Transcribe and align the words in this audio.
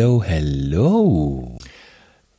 Hello, 0.00 0.22
hello. 0.24 1.58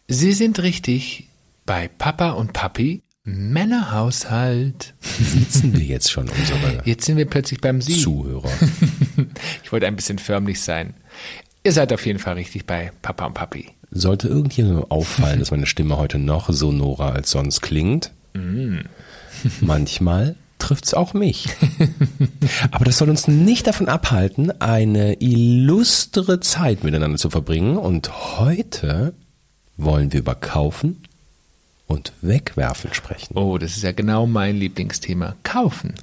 Sie 0.08 0.34
sind 0.34 0.64
richtig 0.64 1.28
bei 1.68 1.90
Papa 1.90 2.32
und 2.32 2.54
Papi 2.54 3.04
Männerhaushalt. 3.24 4.96
Sitzen 5.02 5.72
wir 5.78 5.84
jetzt 5.84 6.10
schon 6.10 6.28
unsere 6.28 6.82
Jetzt 6.86 7.06
sind 7.06 7.18
wir 7.18 7.28
plötzlich 7.28 7.62
beim 7.62 7.80
Sie. 7.80 8.02
Zuhörer. 8.02 8.50
Ich 9.64 9.72
wollte 9.72 9.86
ein 9.86 9.96
bisschen 9.96 10.18
förmlich 10.18 10.60
sein. 10.60 10.96
Ihr 11.64 11.72
seid 11.72 11.94
auf 11.94 12.04
jeden 12.04 12.18
Fall 12.18 12.34
richtig 12.34 12.66
bei 12.66 12.92
Papa 13.04 13.28
und 13.28 13.36
Papi. 13.36 13.68
Sollte 13.92 14.28
irgendjemandem 14.28 14.90
auffallen, 14.90 15.38
dass 15.38 15.52
meine 15.52 15.68
Stimme 15.68 15.98
heute 15.98 16.18
noch 16.18 16.52
sonorer 16.52 17.14
als 17.14 17.30
sonst 17.30 17.62
klingt, 17.62 18.12
manchmal 19.60 20.36
trifft's 20.62 20.94
auch 20.94 21.14
mich. 21.14 21.48
Aber 22.72 22.86
das 22.86 22.98
soll 22.98 23.10
uns 23.10 23.28
nicht 23.28 23.68
davon 23.68 23.90
abhalten, 23.90 24.52
eine 24.62 25.22
illustre 25.22 26.40
Zeit 26.40 26.84
miteinander 26.84 27.18
zu 27.18 27.30
verbringen. 27.30 27.78
Und 27.78 28.38
heute 28.40 29.14
wollen 29.78 30.14
wir 30.14 30.20
über 30.20 30.36
Kaufen 30.36 31.04
und 31.88 32.14
Wegwerfen 32.22 32.94
sprechen. 32.94 33.36
Oh, 33.36 33.58
das 33.58 33.76
ist 33.76 33.84
ja 33.84 33.92
genau 33.92 34.26
mein 34.28 34.58
Lieblingsthema. 34.58 35.36
Kaufen. 35.44 35.96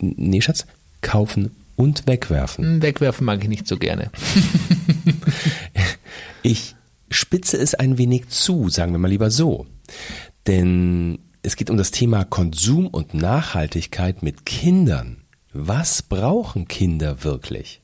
Nee, 0.00 0.40
Schatz, 0.40 0.66
kaufen 1.02 1.54
und 1.76 2.06
wegwerfen. 2.06 2.64
Hm, 2.64 2.82
Wegwerfen 2.82 3.24
mag 3.24 3.42
ich 3.42 3.48
nicht 3.48 3.68
so 3.68 3.76
gerne. 3.76 4.10
Ich 6.42 6.74
spitze 7.10 7.58
es 7.58 7.74
ein 7.74 7.98
wenig 7.98 8.28
zu, 8.28 8.68
sagen 8.68 8.92
wir 8.92 8.98
mal 8.98 9.08
lieber 9.08 9.30
so. 9.30 9.66
Denn 10.46 11.18
es 11.42 11.56
geht 11.56 11.70
um 11.70 11.76
das 11.76 11.90
Thema 11.90 12.24
Konsum 12.24 12.86
und 12.86 13.14
Nachhaltigkeit 13.14 14.22
mit 14.22 14.44
Kindern. 14.44 15.24
Was 15.52 16.02
brauchen 16.02 16.68
Kinder 16.68 17.24
wirklich? 17.24 17.80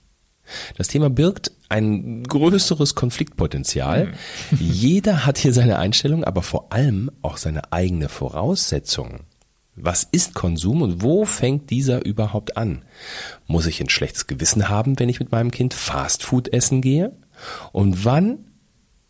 Das 0.77 0.89
Thema 0.89 1.11
birgt 1.11 1.51
ein 1.69 2.23
größeres 2.23 2.95
Konfliktpotenzial. 2.95 4.13
Jeder 4.61 5.27
hat 5.27 5.39
hier 5.39 5.53
seine 5.53 5.79
Einstellung, 5.79 6.23
aber 6.23 6.43
vor 6.43 6.73
allem 6.73 7.11
auch 7.23 7.39
seine 7.39 7.73
eigene 7.73 8.09
Voraussetzung. 8.09 9.21
Was 9.75 10.05
ist 10.05 10.35
Konsum 10.35 10.83
und 10.83 11.03
wo 11.03 11.25
fängt 11.25 11.71
dieser 11.71 12.05
überhaupt 12.05 12.57
an? 12.57 12.83
Muss 13.47 13.67
ich 13.67 13.81
ein 13.81 13.91
schlechtes 13.91 14.27
Gewissen 14.27 14.69
haben, 14.69 14.99
wenn 14.99 15.09
ich 15.09 15.21
mit 15.21 15.33
meinem 15.33 15.51
Kind 15.51 15.75
Fastfood 15.75 16.53
essen 16.53 16.81
gehe? 16.81 17.13
Und 17.73 18.05
wann 18.05 18.39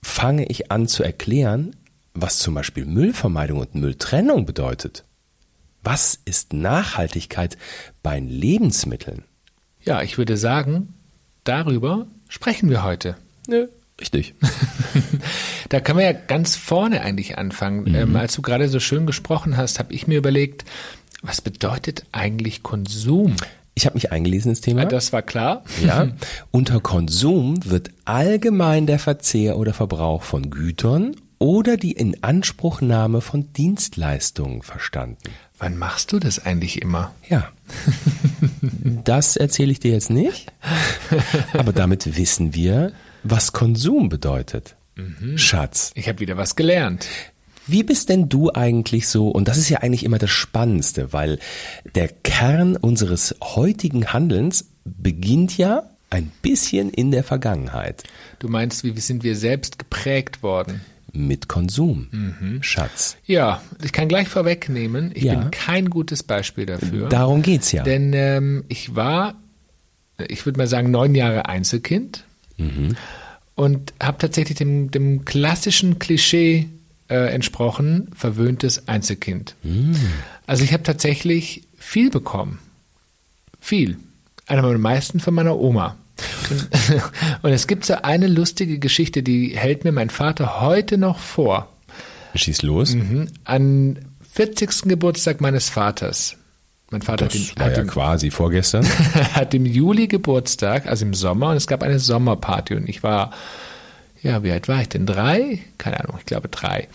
fange 0.03 0.47
ich 0.47 0.71
an 0.73 0.89
zu 0.89 1.03
erklären, 1.03 1.77
was 2.17 2.39
zum 2.39 2.55
Beispiel 2.55 2.85
Müllvermeidung 2.85 3.61
und 3.61 3.75
Mülltrennung 3.75 4.47
bedeutet? 4.47 5.05
Was 5.83 6.19
ist 6.25 6.53
Nachhaltigkeit 6.53 7.57
bei 8.03 8.19
Lebensmitteln? 8.19 9.25
Ja, 9.83 10.03
ich 10.03 10.19
würde 10.19 10.37
sagen, 10.37 10.95
darüber 11.45 12.07
sprechen 12.29 12.71
wir 12.71 12.83
heute. 12.83 13.17
Nö, 13.47 13.69
richtig. 14.01 14.35
Da 15.69 15.81
können 15.81 15.99
wir 15.99 16.05
ja 16.05 16.13
ganz 16.13 16.55
vorne 16.55 17.01
eigentlich 17.01 17.39
anfangen. 17.39 17.93
Ähm, 17.93 18.15
als 18.15 18.35
du 18.35 18.43
gerade 18.43 18.69
so 18.69 18.79
schön 18.79 19.05
gesprochen 19.05 19.57
hast, 19.57 19.81
habe 19.81 19.93
ich 19.93 20.07
mir 20.07 20.19
überlegt, 20.19 20.65
was 21.23 21.41
bedeutet 21.41 22.05
eigentlich 22.13 22.63
Konsum? 22.63 23.35
Ich 23.75 23.85
habe 23.85 23.95
mich 23.95 24.13
eingelesen 24.13 24.51
ins 24.51 24.61
Thema. 24.61 24.87
Das 24.87 25.13
war 25.13 25.23
klar. 25.23 25.65
Ja, 25.85 26.09
unter 26.51 26.81
Konsum 26.81 27.69
wird 27.69 27.91
allgemein 28.05 28.87
der 28.87 28.99
Verzehr 28.99 29.59
oder 29.59 29.75
Verbrauch 29.75 30.23
von 30.23 30.51
Gütern 30.51 31.17
oder 31.39 31.77
die 31.77 31.93
Inanspruchnahme 31.93 33.21
von 33.21 33.53
Dienstleistungen 33.53 34.63
verstanden. 34.63 35.19
Wann 35.59 35.77
machst 35.77 36.13
du 36.13 36.19
das 36.19 36.45
eigentlich 36.45 36.83
immer? 36.83 37.13
Ja. 37.29 37.49
Das 39.05 39.37
erzähle 39.37 39.73
ich 39.73 39.81
dir 39.81 39.93
jetzt 39.93 40.11
nicht. 40.11 40.53
Aber 41.53 41.73
damit 41.73 42.17
wissen 42.17 42.55
wir, 42.55 42.93
was 43.23 43.53
Konsum 43.53 44.09
bedeutet. 44.09 44.77
Schatz, 45.37 45.93
Ich 45.95 46.09
habe 46.09 46.21
wieder 46.21 46.37
was 46.37 46.57
gelernt. 46.57 47.07
wie 47.67 47.83
bist 47.83 48.09
denn 48.09 48.29
du 48.29 48.51
eigentlich 48.53 49.09
so? 49.09 49.29
Und 49.29 49.49
das 49.49 49.59
ist 49.59 49.69
ja 49.69 49.79
eigentlich 49.79 50.05
immer 50.05 50.19
das 50.19 50.31
Spannendste, 50.31 51.13
weil 51.13 51.39
der 51.95 52.09
Kern 52.09 52.77
unseres 52.77 53.35
heutigen 53.43 54.13
Handelns 54.13 54.71
beginnt 54.85 55.57
ja 55.59 55.83
ein 56.11 56.31
bisschen 56.43 56.91
in 56.91 57.11
der 57.11 57.25
Vergangenheit 57.25 58.05
Du 58.39 58.49
meinst, 58.49 58.85
wie 58.85 58.99
sind 59.01 59.23
wir 59.25 59.37
selbst 59.37 59.79
geprägt 59.79 60.43
worden? 60.43 60.81
Mit 61.17 61.49
Konsum. 61.49 62.59
Schatz, 62.61 63.17
Ja, 63.27 63.61
ich 63.83 63.93
kann 63.93 64.09
gleich 64.09 64.29
vorwegnehmen, 64.29 65.11
ich 65.15 65.25
Ja. 65.25 65.35
bin 65.35 65.51
kein 65.51 65.91
gutes 65.91 66.23
Beispiel 66.23 66.67
dafür. 66.67 67.09
darum 67.09 67.43
geht's 67.43 67.73
ja. 67.73 67.83
Denn 67.83 68.13
ähm, 68.15 68.65
ich 68.69 68.95
war, 68.95 69.35
ich 70.29 70.45
würde 70.47 70.59
mal 70.59 70.67
sagen, 70.67 70.91
neun 70.91 71.15
Jahre 71.15 71.47
Einzelkind 71.47 72.25
und 73.55 73.93
habe 74.03 74.19
tatsächlich 74.19 74.57
dem, 74.59 74.91
dem 74.91 75.25
klassischen 75.25 75.99
Klischee 75.99 76.69
äh, 77.09 77.33
entsprochen, 77.35 78.09
verwöhntes 78.15 78.89
Einzelkind. 78.89 79.55
Also 80.47 80.65
ich 80.65 80.73
habe 80.73 80.83
tatsächlich 80.83 81.63
viel 81.77 82.11
bekommen. 82.11 82.59
Viel. 83.61 83.97
Einer 84.47 84.63
meiner 84.63 84.79
meisten 84.79 85.21
von 85.21 85.35
meiner 85.35 85.57
Oma. 85.59 85.97
Und, 87.43 87.51
es 87.51 87.67
gibt 87.67 87.85
so 87.85 87.95
eine 88.03 88.27
lustige 88.27 88.79
Geschichte, 88.79 89.23
die 89.23 89.57
hält 89.57 89.85
mir 89.85 89.93
mein 89.93 90.11
Vater 90.11 90.61
heute 90.61 90.99
noch 90.99 91.19
vor. 91.19 91.69
Schieß 92.35 92.63
los. 92.63 92.95
Mhm. 92.95 93.29
An 93.45 93.99
40. 94.33 94.83
Geburtstag 94.83 95.41
meines 95.41 95.69
Vaters. 95.69 96.37
Mein 96.91 97.03
Vater 97.03 97.25
hat 97.25 97.35
Das 97.35 97.51
im, 97.51 97.59
war 97.59 97.67
hat, 97.67 97.77
ja 97.77 97.83
im, 97.83 97.89
quasi 97.89 98.31
vorgestern. 98.31 98.87
hat 99.35 99.55
im 99.55 99.67
Juli 99.67 100.07
Geburtstag, 100.07 100.87
also 100.87 101.05
im 101.05 101.15
Sommer, 101.15 101.51
und 101.51 101.57
es 101.57 101.67
gab 101.67 101.83
eine 101.83 101.99
Sommerparty 101.99 102.75
und 102.75 102.89
ich 102.89 103.03
war, 103.03 103.33
ja, 104.23 104.43
wie 104.43 104.53
alt 104.53 104.69
war 104.69 104.81
ich 104.81 104.89
denn? 104.89 105.07
Drei? 105.07 105.61
Keine 105.79 106.01
Ahnung, 106.01 106.17
ich 106.19 106.27
glaube 106.27 106.49
drei. 106.49 106.89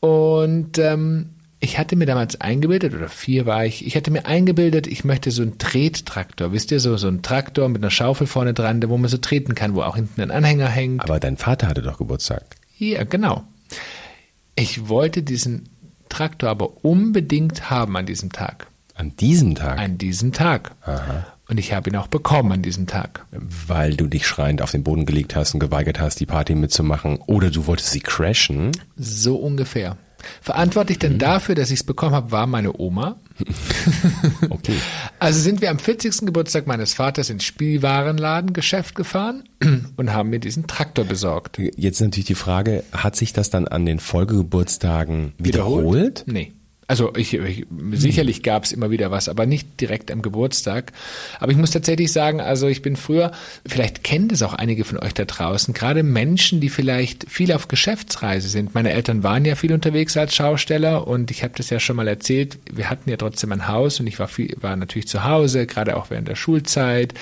Und 0.00 0.78
ähm, 0.78 1.30
ich 1.60 1.78
hatte 1.78 1.96
mir 1.96 2.06
damals 2.06 2.40
eingebildet, 2.40 2.94
oder 2.94 3.08
vier 3.08 3.46
war 3.46 3.64
ich, 3.64 3.86
ich 3.86 3.96
hatte 3.96 4.10
mir 4.10 4.26
eingebildet, 4.26 4.86
ich 4.86 5.04
möchte 5.04 5.30
so 5.30 5.42
einen 5.42 5.58
Trettraktor, 5.58 6.52
wisst 6.52 6.70
ihr, 6.70 6.80
so, 6.80 6.96
so 6.96 7.08
einen 7.08 7.22
Traktor 7.22 7.68
mit 7.68 7.82
einer 7.82 7.90
Schaufel 7.90 8.26
vorne 8.26 8.52
dran, 8.54 8.82
wo 8.88 8.96
man 8.98 9.08
so 9.08 9.16
treten 9.16 9.54
kann, 9.54 9.74
wo 9.74 9.82
auch 9.82 9.96
hinten 9.96 10.20
ein 10.20 10.30
Anhänger 10.30 10.68
hängt. 10.68 11.02
Aber 11.02 11.18
dein 11.18 11.36
Vater 11.36 11.68
hatte 11.68 11.82
doch 11.82 11.98
Geburtstag. 11.98 12.44
Ja, 12.78 13.04
genau. 13.04 13.44
Ich 14.54 14.88
wollte 14.88 15.22
diesen 15.22 15.68
Traktor 16.08 16.50
aber 16.50 16.84
unbedingt 16.84 17.70
haben 17.70 17.96
an 17.96 18.06
diesem 18.06 18.32
Tag. 18.32 18.68
An 18.94 19.16
diesem 19.16 19.54
Tag. 19.54 19.78
An 19.78 19.98
diesem 19.98 20.32
Tag. 20.32 20.74
Und 21.48 21.58
ich 21.58 21.72
habe 21.72 21.90
ihn 21.90 21.96
auch 21.96 22.06
bekommen 22.06 22.52
an 22.52 22.62
diesem 22.62 22.86
Tag. 22.86 23.24
weil 23.30 23.94
du 23.94 24.06
dich 24.06 24.26
schreiend 24.26 24.62
auf 24.62 24.72
den 24.72 24.82
Boden 24.82 25.06
gelegt 25.06 25.36
hast 25.36 25.54
und 25.54 25.60
geweigert 25.60 26.00
hast, 26.00 26.18
die 26.20 26.26
Party 26.26 26.54
mitzumachen. 26.54 27.18
Oder 27.26 27.50
du 27.50 27.66
wolltest 27.66 27.90
sie 27.90 28.00
crashen. 28.00 28.72
So 28.96 29.36
ungefähr. 29.36 29.96
Verantwortlich 30.40 30.98
denn 30.98 31.18
dafür, 31.18 31.54
dass 31.54 31.70
ich 31.70 31.80
es 31.80 31.84
bekommen 31.84 32.14
habe, 32.14 32.30
war 32.30 32.46
meine 32.46 32.78
Oma. 32.78 33.20
Okay. 34.48 34.76
Also 35.18 35.40
sind 35.40 35.60
wir 35.60 35.70
am 35.70 35.78
40. 35.78 36.20
Geburtstag 36.26 36.66
meines 36.66 36.94
Vaters 36.94 37.30
ins 37.30 37.44
Spielwarenladengeschäft 37.44 38.94
gefahren 38.94 39.44
und 39.96 40.12
haben 40.12 40.30
mir 40.30 40.40
diesen 40.40 40.66
Traktor 40.66 41.04
besorgt. 41.04 41.58
Jetzt 41.58 42.00
natürlich 42.00 42.26
die 42.26 42.34
Frage, 42.34 42.84
hat 42.92 43.16
sich 43.16 43.32
das 43.32 43.50
dann 43.50 43.68
an 43.68 43.84
den 43.84 43.98
Folgegeburtstagen 43.98 45.34
wiederholt? 45.38 46.24
Nee. 46.26 46.52
Also 46.88 47.12
ich, 47.16 47.34
ich, 47.34 47.66
sicherlich 47.92 48.44
gab 48.44 48.62
es 48.64 48.70
immer 48.72 48.90
wieder 48.90 49.10
was, 49.10 49.28
aber 49.28 49.44
nicht 49.44 49.80
direkt 49.80 50.10
am 50.12 50.22
Geburtstag. 50.22 50.92
Aber 51.40 51.50
ich 51.50 51.58
muss 51.58 51.72
tatsächlich 51.72 52.12
sagen, 52.12 52.40
also 52.40 52.68
ich 52.68 52.80
bin 52.82 52.94
früher, 52.94 53.32
vielleicht 53.66 54.04
kennen 54.04 54.28
das 54.28 54.42
auch 54.42 54.54
einige 54.54 54.84
von 54.84 54.98
euch 54.98 55.12
da 55.12 55.24
draußen, 55.24 55.74
gerade 55.74 56.04
Menschen, 56.04 56.60
die 56.60 56.68
vielleicht 56.68 57.28
viel 57.28 57.50
auf 57.52 57.66
Geschäftsreise 57.66 58.48
sind. 58.48 58.74
Meine 58.74 58.92
Eltern 58.92 59.24
waren 59.24 59.44
ja 59.44 59.56
viel 59.56 59.72
unterwegs 59.72 60.16
als 60.16 60.36
Schausteller 60.36 61.08
und 61.08 61.32
ich 61.32 61.42
habe 61.42 61.54
das 61.56 61.70
ja 61.70 61.80
schon 61.80 61.96
mal 61.96 62.06
erzählt. 62.06 62.58
Wir 62.72 62.88
hatten 62.88 63.10
ja 63.10 63.16
trotzdem 63.16 63.50
ein 63.50 63.66
Haus 63.66 63.98
und 63.98 64.06
ich 64.06 64.18
war 64.20 64.28
viel, 64.28 64.54
war 64.60 64.76
natürlich 64.76 65.08
zu 65.08 65.24
Hause, 65.24 65.66
gerade 65.66 65.96
auch 65.96 66.10
während 66.10 66.28
der 66.28 66.36
Schulzeit. 66.36 67.14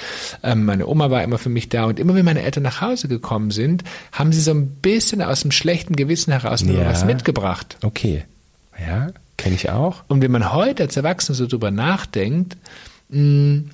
Ähm, 0.42 0.66
meine 0.66 0.86
Oma 0.86 1.10
war 1.10 1.22
immer 1.22 1.38
für 1.38 1.48
mich 1.48 1.70
da 1.70 1.84
und 1.86 1.98
immer 1.98 2.14
wenn 2.14 2.24
meine 2.26 2.42
Eltern 2.42 2.64
nach 2.64 2.82
Hause 2.82 3.08
gekommen 3.08 3.50
sind, 3.50 3.82
haben 4.12 4.30
sie 4.32 4.42
so 4.42 4.50
ein 4.50 4.66
bisschen 4.68 5.22
aus 5.22 5.40
dem 5.40 5.52
schlechten 5.52 5.96
Gewissen 5.96 6.32
heraus 6.32 6.64
mir 6.64 6.80
Ja. 6.80 6.90
was 6.90 7.06
mitgebracht. 7.06 7.78
Okay. 7.82 8.24
Ja, 8.78 9.08
kenne 9.44 9.56
ich 9.56 9.68
auch. 9.68 10.04
Und 10.08 10.22
wenn 10.22 10.30
man 10.30 10.54
heute 10.54 10.84
als 10.84 10.96
Erwachsener 10.96 11.36
so 11.36 11.46
drüber 11.46 11.70
nachdenkt, 11.70 12.56
mh, 13.10 13.64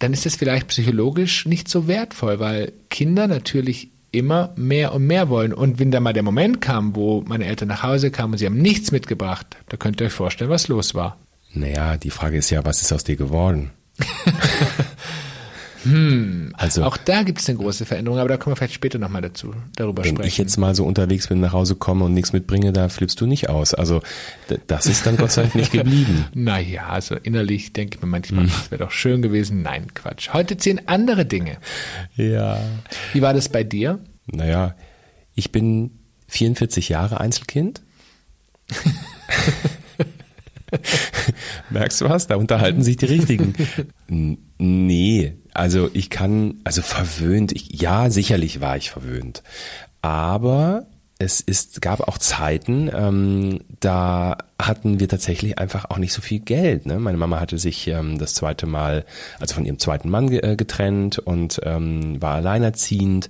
dann 0.00 0.12
ist 0.12 0.26
das 0.26 0.34
vielleicht 0.34 0.66
psychologisch 0.66 1.46
nicht 1.46 1.68
so 1.68 1.86
wertvoll, 1.86 2.40
weil 2.40 2.72
Kinder 2.90 3.28
natürlich 3.28 3.88
immer 4.10 4.52
mehr 4.56 4.92
und 4.92 5.06
mehr 5.06 5.28
wollen. 5.28 5.54
Und 5.54 5.78
wenn 5.78 5.92
da 5.92 6.00
mal 6.00 6.12
der 6.12 6.24
Moment 6.24 6.60
kam, 6.60 6.96
wo 6.96 7.22
meine 7.24 7.44
Eltern 7.44 7.68
nach 7.68 7.84
Hause 7.84 8.10
kamen 8.10 8.32
und 8.32 8.38
sie 8.38 8.46
haben 8.46 8.60
nichts 8.60 8.90
mitgebracht, 8.90 9.46
da 9.68 9.76
könnt 9.76 10.00
ihr 10.00 10.08
euch 10.08 10.12
vorstellen, 10.12 10.50
was 10.50 10.66
los 10.66 10.96
war. 10.96 11.16
Naja, 11.52 11.96
die 11.96 12.10
Frage 12.10 12.38
ist 12.38 12.50
ja, 12.50 12.64
was 12.64 12.82
ist 12.82 12.92
aus 12.92 13.04
dir 13.04 13.16
geworden? 13.16 13.70
Hm, 15.90 16.52
also 16.54 16.84
auch 16.84 16.96
da 16.96 17.22
gibt 17.22 17.40
es 17.40 17.48
eine 17.48 17.58
große 17.58 17.84
Veränderung, 17.84 18.18
aber 18.18 18.28
da 18.28 18.36
können 18.36 18.52
wir 18.52 18.56
vielleicht 18.56 18.74
später 18.74 18.98
nochmal 18.98 19.22
dazu 19.22 19.54
darüber 19.76 20.02
wenn 20.02 20.10
sprechen. 20.10 20.18
Wenn 20.18 20.26
ich 20.28 20.38
jetzt 20.38 20.56
mal 20.56 20.74
so 20.74 20.84
unterwegs 20.84 21.28
bin, 21.28 21.40
nach 21.40 21.52
Hause 21.52 21.76
komme 21.76 22.04
und 22.04 22.14
nichts 22.14 22.32
mitbringe, 22.32 22.72
da 22.72 22.88
flippst 22.88 23.20
du 23.20 23.26
nicht 23.26 23.48
aus. 23.48 23.74
Also 23.74 24.02
das 24.66 24.86
ist 24.86 25.06
dann 25.06 25.16
Gott 25.16 25.32
sei 25.32 25.42
Dank 25.42 25.54
nicht 25.54 25.72
geblieben. 25.72 26.26
naja, 26.34 26.88
also 26.88 27.14
innerlich 27.14 27.72
denke 27.72 27.96
ich 27.96 28.02
mir 28.02 28.08
manchmal, 28.08 28.44
hm. 28.44 28.50
das 28.50 28.70
wäre 28.70 28.84
doch 28.84 28.90
schön 28.90 29.22
gewesen. 29.22 29.62
Nein, 29.62 29.94
Quatsch. 29.94 30.32
Heute 30.32 30.56
zehn 30.56 30.88
andere 30.88 31.26
Dinge. 31.26 31.58
Ja. 32.16 32.60
Wie 33.12 33.22
war 33.22 33.34
das 33.34 33.48
bei 33.48 33.64
dir? 33.64 34.00
Naja, 34.26 34.74
ich 35.34 35.52
bin 35.52 35.98
44 36.28 36.88
Jahre 36.88 37.20
Einzelkind. 37.20 37.82
Merkst 41.70 42.00
du 42.00 42.08
was? 42.08 42.26
Da 42.26 42.36
unterhalten 42.36 42.82
sich 42.82 42.96
die 42.96 43.06
Richtigen. 43.06 43.54
Nee, 44.58 45.36
also 45.56 45.90
ich 45.92 46.10
kann, 46.10 46.60
also 46.64 46.82
verwöhnt, 46.82 47.52
ich, 47.52 47.80
ja, 47.80 48.10
sicherlich 48.10 48.60
war 48.60 48.76
ich 48.76 48.90
verwöhnt. 48.90 49.42
Aber 50.02 50.86
es 51.18 51.40
ist, 51.40 51.80
gab 51.80 52.06
auch 52.06 52.18
Zeiten, 52.18 52.90
ähm, 52.92 53.60
da 53.80 54.36
hatten 54.60 55.00
wir 55.00 55.08
tatsächlich 55.08 55.58
einfach 55.58 55.86
auch 55.88 55.98
nicht 55.98 56.12
so 56.12 56.20
viel 56.20 56.40
Geld. 56.40 56.84
Ne? 56.84 56.98
Meine 56.98 57.16
Mama 57.16 57.40
hatte 57.40 57.58
sich 57.58 57.88
ähm, 57.88 58.18
das 58.18 58.34
zweite 58.34 58.66
Mal, 58.66 59.04
also 59.40 59.54
von 59.54 59.64
ihrem 59.64 59.78
zweiten 59.78 60.10
Mann 60.10 60.30
äh, 60.30 60.56
getrennt 60.56 61.18
und 61.18 61.60
ähm, 61.64 62.20
war 62.20 62.34
alleinerziehend. 62.34 63.28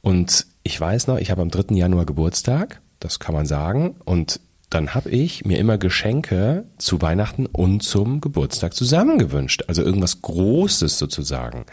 Und 0.00 0.46
ich 0.62 0.80
weiß 0.80 1.06
noch, 1.06 1.18
ich 1.18 1.30
habe 1.30 1.42
am 1.42 1.50
3. 1.50 1.74
Januar 1.74 2.06
Geburtstag, 2.06 2.80
das 2.98 3.18
kann 3.18 3.34
man 3.34 3.46
sagen. 3.46 3.96
Und 4.04 4.40
dann 4.74 4.94
habe 4.94 5.10
ich 5.10 5.44
mir 5.44 5.58
immer 5.58 5.76
Geschenke 5.76 6.64
zu 6.78 7.02
Weihnachten 7.02 7.46
und 7.46 7.82
zum 7.82 8.20
Geburtstag 8.20 8.74
zusammengewünscht. 8.74 9.64
Also 9.68 9.82
irgendwas 9.82 10.22
Großes 10.22 10.98
sozusagen. 10.98 11.66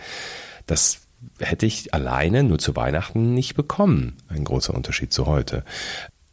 Das 0.68 1.02
hätte 1.40 1.66
ich 1.66 1.94
alleine 1.94 2.44
nur 2.44 2.60
zu 2.60 2.76
Weihnachten 2.76 3.34
nicht 3.34 3.56
bekommen. 3.56 4.18
Ein 4.28 4.44
großer 4.44 4.74
Unterschied 4.74 5.14
zu 5.14 5.26
heute. 5.28 5.64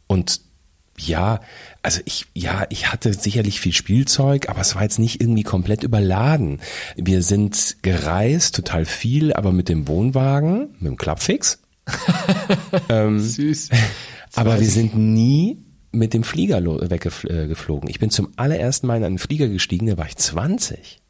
Und 0.07 0.41
ja, 0.99 1.41
also 1.83 2.01
ich, 2.05 2.25
ja, 2.33 2.65
ich 2.69 2.91
hatte 2.91 3.13
sicherlich 3.13 3.59
viel 3.59 3.73
Spielzeug, 3.73 4.49
aber 4.49 4.61
es 4.61 4.75
war 4.75 4.83
jetzt 4.83 4.99
nicht 4.99 5.21
irgendwie 5.21 5.43
komplett 5.43 5.83
überladen. 5.83 6.59
Wir 6.95 7.21
sind 7.21 7.77
gereist, 7.83 8.55
total 8.55 8.85
viel, 8.85 9.31
aber 9.31 9.51
mit 9.51 9.69
dem 9.69 9.87
Wohnwagen, 9.87 10.75
mit 10.79 10.89
dem 10.89 10.97
Klappfix. 10.97 11.61
ähm, 12.89 13.19
Süß. 13.19 13.69
aber 14.35 14.59
wir 14.59 14.69
sind 14.69 14.97
nie 14.97 15.66
mit 15.97 16.13
dem 16.13 16.23
Flieger 16.23 16.63
weggeflogen. 16.63 17.89
Ich 17.89 17.99
bin 17.99 18.09
zum 18.09 18.29
allerersten 18.35 18.87
Mal 18.87 18.97
in 18.97 19.03
einen 19.03 19.17
Flieger 19.17 19.47
gestiegen, 19.47 19.87
da 19.87 19.97
war 19.97 20.07
ich 20.07 20.15
20. 20.15 21.01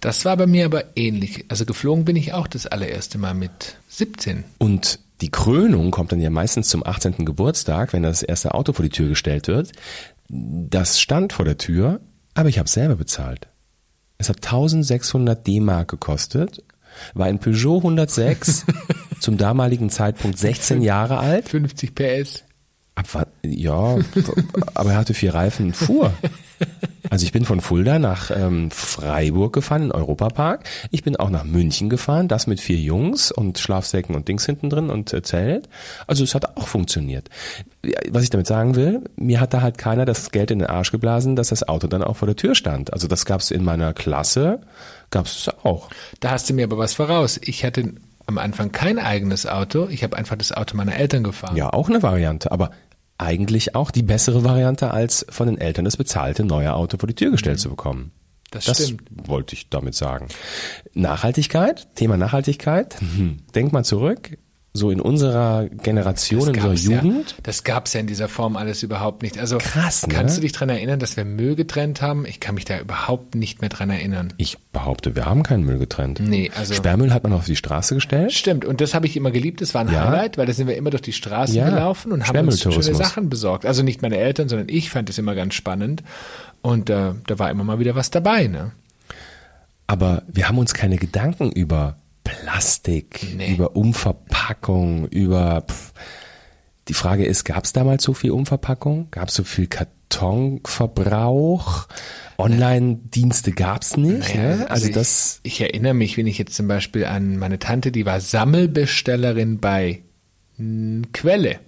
Das 0.00 0.24
war 0.24 0.36
bei 0.36 0.46
mir 0.46 0.64
aber 0.64 0.96
ähnlich. 0.96 1.44
Also 1.48 1.66
geflogen 1.66 2.04
bin 2.04 2.16
ich 2.16 2.32
auch 2.32 2.46
das 2.46 2.66
allererste 2.66 3.18
Mal 3.18 3.34
mit 3.34 3.76
17. 3.88 4.44
Und 4.58 4.98
die 5.20 5.30
Krönung 5.30 5.90
kommt 5.90 6.12
dann 6.12 6.20
ja 6.20 6.30
meistens 6.30 6.68
zum 6.68 6.84
18. 6.84 7.26
Geburtstag, 7.26 7.92
wenn 7.92 8.02
das 8.02 8.22
erste 8.22 8.54
Auto 8.54 8.72
vor 8.72 8.82
die 8.82 8.90
Tür 8.90 9.08
gestellt 9.08 9.48
wird. 9.48 9.72
Das 10.28 11.00
stand 11.00 11.32
vor 11.32 11.44
der 11.44 11.58
Tür, 11.58 12.00
aber 12.34 12.48
ich 12.48 12.58
habe 12.58 12.68
selber 12.68 12.96
bezahlt. 12.96 13.48
Es 14.16 14.28
hat 14.28 14.36
1600 14.36 15.46
D-Mark 15.46 15.88
gekostet, 15.88 16.62
war 17.14 17.26
ein 17.26 17.38
Peugeot 17.38 17.78
106, 17.78 18.64
zum 19.20 19.36
damaligen 19.36 19.90
Zeitpunkt 19.90 20.38
16 20.38 20.82
Jahre 20.82 21.18
alt. 21.18 21.48
50 21.48 21.94
PS. 21.94 22.44
Ja, 23.42 23.96
aber 24.74 24.90
er 24.90 24.96
hatte 24.96 25.14
vier 25.14 25.34
Reifen, 25.34 25.72
fuhr. 25.72 26.12
Also 27.08 27.24
ich 27.24 27.32
bin 27.32 27.44
von 27.44 27.60
Fulda 27.60 27.98
nach 27.98 28.30
ähm, 28.30 28.70
Freiburg 28.70 29.52
gefahren, 29.52 29.84
in 29.84 29.92
Europapark. 29.92 30.64
Ich 30.90 31.02
bin 31.02 31.16
auch 31.16 31.30
nach 31.30 31.44
München 31.44 31.88
gefahren, 31.88 32.28
das 32.28 32.46
mit 32.46 32.60
vier 32.60 32.76
Jungs 32.76 33.32
und 33.32 33.58
Schlafsäcken 33.58 34.14
und 34.14 34.28
Dings 34.28 34.46
hinten 34.46 34.70
drin 34.70 34.90
und 34.90 35.12
äh, 35.12 35.22
Zelt. 35.22 35.68
Also 36.06 36.22
es 36.22 36.34
hat 36.34 36.56
auch 36.56 36.68
funktioniert. 36.68 37.28
Was 38.10 38.22
ich 38.22 38.30
damit 38.30 38.46
sagen 38.46 38.76
will, 38.76 39.02
mir 39.16 39.40
hat 39.40 39.54
da 39.54 39.62
halt 39.62 39.78
keiner 39.78 40.04
das 40.04 40.30
Geld 40.30 40.50
in 40.50 40.58
den 40.58 40.68
Arsch 40.68 40.92
geblasen, 40.92 41.34
dass 41.34 41.48
das 41.48 41.66
Auto 41.66 41.86
dann 41.86 42.04
auch 42.04 42.16
vor 42.16 42.26
der 42.26 42.36
Tür 42.36 42.54
stand. 42.54 42.92
Also 42.92 43.08
das 43.08 43.24
gab's 43.24 43.50
in 43.50 43.64
meiner 43.64 43.94
Klasse, 43.94 44.60
gab's 45.10 45.46
es 45.48 45.64
auch. 45.64 45.88
Da 46.20 46.32
hast 46.32 46.50
du 46.50 46.54
mir 46.54 46.64
aber 46.64 46.78
was 46.78 46.94
voraus. 46.94 47.40
Ich 47.42 47.64
hatte 47.64 47.94
am 48.26 48.38
Anfang 48.38 48.70
kein 48.70 48.98
eigenes 48.98 49.46
Auto. 49.46 49.88
Ich 49.88 50.04
habe 50.04 50.16
einfach 50.16 50.36
das 50.36 50.52
Auto 50.52 50.76
meiner 50.76 50.94
Eltern 50.94 51.24
gefahren. 51.24 51.56
Ja, 51.56 51.72
auch 51.72 51.88
eine 51.88 52.02
Variante. 52.02 52.52
Aber 52.52 52.70
eigentlich 53.20 53.74
auch 53.74 53.90
die 53.90 54.02
bessere 54.02 54.44
Variante, 54.44 54.90
als 54.90 55.26
von 55.28 55.46
den 55.46 55.58
Eltern 55.58 55.84
das 55.84 55.96
bezahlte 55.96 56.44
neue 56.44 56.74
Auto 56.74 56.98
vor 56.98 57.06
die 57.06 57.14
Tür 57.14 57.30
gestellt 57.30 57.58
mhm. 57.58 57.62
zu 57.62 57.70
bekommen. 57.70 58.12
Das, 58.50 58.64
das 58.64 58.84
stimmt. 58.84 59.02
wollte 59.28 59.54
ich 59.54 59.68
damit 59.68 59.94
sagen. 59.94 60.26
Nachhaltigkeit, 60.94 61.94
Thema 61.94 62.16
Nachhaltigkeit. 62.16 62.96
Denk 63.54 63.72
mal 63.72 63.84
zurück 63.84 64.36
so 64.72 64.92
in 64.92 65.00
unserer 65.00 65.68
Generation, 65.68 66.42
in 66.42 66.62
unserer 66.62 66.74
Jugend. 66.74 67.30
Ja, 67.32 67.36
das 67.42 67.64
gab's 67.64 67.92
ja 67.92 68.00
in 68.00 68.06
dieser 68.06 68.28
Form 68.28 68.56
alles 68.56 68.84
überhaupt 68.84 69.22
nicht. 69.22 69.36
Also 69.36 69.58
Krass, 69.58 70.06
ne? 70.06 70.14
kannst 70.14 70.36
du 70.36 70.40
dich 70.42 70.52
dran 70.52 70.68
erinnern, 70.68 71.00
dass 71.00 71.16
wir 71.16 71.24
Müll 71.24 71.56
getrennt 71.56 72.02
haben? 72.02 72.24
Ich 72.24 72.38
kann 72.38 72.54
mich 72.54 72.66
da 72.66 72.78
überhaupt 72.78 73.34
nicht 73.34 73.60
mehr 73.60 73.68
dran 73.68 73.90
erinnern. 73.90 74.32
Ich 74.36 74.58
behaupte, 74.72 75.16
wir 75.16 75.26
haben 75.26 75.42
keinen 75.42 75.64
Müll 75.64 75.78
getrennt. 75.78 76.20
Nee, 76.20 76.52
also 76.56 76.74
Sperrmüll 76.74 77.12
hat 77.12 77.24
man 77.24 77.32
auf 77.32 77.46
die 77.46 77.56
Straße 77.56 77.96
gestellt. 77.96 78.32
Stimmt, 78.32 78.64
und 78.64 78.80
das 78.80 78.94
habe 78.94 79.06
ich 79.06 79.16
immer 79.16 79.32
geliebt. 79.32 79.60
Das 79.60 79.74
war 79.74 79.80
ein 79.80 79.92
ja. 79.92 80.04
Highlight, 80.04 80.38
weil 80.38 80.46
da 80.46 80.52
sind 80.52 80.68
wir 80.68 80.76
immer 80.76 80.90
durch 80.90 81.02
die 81.02 81.12
Straßen 81.12 81.56
ja. 81.56 81.68
gelaufen 81.68 82.12
und 82.12 82.28
haben 82.28 82.38
uns 82.46 82.62
schöne 82.62 82.94
Sachen 82.94 83.28
besorgt. 83.28 83.66
Also 83.66 83.82
nicht 83.82 84.02
meine 84.02 84.18
Eltern, 84.18 84.48
sondern 84.48 84.68
ich 84.68 84.90
fand 84.90 85.10
es 85.10 85.18
immer 85.18 85.34
ganz 85.34 85.54
spannend. 85.54 86.04
Und 86.62 86.90
äh, 86.90 87.14
da 87.26 87.38
war 87.40 87.50
immer 87.50 87.64
mal 87.64 87.80
wieder 87.80 87.96
was 87.96 88.10
dabei, 88.10 88.46
ne? 88.46 88.70
Aber 89.88 90.22
wir 90.28 90.48
haben 90.48 90.58
uns 90.58 90.74
keine 90.74 90.98
Gedanken 90.98 91.50
über 91.50 91.96
Plastik, 92.24 93.34
nee. 93.36 93.54
über 93.54 93.76
Umverpackung, 93.76 95.06
über 95.08 95.64
pff. 95.68 95.92
die 96.88 96.94
Frage 96.94 97.24
ist, 97.24 97.44
gab 97.44 97.64
es 97.64 97.72
damals 97.72 98.02
so 98.04 98.14
viel 98.14 98.32
Umverpackung? 98.32 99.08
Gab 99.10 99.28
es 99.28 99.34
so 99.34 99.44
viel 99.44 99.66
Kartonverbrauch? 99.66 101.88
Online-Dienste 102.38 103.52
gab 103.52 103.82
es 103.82 103.96
nicht. 103.96 104.34
Naja, 104.34 104.56
ne? 104.56 104.70
Also, 104.70 104.86
also 104.86 104.92
das. 104.92 105.40
Ich, 105.42 105.52
ich, 105.52 105.60
erinnere 105.60 105.94
mich, 105.94 106.16
wenn 106.16 106.26
ich 106.26 106.38
jetzt 106.38 106.54
zum 106.54 106.66
Beispiel 106.68 107.04
an 107.04 107.36
meine 107.36 107.58
Tante, 107.58 107.92
die 107.92 108.06
war 108.06 108.20
Sammelbestellerin 108.20 109.60
bei 109.60 110.02
Quelle. 111.12 111.60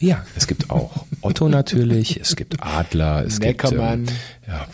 Ja, 0.00 0.24
es 0.36 0.46
gibt 0.46 0.70
auch 0.70 1.06
Otto 1.22 1.48
natürlich, 1.48 2.20
es 2.20 2.36
gibt 2.36 2.62
Adler, 2.62 3.24
es 3.26 3.40
Neckermann. 3.40 4.04
gibt 4.06 4.18
ähm, 4.46 4.54
ja. 4.54 4.66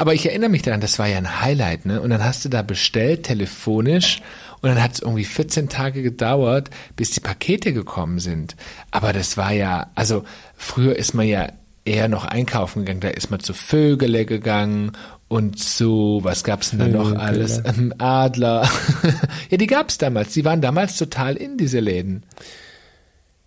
Aber 0.00 0.14
ich 0.14 0.24
erinnere 0.24 0.48
mich 0.48 0.62
daran, 0.62 0.80
das 0.80 0.98
war 0.98 1.08
ja 1.08 1.18
ein 1.18 1.42
Highlight, 1.42 1.84
ne? 1.84 2.00
Und 2.00 2.08
dann 2.08 2.24
hast 2.24 2.42
du 2.42 2.48
da 2.48 2.62
bestellt, 2.62 3.24
telefonisch, 3.24 4.22
und 4.62 4.70
dann 4.70 4.82
hat 4.82 4.94
es 4.94 5.00
irgendwie 5.00 5.26
14 5.26 5.68
Tage 5.68 6.02
gedauert, 6.02 6.70
bis 6.96 7.10
die 7.10 7.20
Pakete 7.20 7.74
gekommen 7.74 8.18
sind. 8.18 8.56
Aber 8.90 9.12
das 9.12 9.36
war 9.36 9.52
ja, 9.52 9.90
also 9.96 10.24
früher 10.56 10.96
ist 10.96 11.12
man 11.12 11.26
ja 11.28 11.52
eher 11.84 12.08
noch 12.08 12.24
einkaufen 12.24 12.80
gegangen, 12.80 13.00
da 13.00 13.08
ist 13.08 13.30
man 13.30 13.40
zu 13.40 13.52
Vögele 13.52 14.24
gegangen 14.24 14.92
und 15.28 15.58
zu, 15.58 16.20
was 16.22 16.44
gab's 16.44 16.70
denn 16.70 16.78
da 16.78 16.86
noch 16.88 17.14
alles? 17.16 17.60
Ähm, 17.66 17.92
Adler. 17.98 18.66
ja, 19.50 19.58
die 19.58 19.66
gab's 19.66 19.98
damals. 19.98 20.32
Die 20.32 20.46
waren 20.46 20.62
damals 20.62 20.96
total 20.96 21.36
in 21.36 21.58
diese 21.58 21.80
Läden. 21.80 22.24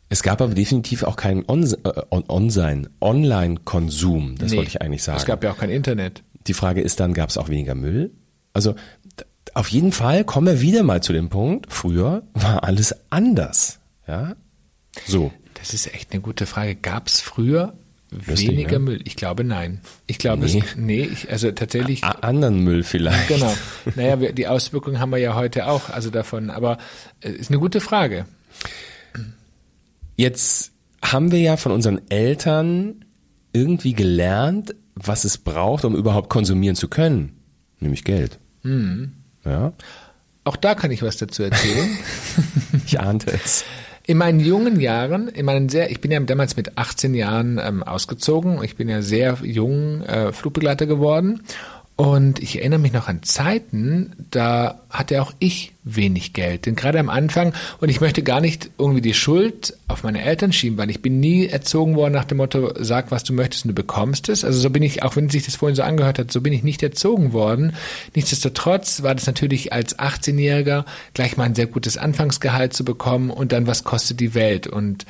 Es 0.10 0.22
gab 0.22 0.40
aber 0.40 0.54
definitiv 0.54 1.02
auch 1.02 1.16
keinen 1.16 1.46
On 1.48 1.64
äh, 1.64 2.86
Online-Konsum. 3.02 4.36
Das 4.38 4.52
nee, 4.52 4.58
wollte 4.58 4.70
ich 4.70 4.84
eigentlich 4.84 5.02
sagen. 5.02 5.18
Es 5.18 5.26
gab 5.26 5.44
ja 5.44 5.52
auch 5.52 5.58
kein 5.58 5.72
Internet. 5.72 6.22
Die 6.48 6.54
Frage 6.54 6.82
ist 6.82 7.00
dann, 7.00 7.14
gab 7.14 7.30
es 7.30 7.38
auch 7.38 7.50
weniger 7.50 7.76
Müll? 7.76 8.12
Also 8.54 8.76
auf 9.54 9.68
jeden 9.70 9.92
Fall 9.92 10.24
kommen 10.24 10.48
wir 10.48 10.62
wieder 10.62 10.84
mal 10.84 11.02
zu 11.02 11.14
dem 11.14 11.30
Punkt, 11.30 11.72
früher 11.72 12.24
war 12.34 12.64
alles 12.64 12.96
anders. 13.10 13.80
Ja? 14.08 14.36
So. 15.06 15.32
Das 15.56 15.74
ist 15.74 15.94
echt 15.94 16.12
eine 16.12 16.22
gute 16.22 16.46
Frage. 16.46 16.76
Gab 16.76 17.08
es 17.08 17.22
früher 17.22 17.74
Lustig, 18.28 18.50
weniger 18.50 18.80
ne? 18.80 18.80
Müll? 18.80 19.00
Ich 19.06 19.16
glaube 19.16 19.44
nein. 19.44 19.82
Ich 20.08 20.18
glaube 20.18 20.46
nee. 20.46 20.60
es 20.60 20.76
nee, 20.76 21.04
ich, 21.04 21.32
also 21.32 21.52
tatsächlich 21.52 22.04
A 22.04 22.12
anderen 22.12 22.64
Müll 22.64 22.84
vielleicht. 22.84 23.28
Genau. 23.28 23.54
Naja, 23.96 24.20
wir, 24.20 24.34
die 24.34 24.48
Auswirkungen 24.48 25.00
haben 25.00 25.12
wir 25.12 25.18
ja 25.18 25.36
heute 25.36 25.68
auch, 25.68 25.90
also 25.90 26.10
davon, 26.10 26.50
aber 26.50 26.78
äh, 27.22 27.32
ist 27.32 27.50
eine 27.50 27.60
gute 27.60 27.82
Frage. 27.82 28.26
Jetzt 30.16 30.72
haben 31.02 31.32
wir 31.32 31.40
ja 31.40 31.58
von 31.58 31.72
unseren 31.72 32.02
Eltern 32.10 33.06
irgendwie 33.52 33.94
gelernt, 33.94 34.76
was 34.96 35.24
es 35.24 35.38
braucht, 35.38 35.86
um 35.86 35.96
überhaupt 35.96 36.30
konsumieren 36.30 36.76
zu 36.76 36.88
können, 36.88 37.34
nämlich 37.80 38.04
Geld. 38.04 38.40
Mhm. 38.64 39.14
Ja. 39.46 39.74
Auch 40.44 40.56
da 40.56 40.76
kann 40.76 40.92
ich 40.92 41.04
was 41.04 41.18
dazu 41.18 41.44
erzählen. 41.44 41.90
ich 42.86 43.00
ahnte 43.00 43.32
es. 43.32 43.64
In 44.06 44.18
meinen 44.18 44.42
jungen 44.42 44.82
Jahren, 44.82 45.30
in 45.30 45.46
meinen 45.46 45.70
sehr, 45.70 45.90
ich 45.90 46.02
bin 46.02 46.12
ja 46.12 46.20
damals 46.20 46.58
mit 46.58 46.78
18 46.78 47.14
Jahren 47.14 47.58
ähm, 47.64 47.84
ausgezogen. 47.84 48.62
Ich 48.62 48.76
bin 48.76 48.90
ja 48.90 49.02
sehr 49.02 49.38
jung 49.44 50.02
äh, 50.02 50.34
Flugbegleiter 50.34 50.86
geworden. 50.86 51.42
Und 51.96 52.40
ich 52.40 52.58
erinnere 52.58 52.80
mich 52.80 52.92
noch 52.92 53.08
an 53.08 53.22
Zeiten, 53.22 54.14
da 54.32 54.82
hatte 54.90 55.22
auch 55.22 55.32
ich 55.38 55.74
wenig 55.84 56.34
Geld. 56.34 56.66
Denn 56.66 56.76
gerade 56.76 56.98
am 56.98 57.10
Anfang, 57.10 57.54
und 57.82 57.90
ich 57.90 58.02
möchte 58.02 58.24
gar 58.24 58.42
nicht 58.42 58.72
irgendwie 58.80 59.02
die 59.02 59.14
Schuld 59.14 59.78
auf 59.88 60.04
meine 60.04 60.24
Eltern 60.24 60.52
schieben, 60.54 60.80
weil 60.80 60.90
ich 60.90 61.04
bin 61.04 61.20
nie 61.20 61.46
erzogen 61.46 61.96
worden 61.96 62.14
nach 62.14 62.26
dem 62.26 62.38
Motto, 62.38 62.74
sag, 62.80 63.12
was 63.12 63.24
du 63.24 63.34
möchtest 63.34 63.66
und 63.66 63.70
du 63.70 63.76
bekommst 63.76 64.28
es. 64.30 64.44
Also 64.44 64.60
so 64.60 64.72
bin 64.72 64.82
ich, 64.82 65.04
auch 65.04 65.16
wenn 65.16 65.30
sich 65.30 65.46
das 65.46 65.56
vorhin 65.56 65.76
so 65.76 65.84
angehört 65.84 66.18
hat, 66.18 66.32
so 66.32 66.42
bin 66.42 66.52
ich 66.52 66.64
nicht 66.64 66.82
erzogen 66.82 67.32
worden. 67.32 67.76
Nichtsdestotrotz 68.16 69.04
war 69.04 69.14
das 69.14 69.28
natürlich 69.28 69.72
als 69.72 70.00
18-Jähriger 70.00 70.86
gleich 71.14 71.38
mal 71.38 71.44
ein 71.44 71.56
sehr 71.56 71.68
gutes 71.68 71.98
Anfangsgehalt 71.98 72.74
zu 72.74 72.84
bekommen 72.84 73.30
und 73.30 73.52
dann, 73.52 73.68
was 73.68 73.84
kostet 73.84 74.20
die 74.20 74.34
Welt? 74.34 74.66
Und 74.66 75.06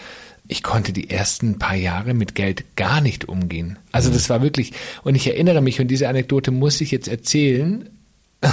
ich 0.47 0.61
konnte 0.63 0.93
die 0.93 1.09
ersten 1.09 1.57
paar 1.57 1.75
Jahre 1.75 2.13
mit 2.13 2.35
Geld 2.35 2.75
gar 2.75 3.01
nicht 3.01 3.29
umgehen. 3.29 3.79
Also 3.91 4.11
das 4.11 4.29
war 4.29 4.41
wirklich, 4.41 4.73
und 5.03 5.15
ich 5.15 5.27
erinnere 5.27 5.61
mich, 5.61 5.79
und 5.79 5.87
diese 5.87 6.09
Anekdote 6.09 6.51
muss 6.51 6.81
ich 6.81 6.91
jetzt 6.91 7.07
erzählen. 7.07 7.89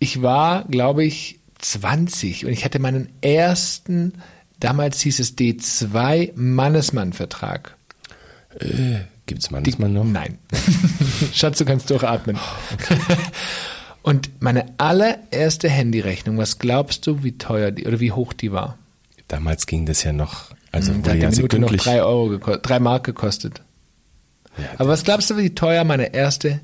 Ich 0.00 0.20
war, 0.20 0.64
glaube 0.64 1.02
ich, 1.02 1.38
20 1.60 2.44
und 2.44 2.52
ich 2.52 2.66
hatte 2.66 2.78
meinen 2.78 3.08
ersten, 3.22 4.12
damals 4.60 5.00
hieß 5.00 5.18
es 5.18 5.38
D2 5.38 6.32
Mannesmann-Vertrag. 6.34 7.74
Äh, 8.58 8.98
Gibt 9.24 9.42
es 9.42 9.50
Mannesmann 9.50 9.94
noch? 9.94 10.04
Nein. 10.04 10.36
Schatz, 11.32 11.56
du 11.58 11.64
kannst 11.64 11.88
durchatmen. 11.88 12.36
Okay. 12.74 12.98
Und 14.02 14.42
meine 14.42 14.66
allererste 14.76 15.70
Handyrechnung, 15.70 16.36
was 16.36 16.58
glaubst 16.58 17.06
du, 17.06 17.22
wie 17.22 17.38
teuer 17.38 17.70
die 17.70 17.86
oder 17.86 18.00
wie 18.00 18.12
hoch 18.12 18.34
die 18.34 18.52
war? 18.52 18.76
Damals 19.28 19.66
ging 19.66 19.86
das 19.86 20.02
ja 20.02 20.12
noch 20.12 20.50
also 20.74 20.92
da 20.92 21.12
hat 21.12 21.20
die 21.20 21.36
Minute 21.36 21.58
noch 21.60 21.72
drei 21.72 22.02
Euro 22.02 22.28
gekostet, 22.28 22.68
drei 22.68 22.80
Mark 22.80 23.04
gekostet. 23.04 23.62
Ja, 24.58 24.64
Aber 24.78 24.90
was 24.90 25.04
glaubst 25.04 25.30
du, 25.30 25.36
wie 25.36 25.54
teuer 25.54 25.84
meine 25.84 26.14
erste 26.14 26.60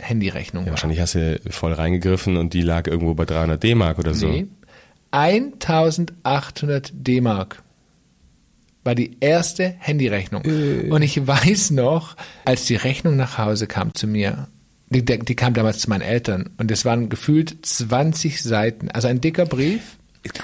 Handyrechnung 0.00 0.64
ja, 0.64 0.66
war? 0.66 0.72
Wahrscheinlich 0.72 1.00
hast 1.00 1.14
du 1.14 1.40
voll 1.48 1.72
reingegriffen 1.72 2.36
und 2.36 2.54
die 2.54 2.62
lag 2.62 2.88
irgendwo 2.88 3.14
bei 3.14 3.24
300 3.24 3.62
D-Mark 3.62 3.98
oder 3.98 4.14
so. 4.14 4.26
Nee. 4.26 4.46
1800 5.12 6.92
D-Mark 6.92 7.62
war 8.82 8.96
die 8.96 9.16
erste 9.20 9.74
Handyrechnung. 9.78 10.44
Äh. 10.44 10.90
Und 10.90 11.02
ich 11.02 11.24
weiß 11.24 11.70
noch, 11.70 12.16
als 12.44 12.64
die 12.64 12.76
Rechnung 12.76 13.16
nach 13.16 13.38
Hause 13.38 13.68
kam 13.68 13.94
zu 13.94 14.08
mir, 14.08 14.48
die, 14.90 15.04
die 15.04 15.36
kam 15.36 15.54
damals 15.54 15.78
zu 15.78 15.88
meinen 15.88 16.02
Eltern 16.02 16.50
und 16.58 16.70
es 16.70 16.84
waren 16.84 17.08
gefühlt 17.08 17.64
20 17.64 18.42
Seiten, 18.42 18.90
also 18.90 19.06
ein 19.06 19.20
dicker 19.20 19.46
Brief. 19.46 19.98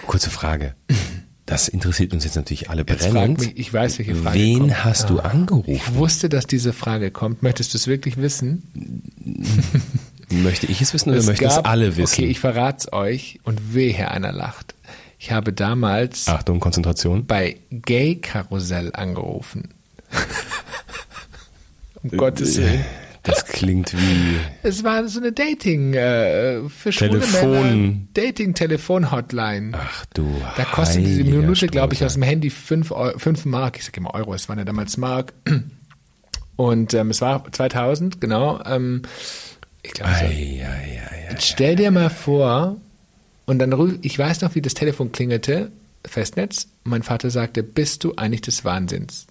Kurze 0.06 0.30
Frage. 0.30 0.74
Das 1.48 1.66
interessiert 1.66 2.12
uns 2.12 2.24
jetzt 2.24 2.36
natürlich 2.36 2.68
alle 2.68 2.84
jetzt 2.86 3.10
brennend. 3.10 3.40
Mich, 3.40 3.58
ich 3.58 3.72
weiß, 3.72 3.98
welche 3.98 4.14
Frage 4.14 4.38
Wen 4.38 4.58
kommt. 4.58 4.84
hast 4.84 5.02
ja. 5.04 5.08
du 5.08 5.20
angerufen? 5.20 5.70
Ich 5.70 5.94
wusste, 5.94 6.28
dass 6.28 6.46
diese 6.46 6.74
Frage 6.74 7.10
kommt. 7.10 7.42
Möchtest 7.42 7.72
du 7.72 7.78
es 7.78 7.86
wirklich 7.86 8.18
wissen? 8.18 9.02
Möchte 10.28 10.66
ich 10.66 10.82
es 10.82 10.92
wissen 10.92 11.08
oder 11.08 11.18
es 11.20 11.26
möchten 11.26 11.46
es 11.46 11.56
alle 11.56 11.96
wissen? 11.96 12.20
Okay, 12.20 12.26
ich 12.26 12.38
verrate 12.38 12.78
es 12.80 12.92
euch 12.92 13.40
und 13.44 13.72
wehe, 13.72 14.10
einer 14.10 14.30
lacht. 14.30 14.74
Ich 15.18 15.32
habe 15.32 15.54
damals 15.54 16.28
Achtung, 16.28 16.60
Konzentration. 16.60 17.24
bei 17.24 17.56
Gay 17.70 18.16
Karussell 18.16 18.90
angerufen. 18.92 19.70
um 22.02 22.10
Gottes 22.10 22.58
Willen. 22.58 22.84
Das 23.28 23.46
klingt 23.46 23.94
wie. 23.94 24.38
Es 24.62 24.84
war 24.84 25.06
so 25.08 25.20
eine 25.20 25.32
Dating 25.32 25.94
äh, 25.94 26.68
für 26.68 26.90
Telefon. 26.90 28.08
Dating-Telefon-Hotline. 28.14 29.72
Ach 29.72 30.06
du. 30.14 30.26
Da 30.56 30.64
kostet 30.64 31.04
die 31.04 31.24
Minute, 31.24 31.66
glaube 31.66 31.94
ich, 31.94 32.04
aus 32.04 32.14
dem 32.14 32.22
Handy 32.22 32.50
fünf, 32.50 32.92
fünf 33.16 33.44
Mark. 33.44 33.78
Ich 33.78 33.84
sage 33.84 33.98
immer 33.98 34.14
Euro, 34.14 34.34
es 34.34 34.48
waren 34.48 34.58
ja 34.58 34.64
damals 34.64 34.96
Mark. 34.96 35.32
Und 36.56 36.92
ähm, 36.94 37.10
es 37.10 37.20
war 37.20 37.50
2000, 37.50 38.20
genau. 38.20 38.60
Ähm, 38.64 39.02
ich 39.82 39.92
glaube. 39.92 40.12
So. 40.18 40.26
Jetzt 41.30 41.46
stell 41.46 41.76
dir 41.76 41.92
mal 41.92 42.10
vor, 42.10 42.76
und 43.46 43.60
dann 43.60 43.72
ruf, 43.72 43.92
ich 44.02 44.18
weiß 44.18 44.40
noch, 44.40 44.56
wie 44.56 44.60
das 44.60 44.74
Telefon 44.74 45.12
klingelte, 45.12 45.70
Festnetz. 46.04 46.66
Mein 46.84 47.02
Vater 47.02 47.30
sagte, 47.30 47.62
bist 47.62 48.02
du 48.02 48.14
eigentlich 48.16 48.42
des 48.42 48.64
Wahnsinns? 48.64 49.27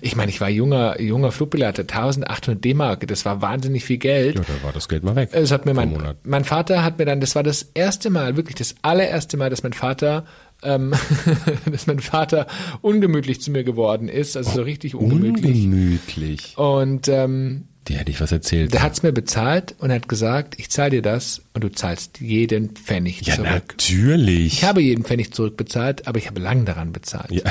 Ich 0.00 0.16
meine, 0.16 0.30
ich 0.30 0.40
war 0.40 0.48
junger, 0.48 1.00
junger 1.00 1.32
Flugpilot, 1.32 1.80
1800 1.80 2.64
D-Mark, 2.64 3.06
das 3.06 3.24
war 3.24 3.42
wahnsinnig 3.42 3.84
viel 3.84 3.98
Geld. 3.98 4.36
Ja, 4.36 4.42
da 4.42 4.64
war 4.64 4.72
das 4.72 4.88
Geld 4.88 5.04
mal 5.04 5.16
weg. 5.16 5.30
Das 5.32 5.50
hat 5.50 5.66
mir 5.66 5.74
mein, 5.74 6.14
mein 6.24 6.44
Vater 6.44 6.84
hat 6.84 6.98
mir 6.98 7.04
dann, 7.04 7.20
das 7.20 7.34
war 7.34 7.42
das 7.42 7.70
erste 7.74 8.10
Mal, 8.10 8.36
wirklich 8.36 8.56
das 8.56 8.74
allererste 8.82 9.36
Mal, 9.36 9.50
dass 9.50 9.62
mein 9.62 9.72
Vater 9.72 10.24
ähm, 10.62 10.94
dass 11.70 11.86
mein 11.86 12.00
Vater 12.00 12.46
ungemütlich 12.80 13.40
zu 13.40 13.50
mir 13.50 13.64
geworden 13.64 14.08
ist, 14.08 14.36
also 14.36 14.50
so 14.50 14.62
richtig 14.62 14.94
ungemütlich. 14.94 15.64
Ungemütlich. 15.64 16.58
Und 16.58 17.08
ähm, 17.08 17.64
die 17.88 17.94
hätte 17.94 18.10
ich 18.10 18.20
was 18.20 18.32
erzählt. 18.32 18.72
Der 18.74 18.82
hat 18.82 18.94
es 18.94 19.02
mir 19.02 19.12
bezahlt 19.12 19.76
und 19.78 19.92
hat 19.92 20.08
gesagt, 20.08 20.58
ich 20.58 20.70
zahle 20.70 20.90
dir 20.90 21.02
das 21.02 21.42
und 21.54 21.62
du 21.62 21.70
zahlst 21.70 22.20
jeden 22.20 22.70
Pfennig 22.70 23.22
ja, 23.22 23.34
zurück. 23.34 23.48
natürlich. 23.68 24.54
Ich 24.54 24.64
habe 24.64 24.82
jeden 24.82 25.04
Pfennig 25.04 25.32
zurückbezahlt, 25.32 26.08
aber 26.08 26.18
ich 26.18 26.26
habe 26.26 26.40
lang 26.40 26.64
daran 26.64 26.92
bezahlt. 26.92 27.30
Ja, 27.30 27.42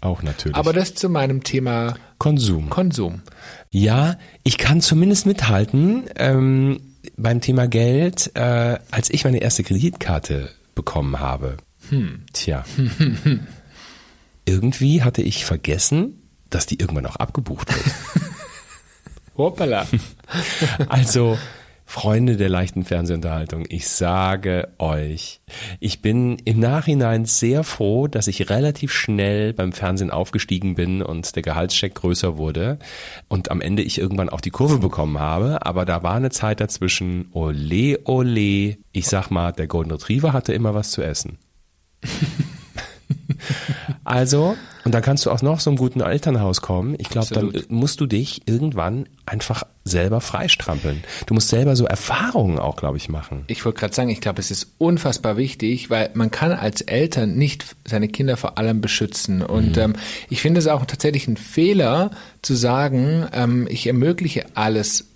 auch 0.00 0.22
natürlich. 0.22 0.56
Aber 0.56 0.72
das 0.72 0.94
zu 0.94 1.08
meinem 1.08 1.42
Thema 1.42 1.96
Konsum. 2.18 2.70
Konsum. 2.70 3.22
Ja, 3.70 4.16
ich 4.42 4.58
kann 4.58 4.80
zumindest 4.80 5.26
mithalten 5.26 6.04
ähm, 6.16 6.80
beim 7.16 7.40
Thema 7.40 7.66
Geld, 7.66 8.30
äh, 8.34 8.78
als 8.90 9.10
ich 9.10 9.24
meine 9.24 9.38
erste 9.38 9.64
Kreditkarte 9.64 10.50
bekommen 10.74 11.20
habe. 11.20 11.56
Hm. 11.90 12.22
Tja. 12.32 12.64
irgendwie 14.46 15.02
hatte 15.02 15.22
ich 15.22 15.44
vergessen, 15.44 16.22
dass 16.50 16.66
die 16.66 16.80
irgendwann 16.80 17.06
auch 17.06 17.16
abgebucht 17.16 17.68
wird. 17.74 17.84
Hoppala. 19.36 19.86
also, 20.88 21.36
Freunde 21.86 22.36
der 22.36 22.48
leichten 22.48 22.84
Fernsehunterhaltung, 22.84 23.66
ich 23.68 23.88
sage 23.88 24.68
euch, 24.78 25.40
ich 25.80 26.00
bin 26.00 26.38
im 26.44 26.58
Nachhinein 26.58 27.24
sehr 27.26 27.62
froh, 27.62 28.08
dass 28.08 28.26
ich 28.26 28.48
relativ 28.50 28.92
schnell 28.92 29.52
beim 29.52 29.72
Fernsehen 29.72 30.10
aufgestiegen 30.10 30.74
bin 30.74 31.02
und 31.02 31.36
der 31.36 31.42
Gehaltscheck 31.42 31.94
größer 31.94 32.36
wurde 32.36 32.78
und 33.28 33.50
am 33.50 33.60
Ende 33.60 33.82
ich 33.82 33.98
irgendwann 33.98 34.30
auch 34.30 34.40
die 34.40 34.50
Kurve 34.50 34.78
bekommen 34.78 35.18
habe. 35.18 35.64
Aber 35.66 35.84
da 35.84 36.02
war 36.02 36.14
eine 36.14 36.30
Zeit 36.30 36.60
dazwischen, 36.60 37.28
ole, 37.32 38.00
ole. 38.04 38.78
Ich 38.92 39.06
sag 39.06 39.30
mal, 39.30 39.52
der 39.52 39.66
Golden 39.66 39.92
Retriever 39.92 40.32
hatte 40.32 40.52
immer 40.54 40.74
was 40.74 40.90
zu 40.90 41.02
essen. 41.02 41.38
Also, 44.04 44.56
und 44.84 44.94
dann 44.94 45.02
kannst 45.02 45.24
du 45.24 45.30
aus 45.30 45.42
noch 45.42 45.60
so 45.60 45.70
einem 45.70 45.78
guten 45.78 46.00
Elternhaus 46.00 46.60
kommen. 46.60 46.94
Ich 46.98 47.08
glaube, 47.08 47.34
dann 47.34 47.52
musst 47.68 48.00
du 48.00 48.06
dich 48.06 48.42
irgendwann 48.46 49.06
einfach 49.24 49.64
selber 49.84 50.20
freistrampeln. 50.20 51.02
Du 51.26 51.34
musst 51.34 51.48
selber 51.48 51.74
so 51.76 51.86
Erfahrungen 51.86 52.58
auch, 52.58 52.76
glaube 52.76 52.98
ich, 52.98 53.08
machen. 53.08 53.44
Ich 53.46 53.64
wollte 53.64 53.80
gerade 53.80 53.94
sagen, 53.94 54.10
ich 54.10 54.20
glaube, 54.20 54.40
es 54.40 54.50
ist 54.50 54.74
unfassbar 54.78 55.36
wichtig, 55.36 55.88
weil 55.90 56.10
man 56.14 56.30
kann 56.30 56.52
als 56.52 56.82
Eltern 56.82 57.34
nicht 57.36 57.76
seine 57.86 58.08
Kinder 58.08 58.36
vor 58.36 58.58
allem 58.58 58.80
beschützen. 58.80 59.42
Und 59.42 59.76
mhm. 59.76 59.82
ähm, 59.82 59.92
ich 60.28 60.42
finde 60.42 60.58
es 60.58 60.66
auch 60.66 60.84
tatsächlich 60.84 61.28
ein 61.28 61.36
Fehler 61.36 62.10
zu 62.42 62.54
sagen, 62.54 63.26
ähm, 63.32 63.66
ich 63.70 63.86
ermögliche 63.86 64.44
alles 64.54 65.06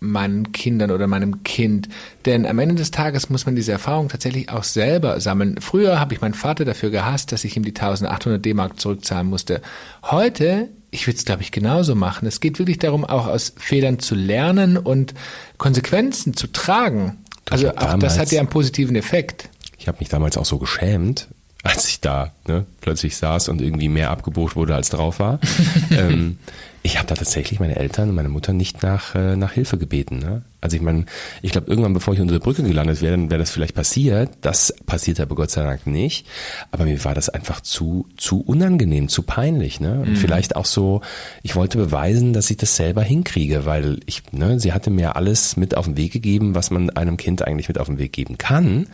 meinen 0.00 0.52
Kindern 0.52 0.90
oder 0.90 1.06
meinem 1.06 1.42
Kind. 1.42 1.88
Denn 2.24 2.46
am 2.46 2.58
Ende 2.58 2.76
des 2.76 2.90
Tages 2.90 3.30
muss 3.30 3.46
man 3.46 3.56
diese 3.56 3.72
Erfahrung 3.72 4.08
tatsächlich 4.08 4.48
auch 4.48 4.64
selber 4.64 5.20
sammeln. 5.20 5.60
Früher 5.60 5.98
habe 5.98 6.14
ich 6.14 6.20
meinen 6.20 6.34
Vater 6.34 6.64
dafür 6.64 6.90
gehasst, 6.90 7.32
dass 7.32 7.44
ich 7.44 7.56
ihm 7.56 7.64
die 7.64 7.74
1800 7.74 8.44
D-Mark 8.44 8.78
zurückzahlen 8.80 9.26
musste. 9.26 9.60
Heute, 10.02 10.68
ich 10.90 11.06
würde 11.06 11.18
es 11.18 11.24
glaube 11.24 11.42
ich 11.42 11.50
genauso 11.50 11.94
machen. 11.94 12.26
Es 12.26 12.40
geht 12.40 12.58
wirklich 12.58 12.78
darum, 12.78 13.04
auch 13.04 13.26
aus 13.26 13.54
Fehlern 13.56 13.98
zu 13.98 14.14
lernen 14.14 14.76
und 14.76 15.14
Konsequenzen 15.56 16.34
zu 16.34 16.46
tragen. 16.46 17.18
Also 17.50 17.70
auch 17.70 17.74
damals, 17.74 18.02
das 18.02 18.18
hat 18.18 18.30
ja 18.30 18.40
einen 18.40 18.50
positiven 18.50 18.94
Effekt. 18.94 19.48
Ich 19.78 19.88
habe 19.88 19.98
mich 20.00 20.08
damals 20.08 20.36
auch 20.36 20.44
so 20.44 20.58
geschämt, 20.58 21.28
als 21.68 21.88
ich 21.88 22.00
da 22.00 22.32
ne, 22.46 22.66
plötzlich 22.80 23.16
saß 23.16 23.48
und 23.48 23.60
irgendwie 23.60 23.88
mehr 23.88 24.10
abgebucht 24.10 24.56
wurde, 24.56 24.74
als 24.74 24.88
drauf 24.90 25.20
war. 25.20 25.38
ähm, 25.90 26.38
ich 26.82 26.96
habe 26.96 27.06
da 27.06 27.14
tatsächlich 27.14 27.60
meine 27.60 27.76
Eltern 27.76 28.08
und 28.08 28.14
meine 28.14 28.30
Mutter 28.30 28.52
nicht 28.52 28.82
nach, 28.82 29.14
äh, 29.14 29.36
nach 29.36 29.52
Hilfe 29.52 29.76
gebeten. 29.76 30.18
Ne? 30.18 30.42
Also 30.60 30.76
ich 30.76 30.82
meine, 30.82 31.04
ich 31.42 31.52
glaube, 31.52 31.66
irgendwann, 31.68 31.92
bevor 31.92 32.14
ich 32.14 32.20
unter 32.20 32.32
der 32.32 32.40
Brücke 32.40 32.62
gelandet 32.62 33.02
wäre, 33.02 33.16
dann 33.16 33.30
wäre 33.30 33.40
das 33.40 33.50
vielleicht 33.50 33.74
passiert. 33.74 34.30
Das 34.40 34.72
passiert 34.86 35.20
aber 35.20 35.34
Gott 35.34 35.50
sei 35.50 35.64
Dank 35.64 35.86
nicht. 35.86 36.26
Aber 36.70 36.84
mir 36.84 37.04
war 37.04 37.14
das 37.14 37.28
einfach 37.28 37.60
zu, 37.60 38.06
zu 38.16 38.40
unangenehm, 38.40 39.08
zu 39.08 39.22
peinlich. 39.22 39.80
Ne? 39.80 40.00
Und 40.00 40.10
mhm. 40.10 40.16
vielleicht 40.16 40.56
auch 40.56 40.64
so, 40.64 41.02
ich 41.42 41.56
wollte 41.56 41.76
beweisen, 41.76 42.32
dass 42.32 42.50
ich 42.50 42.56
das 42.56 42.76
selber 42.76 43.02
hinkriege, 43.02 43.66
weil 43.66 44.00
ich, 44.06 44.22
ne, 44.32 44.58
sie 44.58 44.72
hatte 44.72 44.90
mir 44.90 45.16
alles 45.16 45.56
mit 45.56 45.76
auf 45.76 45.84
den 45.84 45.96
Weg 45.96 46.12
gegeben, 46.12 46.54
was 46.54 46.70
man 46.70 46.88
einem 46.90 47.18
Kind 47.18 47.46
eigentlich 47.46 47.68
mit 47.68 47.78
auf 47.78 47.88
den 47.88 47.98
Weg 47.98 48.12
geben 48.12 48.38
kann. 48.38 48.86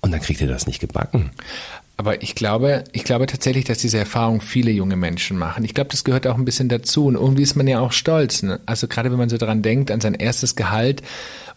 Und 0.00 0.12
dann 0.12 0.20
kriegt 0.20 0.40
ihr 0.40 0.46
das 0.46 0.66
nicht 0.66 0.78
gebacken. 0.78 1.30
Aber 2.00 2.22
ich 2.22 2.36
glaube, 2.36 2.84
ich 2.92 3.02
glaube 3.02 3.26
tatsächlich, 3.26 3.64
dass 3.64 3.78
diese 3.78 3.98
Erfahrung 3.98 4.40
viele 4.40 4.70
junge 4.70 4.94
Menschen 4.94 5.36
machen. 5.36 5.64
Ich 5.64 5.74
glaube, 5.74 5.90
das 5.90 6.04
gehört 6.04 6.28
auch 6.28 6.36
ein 6.36 6.44
bisschen 6.44 6.68
dazu. 6.68 7.06
Und 7.06 7.16
irgendwie 7.16 7.42
ist 7.42 7.56
man 7.56 7.66
ja 7.66 7.80
auch 7.80 7.90
stolz. 7.90 8.44
Ne? 8.44 8.60
Also 8.66 8.86
gerade 8.86 9.10
wenn 9.10 9.18
man 9.18 9.28
so 9.28 9.36
dran 9.36 9.62
denkt, 9.62 9.90
an 9.90 10.00
sein 10.00 10.14
erstes 10.14 10.54
Gehalt. 10.54 11.02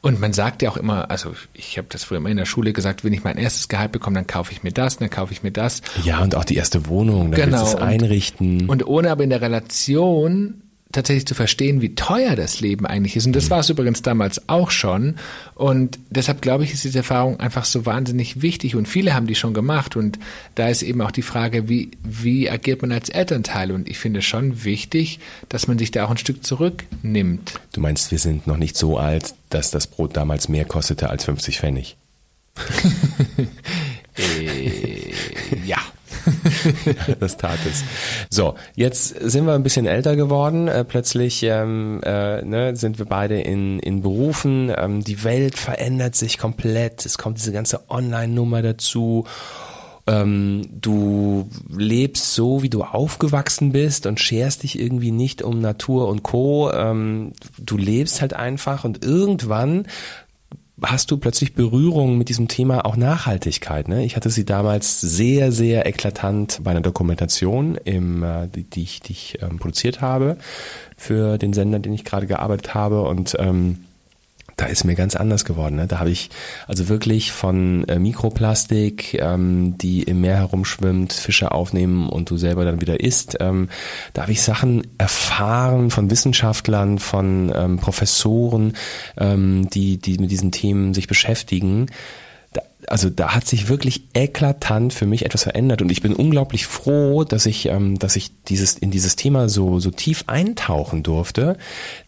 Und 0.01 0.19
man 0.19 0.33
sagt 0.33 0.63
ja 0.63 0.71
auch 0.71 0.77
immer, 0.77 1.11
also 1.11 1.35
ich 1.53 1.77
habe 1.77 1.87
das 1.91 2.05
früher 2.05 2.17
immer 2.17 2.29
in 2.29 2.37
der 2.37 2.47
Schule 2.47 2.73
gesagt, 2.73 3.03
wenn 3.03 3.13
ich 3.13 3.23
mein 3.23 3.37
erstes 3.37 3.67
Gehalt 3.67 3.91
bekomme, 3.91 4.15
dann 4.15 4.25
kaufe 4.25 4.51
ich 4.51 4.63
mir 4.63 4.71
das, 4.71 4.97
dann 4.97 5.11
kaufe 5.11 5.31
ich 5.31 5.43
mir 5.43 5.51
das. 5.51 5.83
Ja, 6.03 6.23
und 6.23 6.33
auch 6.33 6.43
die 6.43 6.55
erste 6.55 6.87
Wohnung, 6.87 7.31
dann 7.31 7.39
genau. 7.39 7.63
es 7.63 7.75
einrichten. 7.75 8.61
Und, 8.61 8.81
und 8.81 8.87
ohne 8.87 9.11
aber 9.11 9.23
in 9.23 9.29
der 9.29 9.41
Relation 9.41 10.63
tatsächlich 10.91 11.25
zu 11.25 11.35
verstehen, 11.35 11.81
wie 11.81 11.95
teuer 11.95 12.35
das 12.35 12.59
Leben 12.59 12.85
eigentlich 12.85 13.15
ist. 13.15 13.25
Und 13.25 13.35
das 13.35 13.49
war 13.49 13.59
es 13.59 13.69
übrigens 13.69 14.01
damals 14.01 14.47
auch 14.49 14.71
schon. 14.71 15.15
Und 15.55 15.99
deshalb 16.09 16.41
glaube 16.41 16.63
ich, 16.63 16.73
ist 16.73 16.83
diese 16.83 16.99
Erfahrung 16.99 17.39
einfach 17.39 17.65
so 17.65 17.85
wahnsinnig 17.85 18.41
wichtig. 18.41 18.75
Und 18.75 18.87
viele 18.87 19.13
haben 19.13 19.27
die 19.27 19.35
schon 19.35 19.53
gemacht. 19.53 19.95
Und 19.95 20.19
da 20.55 20.69
ist 20.69 20.81
eben 20.83 21.01
auch 21.01 21.11
die 21.11 21.21
Frage, 21.21 21.69
wie, 21.69 21.91
wie 22.03 22.49
agiert 22.49 22.81
man 22.81 22.91
als 22.91 23.09
Elternteil? 23.09 23.71
Und 23.71 23.89
ich 23.89 23.99
finde 23.99 24.21
schon 24.21 24.63
wichtig, 24.63 25.19
dass 25.49 25.67
man 25.67 25.77
sich 25.77 25.91
da 25.91 26.05
auch 26.05 26.11
ein 26.11 26.17
Stück 26.17 26.45
zurücknimmt. 26.45 27.59
Du 27.73 27.81
meinst, 27.81 28.11
wir 28.11 28.19
sind 28.19 28.47
noch 28.47 28.57
nicht 28.57 28.77
so 28.77 28.97
alt, 28.97 29.33
dass 29.49 29.71
das 29.71 29.87
Brot 29.87 30.17
damals 30.17 30.49
mehr 30.49 30.65
kostete 30.65 31.09
als 31.09 31.25
50 31.25 31.59
Pfennig? 31.59 31.97
äh, 34.17 35.13
ja. 35.65 35.77
das 37.19 37.37
tat 37.37 37.59
es. 37.67 37.83
So, 38.29 38.55
jetzt 38.75 39.09
sind 39.19 39.45
wir 39.45 39.53
ein 39.53 39.63
bisschen 39.63 39.85
älter 39.85 40.15
geworden. 40.15 40.67
Äh, 40.67 40.83
plötzlich 40.83 41.43
ähm, 41.43 42.01
äh, 42.03 42.41
ne, 42.43 42.75
sind 42.75 42.99
wir 42.99 43.05
beide 43.05 43.39
in, 43.39 43.79
in 43.79 44.01
Berufen. 44.01 44.73
Ähm, 44.75 45.03
die 45.03 45.23
Welt 45.23 45.57
verändert 45.57 46.15
sich 46.15 46.37
komplett. 46.37 47.05
Es 47.05 47.17
kommt 47.17 47.37
diese 47.37 47.51
ganze 47.51 47.89
Online-Nummer 47.89 48.61
dazu. 48.61 49.25
Ähm, 50.07 50.67
du 50.71 51.47
lebst 51.69 52.33
so, 52.33 52.63
wie 52.63 52.69
du 52.69 52.83
aufgewachsen 52.83 53.71
bist 53.71 54.07
und 54.07 54.19
scherst 54.19 54.63
dich 54.63 54.79
irgendwie 54.79 55.11
nicht 55.11 55.41
um 55.41 55.61
Natur 55.61 56.07
und 56.07 56.23
Co. 56.23 56.71
Ähm, 56.71 57.33
du 57.59 57.77
lebst 57.77 58.21
halt 58.21 58.33
einfach 58.33 58.83
und 58.83 59.05
irgendwann 59.05 59.85
hast 60.83 61.11
du 61.11 61.17
plötzlich 61.17 61.53
Berührung 61.53 62.17
mit 62.17 62.29
diesem 62.29 62.47
Thema 62.47 62.85
auch 62.85 62.95
Nachhaltigkeit. 62.95 63.87
Ne? 63.87 64.03
Ich 64.03 64.15
hatte 64.15 64.29
sie 64.29 64.45
damals 64.45 64.99
sehr, 65.01 65.51
sehr 65.51 65.85
eklatant 65.85 66.59
bei 66.63 66.71
einer 66.71 66.81
Dokumentation, 66.81 67.75
im, 67.83 68.23
äh, 68.23 68.47
die, 68.47 68.63
die 68.63 68.83
ich, 68.83 69.01
die 69.01 69.13
ich 69.13 69.37
ähm, 69.41 69.59
produziert 69.59 70.01
habe 70.01 70.37
für 70.97 71.37
den 71.37 71.53
Sender, 71.53 71.79
den 71.79 71.93
ich 71.93 72.03
gerade 72.03 72.27
gearbeitet 72.27 72.73
habe. 72.73 73.03
Und 73.03 73.35
ähm, 73.39 73.85
da 74.61 74.67
ist 74.67 74.83
mir 74.83 74.93
ganz 74.93 75.15
anders 75.15 75.43
geworden. 75.43 75.75
Ne? 75.75 75.87
Da 75.87 75.97
habe 75.97 76.11
ich 76.11 76.29
also 76.67 76.87
wirklich 76.87 77.31
von 77.31 77.83
äh, 77.87 77.97
Mikroplastik, 77.97 79.15
ähm, 79.15 79.75
die 79.79 80.03
im 80.03 80.21
Meer 80.21 80.35
herumschwimmt, 80.35 81.13
Fische 81.13 81.51
aufnehmen 81.51 82.07
und 82.07 82.29
du 82.29 82.37
selber 82.37 82.63
dann 82.63 82.79
wieder 82.79 82.99
isst. 82.99 83.37
Ähm, 83.39 83.69
da 84.13 84.21
habe 84.21 84.33
ich 84.33 84.43
Sachen 84.43 84.85
erfahren 84.99 85.89
von 85.89 86.11
Wissenschaftlern, 86.11 86.99
von 86.99 87.51
ähm, 87.55 87.77
Professoren, 87.77 88.73
ähm, 89.17 89.67
die, 89.71 89.97
die 89.97 90.19
mit 90.19 90.29
diesen 90.29 90.51
Themen 90.51 90.93
sich 90.93 91.07
beschäftigen. 91.07 91.87
Da, 92.53 92.61
also 92.85 93.09
da 93.09 93.33
hat 93.33 93.47
sich 93.47 93.67
wirklich 93.67 94.09
eklatant 94.13 94.93
für 94.93 95.07
mich 95.07 95.25
etwas 95.25 95.41
verändert 95.41 95.81
und 95.81 95.91
ich 95.91 96.03
bin 96.03 96.13
unglaublich 96.13 96.67
froh, 96.67 97.23
dass 97.23 97.47
ich, 97.47 97.67
ähm, 97.67 97.97
dass 97.97 98.15
ich 98.15 98.43
dieses 98.43 98.77
in 98.77 98.91
dieses 98.91 99.15
Thema 99.15 99.49
so 99.49 99.79
so 99.79 99.89
tief 99.89 100.25
eintauchen 100.27 101.01
durfte, 101.01 101.57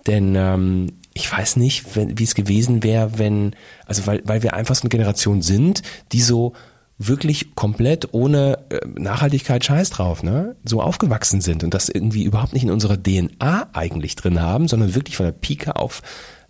denn 0.05 0.35
ähm, 0.35 0.93
ich 1.13 1.31
weiß 1.31 1.57
nicht, 1.57 1.85
wie 1.95 2.23
es 2.23 2.35
gewesen 2.35 2.83
wäre, 2.83 3.17
wenn, 3.19 3.55
also 3.85 4.07
weil, 4.07 4.21
weil 4.25 4.43
wir 4.43 4.53
einfach 4.53 4.75
so 4.75 4.81
eine 4.81 4.89
Generation 4.89 5.41
sind, 5.41 5.83
die 6.11 6.21
so 6.21 6.53
wirklich 6.97 7.55
komplett 7.55 8.13
ohne 8.13 8.59
äh, 8.69 8.79
Nachhaltigkeit 8.99 9.63
Scheiß 9.65 9.89
drauf, 9.89 10.23
ne? 10.23 10.55
So 10.63 10.81
aufgewachsen 10.81 11.41
sind 11.41 11.63
und 11.63 11.73
das 11.73 11.89
irgendwie 11.89 12.23
überhaupt 12.23 12.53
nicht 12.53 12.63
in 12.63 12.71
unserer 12.71 13.01
DNA 13.01 13.69
eigentlich 13.73 14.15
drin 14.15 14.41
haben, 14.41 14.67
sondern 14.67 14.95
wirklich 14.95 15.17
von 15.17 15.25
der 15.25 15.33
Pike 15.33 15.75
auf 15.75 16.01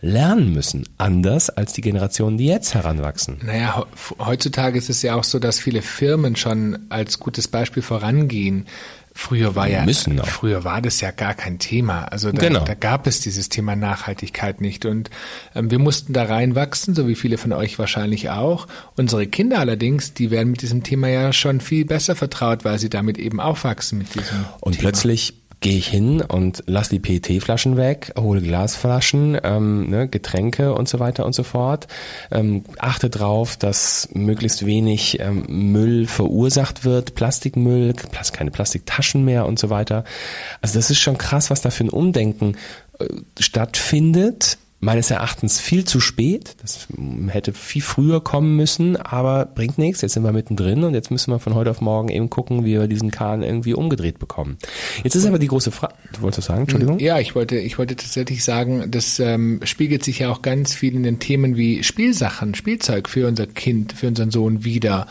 lernen 0.04 0.52
müssen. 0.54 0.84
Anders 0.98 1.50
als 1.50 1.72
die 1.72 1.82
Generationen, 1.82 2.38
die 2.38 2.46
jetzt 2.46 2.74
heranwachsen. 2.74 3.40
Naja, 3.42 3.86
heutzutage 4.20 4.78
ist 4.78 4.90
es 4.90 5.02
ja 5.02 5.16
auch 5.16 5.24
so, 5.24 5.40
dass 5.40 5.60
viele 5.60 5.82
Firmen 5.82 6.36
schon 6.36 6.88
als 6.90 7.20
gutes 7.20 7.48
Beispiel 7.48 7.82
vorangehen. 7.82 8.68
Früher 9.16 9.56
war 9.56 9.68
ja, 9.68 9.86
müssen 9.86 10.20
auch. 10.20 10.26
früher 10.26 10.64
war 10.64 10.82
das 10.82 11.00
ja 11.00 11.12
gar 11.12 11.36
kein 11.36 11.60
Thema. 11.60 12.06
Also 12.06 12.32
da, 12.32 12.42
genau. 12.42 12.64
da 12.64 12.74
gab 12.74 13.06
es 13.06 13.22
dieses 13.22 13.48
Thema 13.48 13.76
Nachhaltigkeit 13.76 14.60
nicht. 14.60 14.86
Und 14.86 15.12
ähm, 15.54 15.70
wir 15.70 15.78
mussten 15.80 16.14
da 16.14 16.24
reinwachsen, 16.24 16.96
so 16.96 17.08
wie 17.08 17.16
viele 17.16 17.38
von 17.38 17.54
euch 17.54 17.78
wahrscheinlich 17.78 18.32
auch. 18.32 18.68
Unsere 18.98 19.28
Kinder 19.28 19.60
allerdings, 19.60 20.14
die 20.14 20.32
werden 20.32 20.52
mit 20.52 20.62
diesem 20.64 20.82
Thema 20.84 21.10
ja 21.10 21.32
schon 21.32 21.62
viel 21.62 21.86
besser 21.86 22.16
vertraut, 22.16 22.66
weil 22.66 22.80
sie 22.80 22.90
damit 22.90 23.20
eben 23.20 23.40
aufwachsen 23.40 24.00
mit 24.00 24.16
diesem 24.16 24.46
Und 24.60 24.74
Thema. 24.74 24.82
plötzlich 24.82 25.43
gehe 25.64 25.78
ich 25.78 25.88
hin 25.88 26.22
und 26.22 26.64
lass 26.68 26.90
die 26.90 27.00
PET-Flaschen 27.00 27.78
weg, 27.78 28.14
hole 28.20 28.42
Glasflaschen, 28.42 29.40
ähm, 29.44 29.90
ne, 29.90 30.10
Getränke 30.10 30.74
und 30.74 30.90
so 30.90 31.00
weiter 31.00 31.26
und 31.26 31.34
so 31.34 31.44
fort. 31.44 31.88
Ähm, 32.32 32.66
achte 32.80 33.10
drauf, 33.10 33.56
dass 33.56 34.10
möglichst 34.14 34.66
wenig 34.66 35.22
ähm, 35.22 35.46
Müll 35.48 36.06
verursacht 36.06 36.84
wird, 36.84 37.16
Plastikmüll, 37.16 37.94
keine 38.34 38.52
Plastiktaschen 38.52 39.24
mehr 39.24 39.46
und 39.46 39.58
so 39.58 39.70
weiter. 39.70 40.04
Also 40.62 40.78
das 40.78 40.92
ist 40.92 41.00
schon 41.00 41.18
krass, 41.18 41.50
was 41.50 41.62
da 41.62 41.70
für 41.70 41.86
ein 41.86 41.90
Umdenken 41.90 42.58
äh, 43.00 43.06
stattfindet 43.40 44.58
meines 44.84 45.10
Erachtens 45.10 45.60
viel 45.60 45.86
zu 45.86 46.00
spät. 46.00 46.56
Das 46.62 46.88
hätte 47.28 47.54
viel 47.54 47.82
früher 47.82 48.22
kommen 48.22 48.56
müssen, 48.56 48.98
aber 48.98 49.46
bringt 49.46 49.78
nichts. 49.78 50.02
Jetzt 50.02 50.14
sind 50.14 50.24
wir 50.24 50.32
mittendrin 50.32 50.84
und 50.84 50.94
jetzt 50.94 51.10
müssen 51.10 51.32
wir 51.32 51.40
von 51.40 51.56
heute 51.56 51.72
auf 51.72 51.82
morgen 51.82 52.10
eben 52.10 52.30
gucken, 52.30 52.66
wie 52.66 52.74
wir 52.74 52.88
diesen 52.88 53.10
Kahn 53.10 53.44
irgendwie 53.44 53.74
umgedreht 53.74 54.20
bekommen. 54.20 54.58
Jetzt 55.04 55.16
ist 55.16 55.26
aber 55.26 55.40
die 55.40 55.48
große 55.48 55.72
Frage. 55.72 55.94
Du 56.12 56.22
wolltest 56.22 56.48
sagen, 56.48 56.62
Entschuldigung? 56.62 57.00
Ja, 57.00 57.20
ich 57.20 57.34
wollte, 57.34 57.58
ich 57.58 57.78
wollte 57.78 57.96
tatsächlich 57.96 58.44
sagen, 58.44 58.92
das 58.92 59.20
ähm, 59.20 59.62
spiegelt 59.64 60.04
sich 60.04 60.20
ja 60.20 60.30
auch 60.30 60.42
ganz 60.42 60.74
viel 60.74 60.96
in 60.96 61.04
den 61.04 61.20
Themen 61.20 61.56
wie 61.56 61.84
Spielsachen, 61.84 62.54
Spielzeug 62.54 63.08
für 63.08 63.28
unser 63.28 63.48
Kind, 63.48 63.94
für 63.94 64.08
unseren 64.08 64.32
Sohn 64.32 64.66
wieder. 64.66 65.08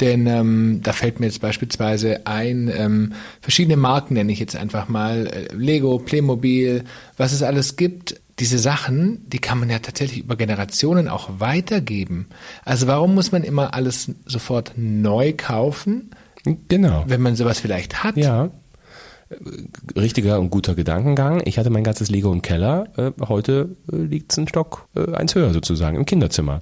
Denn 0.00 0.26
ähm, 0.26 0.80
da 0.82 0.92
fällt 0.92 1.20
mir 1.20 1.26
jetzt 1.26 1.40
beispielsweise 1.40 2.26
ein, 2.26 2.70
ähm, 2.76 3.12
verschiedene 3.40 3.76
Marken 3.76 4.14
nenne 4.14 4.32
ich 4.32 4.40
jetzt 4.40 4.56
einfach 4.56 4.88
mal, 4.88 5.28
äh, 5.28 5.54
Lego, 5.54 5.98
Playmobil, 5.98 6.84
was 7.16 7.32
es 7.32 7.42
alles 7.42 7.76
gibt, 7.76 8.20
diese 8.38 8.58
Sachen, 8.58 9.28
die 9.28 9.38
kann 9.38 9.58
man 9.58 9.70
ja 9.70 9.78
tatsächlich 9.78 10.20
über 10.20 10.36
Generationen 10.36 11.08
auch 11.08 11.28
weitergeben. 11.38 12.26
Also 12.64 12.86
warum 12.86 13.14
muss 13.14 13.32
man 13.32 13.44
immer 13.44 13.74
alles 13.74 14.10
sofort 14.26 14.72
neu 14.76 15.32
kaufen? 15.36 16.10
Genau. 16.68 17.04
Wenn 17.06 17.22
man 17.22 17.36
sowas 17.36 17.60
vielleicht 17.60 18.02
hat. 18.02 18.16
Ja. 18.16 18.50
Richtiger 19.96 20.38
und 20.38 20.50
guter 20.50 20.74
Gedankengang. 20.74 21.42
Ich 21.44 21.58
hatte 21.58 21.70
mein 21.70 21.84
ganzes 21.84 22.10
Lego 22.10 22.32
im 22.32 22.42
Keller. 22.42 22.88
Äh, 22.96 23.12
heute 23.26 23.76
äh, 23.90 23.96
liegt 23.96 24.32
es 24.32 24.38
ein 24.38 24.48
Stock 24.48 24.88
äh, 24.94 25.14
eins 25.14 25.34
höher 25.34 25.52
sozusagen 25.52 25.96
im 25.96 26.04
Kinderzimmer. 26.04 26.60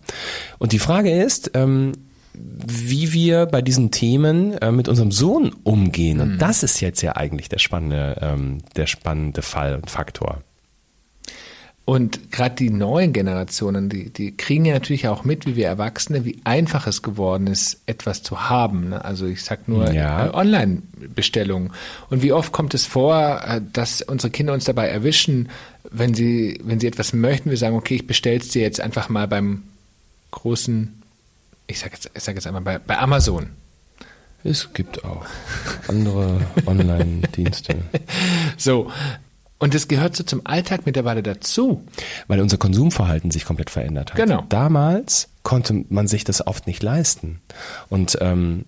Und 0.59 0.73
die 0.73 0.79
Frage 0.79 1.11
ist, 1.11 1.51
ähm, 1.55 1.93
wie 2.35 3.13
wir 3.13 3.47
bei 3.47 3.63
diesen 3.63 3.91
Themen 3.91 4.53
äh, 4.59 4.73
mit 4.73 4.89
unserem 4.89 5.11
Sohn 5.11 5.55
umgehen. 5.65 6.21
Und 6.21 6.35
mhm. 6.35 6.39
das 6.39 6.63
ist 6.63 6.81
jetzt 6.81 7.03
ja 7.03 7.17
eigentlich 7.17 7.49
der 7.49 7.59
spannende, 7.59 8.17
ähm, 8.21 8.59
der 8.77 8.87
spannende 8.87 9.43
Fall 9.43 9.77
und 9.77 9.91
Faktor. 9.91 10.43
Und 11.85 12.31
gerade 12.31 12.55
die 12.55 12.71
neuen 12.71 13.13
Generationen, 13.13 13.89
die, 13.89 14.11
die 14.11 14.37
kriegen 14.37 14.65
ja 14.65 14.75
natürlich 14.75 15.09
auch 15.09 15.25
mit, 15.25 15.47
wie 15.47 15.57
wir 15.57 15.67
Erwachsene, 15.67 16.25
wie 16.25 16.39
einfach 16.45 16.87
es 16.87 17.03
geworden 17.03 17.49
ist, 17.49 17.81
etwas 17.87 18.23
zu 18.23 18.49
haben. 18.49 18.91
Ne? 18.91 19.05
Also 19.05 19.27
ich 19.27 19.43
sag 19.43 19.67
nur 19.67 19.91
ja. 19.93 20.27
äh, 20.27 20.31
Online-Bestellungen. 20.31 21.73
Und 22.09 22.23
wie 22.23 22.33
oft 22.33 22.53
kommt 22.53 22.75
es 22.75 22.87
vor, 22.87 23.43
äh, 23.45 23.61
dass 23.73 24.01
unsere 24.01 24.31
Kinder 24.31 24.53
uns 24.53 24.65
dabei 24.65 24.87
erwischen, 24.87 25.49
wenn 25.91 26.15
sie, 26.15 26.61
wenn 26.63 26.79
sie 26.79 26.87
etwas 26.87 27.13
möchten, 27.13 27.51
wir 27.51 27.57
sagen, 27.57 27.75
okay, 27.75 27.97
ich 27.97 28.07
bestell's 28.07 28.49
dir 28.51 28.63
jetzt 28.63 28.81
einfach 28.81 29.09
mal 29.09 29.27
beim 29.27 29.65
großen, 30.31 31.03
ich 31.67 31.81
sag 31.81 31.93
jetzt, 31.93 32.11
ich 32.15 32.23
sag 32.23 32.37
jetzt 32.37 32.47
einmal 32.47 32.63
bei, 32.63 32.79
bei 32.79 32.97
Amazon. 32.97 33.49
Es 34.45 34.73
gibt 34.73 35.05
auch 35.05 35.25
andere 35.89 36.41
Online-Dienste. 36.67 37.77
So, 38.57 38.91
und 39.63 39.75
das 39.75 39.87
gehört 39.87 40.17
so 40.17 40.25
zum 40.25 40.41
Alltag 40.43 40.87
mittlerweile 40.87 41.23
dazu. 41.23 41.87
Weil 42.27 42.41
unser 42.41 42.57
Konsumverhalten 42.57 43.31
sich 43.31 43.45
komplett 43.45 43.71
verändert 43.71 44.11
hat. 44.11 44.17
Genau. 44.17 44.43
Damals 44.49 45.29
konnte 45.45 45.85
man 45.89 46.09
sich 46.09 46.25
das 46.25 46.45
oft 46.45 46.67
nicht 46.67 46.83
leisten. 46.83 47.41
Und 47.89 48.19
ähm, 48.21 48.65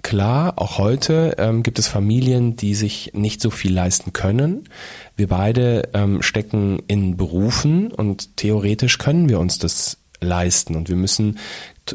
klar, 0.00 0.54
auch 0.56 0.78
heute 0.78 1.36
ähm, 1.36 1.62
gibt 1.62 1.78
es 1.78 1.86
Familien, 1.86 2.56
die 2.56 2.74
sich 2.74 3.10
nicht 3.12 3.42
so 3.42 3.50
viel 3.50 3.74
leisten 3.74 4.14
können. 4.14 4.70
Wir 5.16 5.28
beide 5.28 5.90
ähm, 5.92 6.22
stecken 6.22 6.80
in 6.86 7.18
Berufen 7.18 7.92
und 7.92 8.38
theoretisch 8.38 8.96
können 8.96 9.28
wir 9.28 9.40
uns 9.40 9.58
das 9.58 9.98
leisten. 10.22 10.76
Und 10.76 10.88
wir 10.88 10.96
müssen 10.96 11.38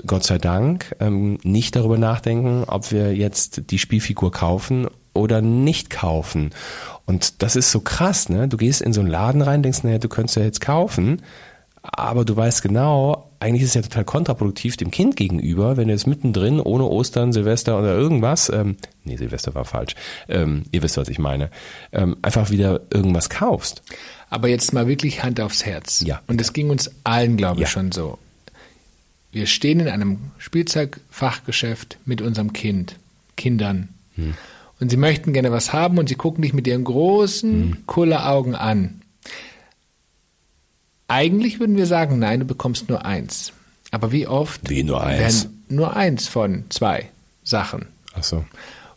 Gott 0.05 0.25
sei 0.25 0.37
Dank 0.37 0.95
ähm, 0.99 1.39
nicht 1.41 1.75
darüber 1.75 1.97
nachdenken, 1.97 2.65
ob 2.67 2.91
wir 2.91 3.15
jetzt 3.15 3.71
die 3.71 3.79
Spielfigur 3.79 4.31
kaufen 4.31 4.89
oder 5.15 5.41
nicht 5.41 5.89
kaufen. 5.89 6.51
Und 7.05 7.41
das 7.41 7.55
ist 7.55 7.71
so 7.71 7.81
krass, 7.81 8.29
ne? 8.29 8.47
Du 8.47 8.57
gehst 8.57 8.81
in 8.81 8.93
so 8.93 9.01
einen 9.01 9.09
Laden 9.09 9.41
rein, 9.41 9.63
denkst, 9.63 9.83
naja, 9.83 9.97
du 9.97 10.07
könntest 10.07 10.37
ja 10.37 10.43
jetzt 10.43 10.61
kaufen, 10.61 11.21
aber 11.81 12.23
du 12.23 12.35
weißt 12.35 12.61
genau, 12.61 13.29
eigentlich 13.41 13.63
ist 13.63 13.69
es 13.69 13.75
ja 13.75 13.81
total 13.81 14.05
kontraproduktiv 14.05 14.77
dem 14.77 14.89
Kind 14.89 15.17
gegenüber, 15.17 15.75
wenn 15.75 15.89
du 15.89 15.93
jetzt 15.93 16.07
mittendrin, 16.07 16.61
ohne 16.61 16.85
Ostern, 16.85 17.33
Silvester 17.33 17.77
oder 17.77 17.93
irgendwas, 17.93 18.49
ähm, 18.49 18.77
nee, 19.03 19.17
Silvester 19.17 19.53
war 19.53 19.65
falsch, 19.65 19.95
ähm, 20.29 20.63
ihr 20.71 20.81
wisst, 20.81 20.95
was 20.95 21.09
ich 21.09 21.19
meine, 21.19 21.51
ähm, 21.91 22.15
einfach 22.21 22.49
wieder 22.51 22.81
irgendwas 22.89 23.29
kaufst. 23.29 23.83
Aber 24.29 24.47
jetzt 24.47 24.73
mal 24.73 24.87
wirklich 24.87 25.23
Hand 25.23 25.41
aufs 25.41 25.65
Herz. 25.65 26.01
Ja. 26.05 26.21
Und 26.27 26.39
das 26.39 26.53
ging 26.53 26.69
uns 26.69 26.89
allen, 27.03 27.35
glaube 27.35 27.57
ich, 27.57 27.67
ja. 27.67 27.67
schon 27.67 27.91
so. 27.91 28.17
Wir 29.31 29.45
stehen 29.45 29.79
in 29.79 29.89
einem 29.89 30.31
Spielzeugfachgeschäft 30.37 31.97
mit 32.05 32.21
unserem 32.21 32.53
Kind, 32.53 32.97
Kindern. 33.35 33.89
Hm. 34.15 34.35
Und 34.83 34.89
sie 34.89 34.97
möchten 34.97 35.31
gerne 35.31 35.49
was 35.53 35.71
haben 35.71 35.97
und 35.97 36.09
sie 36.09 36.15
gucken 36.15 36.41
dich 36.41 36.53
mit 36.53 36.67
ihren 36.67 36.83
großen 36.83 37.67
mhm. 37.67 37.85
Kulleraugen 37.85 38.53
an. 38.53 39.01
Eigentlich 41.07 41.61
würden 41.61 41.77
wir 41.77 41.85
sagen, 41.85 42.19
nein, 42.19 42.41
du 42.41 42.45
bekommst 42.45 42.89
nur 42.89 43.05
eins. 43.05 43.53
Aber 43.91 44.11
wie 44.11 44.27
oft 44.27 44.69
wie 44.69 44.83
nur 44.83 45.01
eins? 45.01 45.45
werden 45.45 45.63
nur 45.69 45.95
eins 45.95 46.27
von 46.27 46.65
zwei 46.67 47.09
Sachen? 47.45 47.85
Ach 48.13 48.25
so. 48.25 48.43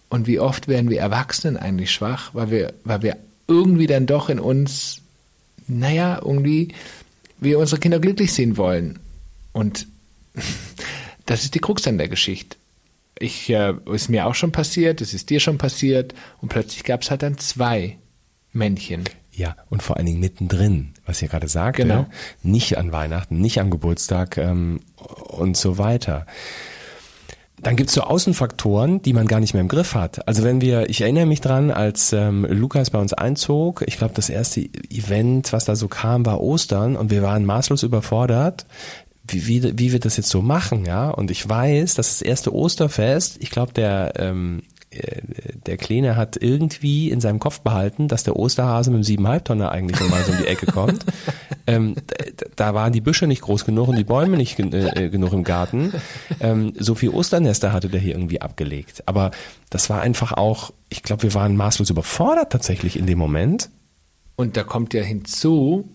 Und 0.09 0.27
wie 0.27 0.40
oft 0.40 0.66
werden 0.66 0.90
wir 0.90 0.99
Erwachsenen 0.99 1.57
eigentlich 1.57 1.92
schwach, 1.92 2.31
weil 2.33 2.51
wir, 2.51 2.72
weil 2.83 3.03
wir 3.03 3.16
irgendwie 3.46 3.87
dann 3.87 4.07
doch 4.07 4.29
in 4.29 4.40
uns, 4.40 5.03
naja, 5.68 6.18
irgendwie 6.20 6.75
wir 7.38 7.61
unsere 7.61 7.81
Kinder 7.81 8.01
glücklich 8.01 8.33
sehen 8.33 8.57
wollen. 8.57 8.99
Und 9.53 9.87
das 11.27 11.44
ist 11.44 11.55
die 11.55 11.61
Krux 11.61 11.87
an 11.87 11.96
der 11.96 12.09
Geschichte. 12.09 12.57
Ich, 13.18 13.48
äh, 13.50 13.74
ist 13.92 14.09
mir 14.09 14.26
auch 14.26 14.35
schon 14.35 14.52
passiert, 14.52 15.00
es 15.00 15.14
ist 15.14 15.31
dir 15.31 15.40
schon 15.40 15.59
passiert 15.59 16.14
und 16.42 16.48
plötzlich 16.48 16.85
gab 16.85 17.02
es 17.02 17.11
halt 17.11 17.22
dann 17.22 17.38
zwei 17.38 17.96
Männchen. 18.52 19.05
Ja, 19.33 19.55
und 19.68 19.83
vor 19.83 19.96
allen 19.96 20.07
Dingen 20.07 20.20
mittendrin, 20.20 20.94
was 21.05 21.20
ihr 21.20 21.29
gerade 21.29 21.48
sagte, 21.48 21.83
Genau. 21.83 22.07
nicht 22.42 22.79
an 22.79 22.92
Weihnachten, 22.92 23.38
nicht 23.40 23.61
am 23.61 23.70
Geburtstag 23.70 24.38
ähm, 24.38 24.81
und 24.96 25.57
so 25.57 25.76
weiter. 25.79 26.26
Dann 27.61 27.76
gibt's 27.76 27.94
so 27.94 28.02
Außenfaktoren, 28.02 29.00
die 29.00 29.14
man 29.14 29.26
gar 29.26 29.40
nicht 29.40 29.55
mehr 29.55 29.62
im 29.62 29.68
Griff 29.68 29.94
hat. 29.94 30.29
Also 30.29 30.42
wenn 30.44 30.61
wir, 30.61 30.90
ich 30.90 31.00
erinnere 31.00 31.24
mich 31.26 31.40
dran, 31.40 31.70
als 31.70 32.12
ähm, 32.12 32.46
Lukas 32.48 32.90
bei 32.90 32.98
uns 32.98 33.14
einzog, 33.14 33.83
ich 33.87 33.96
glaube, 33.96 34.12
das 34.14 34.29
erste 34.29 34.61
Event, 34.90 35.52
was 35.55 35.64
da 35.64 35.74
so 35.74 35.88
kam, 35.88 36.26
war 36.26 36.40
Ostern 36.40 36.96
und 36.96 37.11
wir 37.11 37.22
waren 37.22 37.46
maßlos 37.46 37.83
überfordert, 37.83 38.66
wie, 39.29 39.47
wie, 39.47 39.79
wie 39.79 39.93
wir 39.93 40.01
das 40.01 40.17
jetzt 40.17 40.31
so 40.31 40.43
machen, 40.43 40.85
ja. 40.85 41.11
Und 41.11 41.31
ich 41.31 41.49
weiß, 41.49 41.95
dass 41.95 42.09
das 42.09 42.23
erste 42.23 42.55
Osterfest, 42.55 43.37
ich 43.41 43.51
glaube, 43.51 43.73
der 43.73 44.15
ähm, 44.17 44.62
äh, 44.91 45.23
der 45.67 45.77
Kleine 45.77 46.17
hat 46.17 46.37
irgendwie 46.41 47.11
in 47.11 47.21
seinem 47.21 47.41
Kopf 47.41 47.61
behalten, 47.61 48.07
dass 48.07 48.23
der 48.23 48.37
Osterhase 48.37 48.91
mit 48.91 48.99
dem 48.99 49.03
siebeneinhalb-Tonner 49.03 49.73
eigentlich 49.73 50.01
mal 50.09 50.23
so 50.23 50.33
um 50.33 50.39
die 50.39 50.47
Ecke 50.47 50.67
kommt. 50.67 51.05
ähm, 51.67 51.97
da, 52.55 52.73
waren 52.75 52.93
die 52.93 53.01
Büsche 53.01 53.27
nicht 53.27 53.43
groß 53.43 53.65
genug 53.65 53.89
und 53.89 53.97
die 53.97 54.05
Bäume 54.05 54.37
nicht 54.37 54.57
gen 54.57 54.73
äh, 54.73 55.11
genug 55.11 55.33
im 55.33 55.43
Garten. 55.43 55.93
Ähm, 56.41 56.73
so 56.79 56.95
viel 56.95 57.11
Osternester 57.11 57.73
hatte 57.73 57.89
der 57.89 58.01
hier 58.01 58.15
irgendwie 58.15 58.41
abgelegt. 58.41 59.03
Aber 59.07 59.33
das 59.71 59.91
war 59.91 60.03
einfach 60.03 60.33
auch, 60.33 60.73
ich 60.89 61.03
glaube, 61.03 61.25
wir 61.25 61.35
waren 61.35 61.57
maßlos 61.57 61.91
überfordert 61.91 62.53
tatsächlich 62.53 62.97
in 62.97 63.07
dem 63.07 63.19
Moment. 63.19 63.71
Und 64.37 64.57
da 64.57 64.62
kommt 64.62 64.95
ja 64.95 65.03
hinzu, 65.03 65.89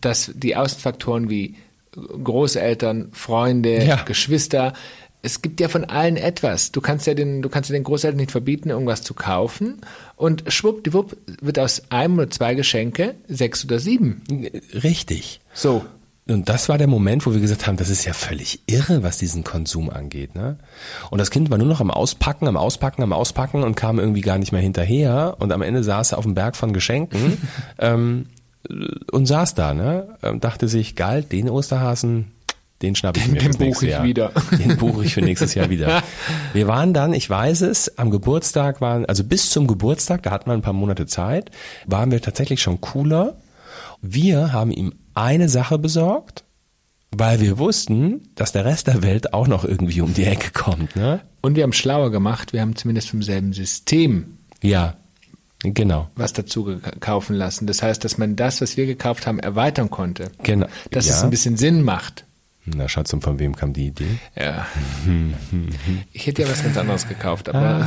dass 0.00 0.32
die 0.34 0.56
Außenfaktoren 0.56 1.30
wie 1.30 1.56
Großeltern, 1.92 3.08
Freunde, 3.12 3.84
Ja. 3.84 4.02
Geschwister, 4.04 4.72
es 5.20 5.42
gibt 5.42 5.60
ja 5.60 5.68
von 5.68 5.84
allen 5.84 6.16
etwas. 6.16 6.70
Du 6.70 6.80
kannst 6.80 7.06
ja 7.06 7.14
den, 7.14 7.42
du 7.42 7.48
kannst 7.48 7.70
ja 7.70 7.74
den 7.74 7.84
Großeltern 7.84 8.18
nicht 8.18 8.30
verbieten, 8.30 8.70
irgendwas 8.70 9.02
zu 9.02 9.14
kaufen. 9.14 9.80
Und 10.16 10.44
schwuppdiwupp 10.46 11.16
wird 11.40 11.58
aus 11.58 11.82
einem 11.90 12.18
oder 12.18 12.30
zwei 12.30 12.54
Geschenke 12.54 13.16
sechs 13.26 13.64
oder 13.64 13.80
sieben. 13.80 14.22
Richtig. 14.74 15.40
So. 15.52 15.84
Und 16.28 16.48
das 16.50 16.68
war 16.68 16.76
der 16.76 16.86
Moment, 16.88 17.24
wo 17.26 17.32
wir 17.32 17.40
gesagt 17.40 17.66
haben, 17.66 17.78
das 17.78 17.88
ist 17.88 18.04
ja 18.04 18.12
völlig 18.12 18.60
irre, 18.66 19.02
was 19.02 19.16
diesen 19.16 19.44
Konsum 19.44 19.88
angeht. 19.88 20.34
Ne? 20.34 20.58
Und 21.10 21.18
das 21.18 21.30
Kind 21.30 21.50
war 21.50 21.56
nur 21.56 21.66
noch 21.66 21.80
am 21.80 21.90
Auspacken, 21.90 22.46
am 22.46 22.58
Auspacken, 22.58 23.02
am 23.02 23.14
Auspacken 23.14 23.62
und 23.64 23.76
kam 23.76 23.98
irgendwie 23.98 24.20
gar 24.20 24.36
nicht 24.36 24.52
mehr 24.52 24.60
hinterher. 24.60 25.36
Und 25.38 25.52
am 25.52 25.62
Ende 25.62 25.82
saß 25.82 26.12
er 26.12 26.18
auf 26.18 26.24
dem 26.24 26.34
Berg 26.34 26.54
von 26.54 26.74
Geschenken 26.74 27.38
ähm, 27.78 28.26
und 29.12 29.26
saß 29.26 29.54
da, 29.54 29.74
ne? 29.74 30.16
Und 30.22 30.44
dachte 30.44 30.68
sich, 30.68 30.96
geil, 30.96 31.22
den 31.22 31.48
Osterhasen, 31.48 32.32
den 32.82 32.94
schnapp 32.94 33.16
ich 33.16 33.26
mir 33.26 33.34
Den 33.34 33.42
fürs 33.42 33.58
nächste 33.58 33.80
buche 33.80 33.86
ich 33.86 33.92
Jahr. 33.92 34.04
wieder. 34.04 34.32
Den 34.58 34.76
buche 34.76 35.04
ich 35.04 35.14
für 35.14 35.20
nächstes 35.22 35.54
Jahr 35.54 35.68
wieder. 35.68 36.02
Wir 36.52 36.68
waren 36.68 36.94
dann, 36.94 37.12
ich 37.12 37.28
weiß 37.28 37.62
es, 37.62 37.98
am 37.98 38.10
Geburtstag 38.10 38.80
waren, 38.80 39.04
also 39.06 39.24
bis 39.24 39.50
zum 39.50 39.66
Geburtstag, 39.66 40.22
da 40.22 40.30
hatten 40.30 40.48
wir 40.48 40.54
ein 40.54 40.62
paar 40.62 40.72
Monate 40.74 41.06
Zeit, 41.06 41.50
waren 41.86 42.12
wir 42.12 42.22
tatsächlich 42.22 42.62
schon 42.62 42.80
cooler. 42.80 43.36
Wir 44.00 44.52
haben 44.52 44.70
ihm 44.70 44.94
eine 45.14 45.48
Sache 45.48 45.78
besorgt, 45.78 46.44
weil 47.10 47.40
wir 47.40 47.58
wussten, 47.58 48.28
dass 48.36 48.52
der 48.52 48.64
Rest 48.64 48.86
der 48.86 49.02
Welt 49.02 49.34
auch 49.34 49.48
noch 49.48 49.64
irgendwie 49.64 50.00
um 50.00 50.14
die 50.14 50.24
Ecke 50.24 50.52
kommt, 50.52 50.94
ne? 50.94 51.20
Und 51.40 51.56
wir 51.56 51.64
haben 51.64 51.72
schlauer 51.72 52.10
gemacht, 52.12 52.52
wir 52.52 52.60
haben 52.60 52.76
zumindest 52.76 53.10
vom 53.10 53.22
selben 53.22 53.52
System 53.52 54.38
Ja, 54.62 54.96
genau. 55.62 56.08
was 56.14 56.32
dazu 56.32 56.80
kaufen 57.00 57.34
lassen. 57.34 57.66
Das 57.66 57.82
heißt, 57.82 58.04
dass 58.04 58.18
man 58.18 58.36
das, 58.36 58.60
was 58.60 58.76
wir 58.76 58.86
gekauft 58.86 59.26
haben, 59.26 59.38
erweitern 59.38 59.90
konnte. 59.90 60.30
Genau. 60.42 60.66
Dass 60.90 61.06
ja. 61.06 61.14
es 61.14 61.22
ein 61.22 61.30
bisschen 61.30 61.56
Sinn 61.56 61.82
macht. 61.82 62.24
Na, 62.74 62.88
Schatz, 62.88 63.12
und 63.12 63.22
von 63.22 63.38
wem 63.38 63.56
kam 63.56 63.72
die 63.72 63.86
Idee? 63.86 64.18
Ja. 64.36 64.66
Ich 66.12 66.26
hätte 66.26 66.42
ja 66.42 66.48
was 66.48 66.62
ganz 66.62 66.76
anderes 66.76 67.06
gekauft, 67.06 67.48
aber 67.48 67.86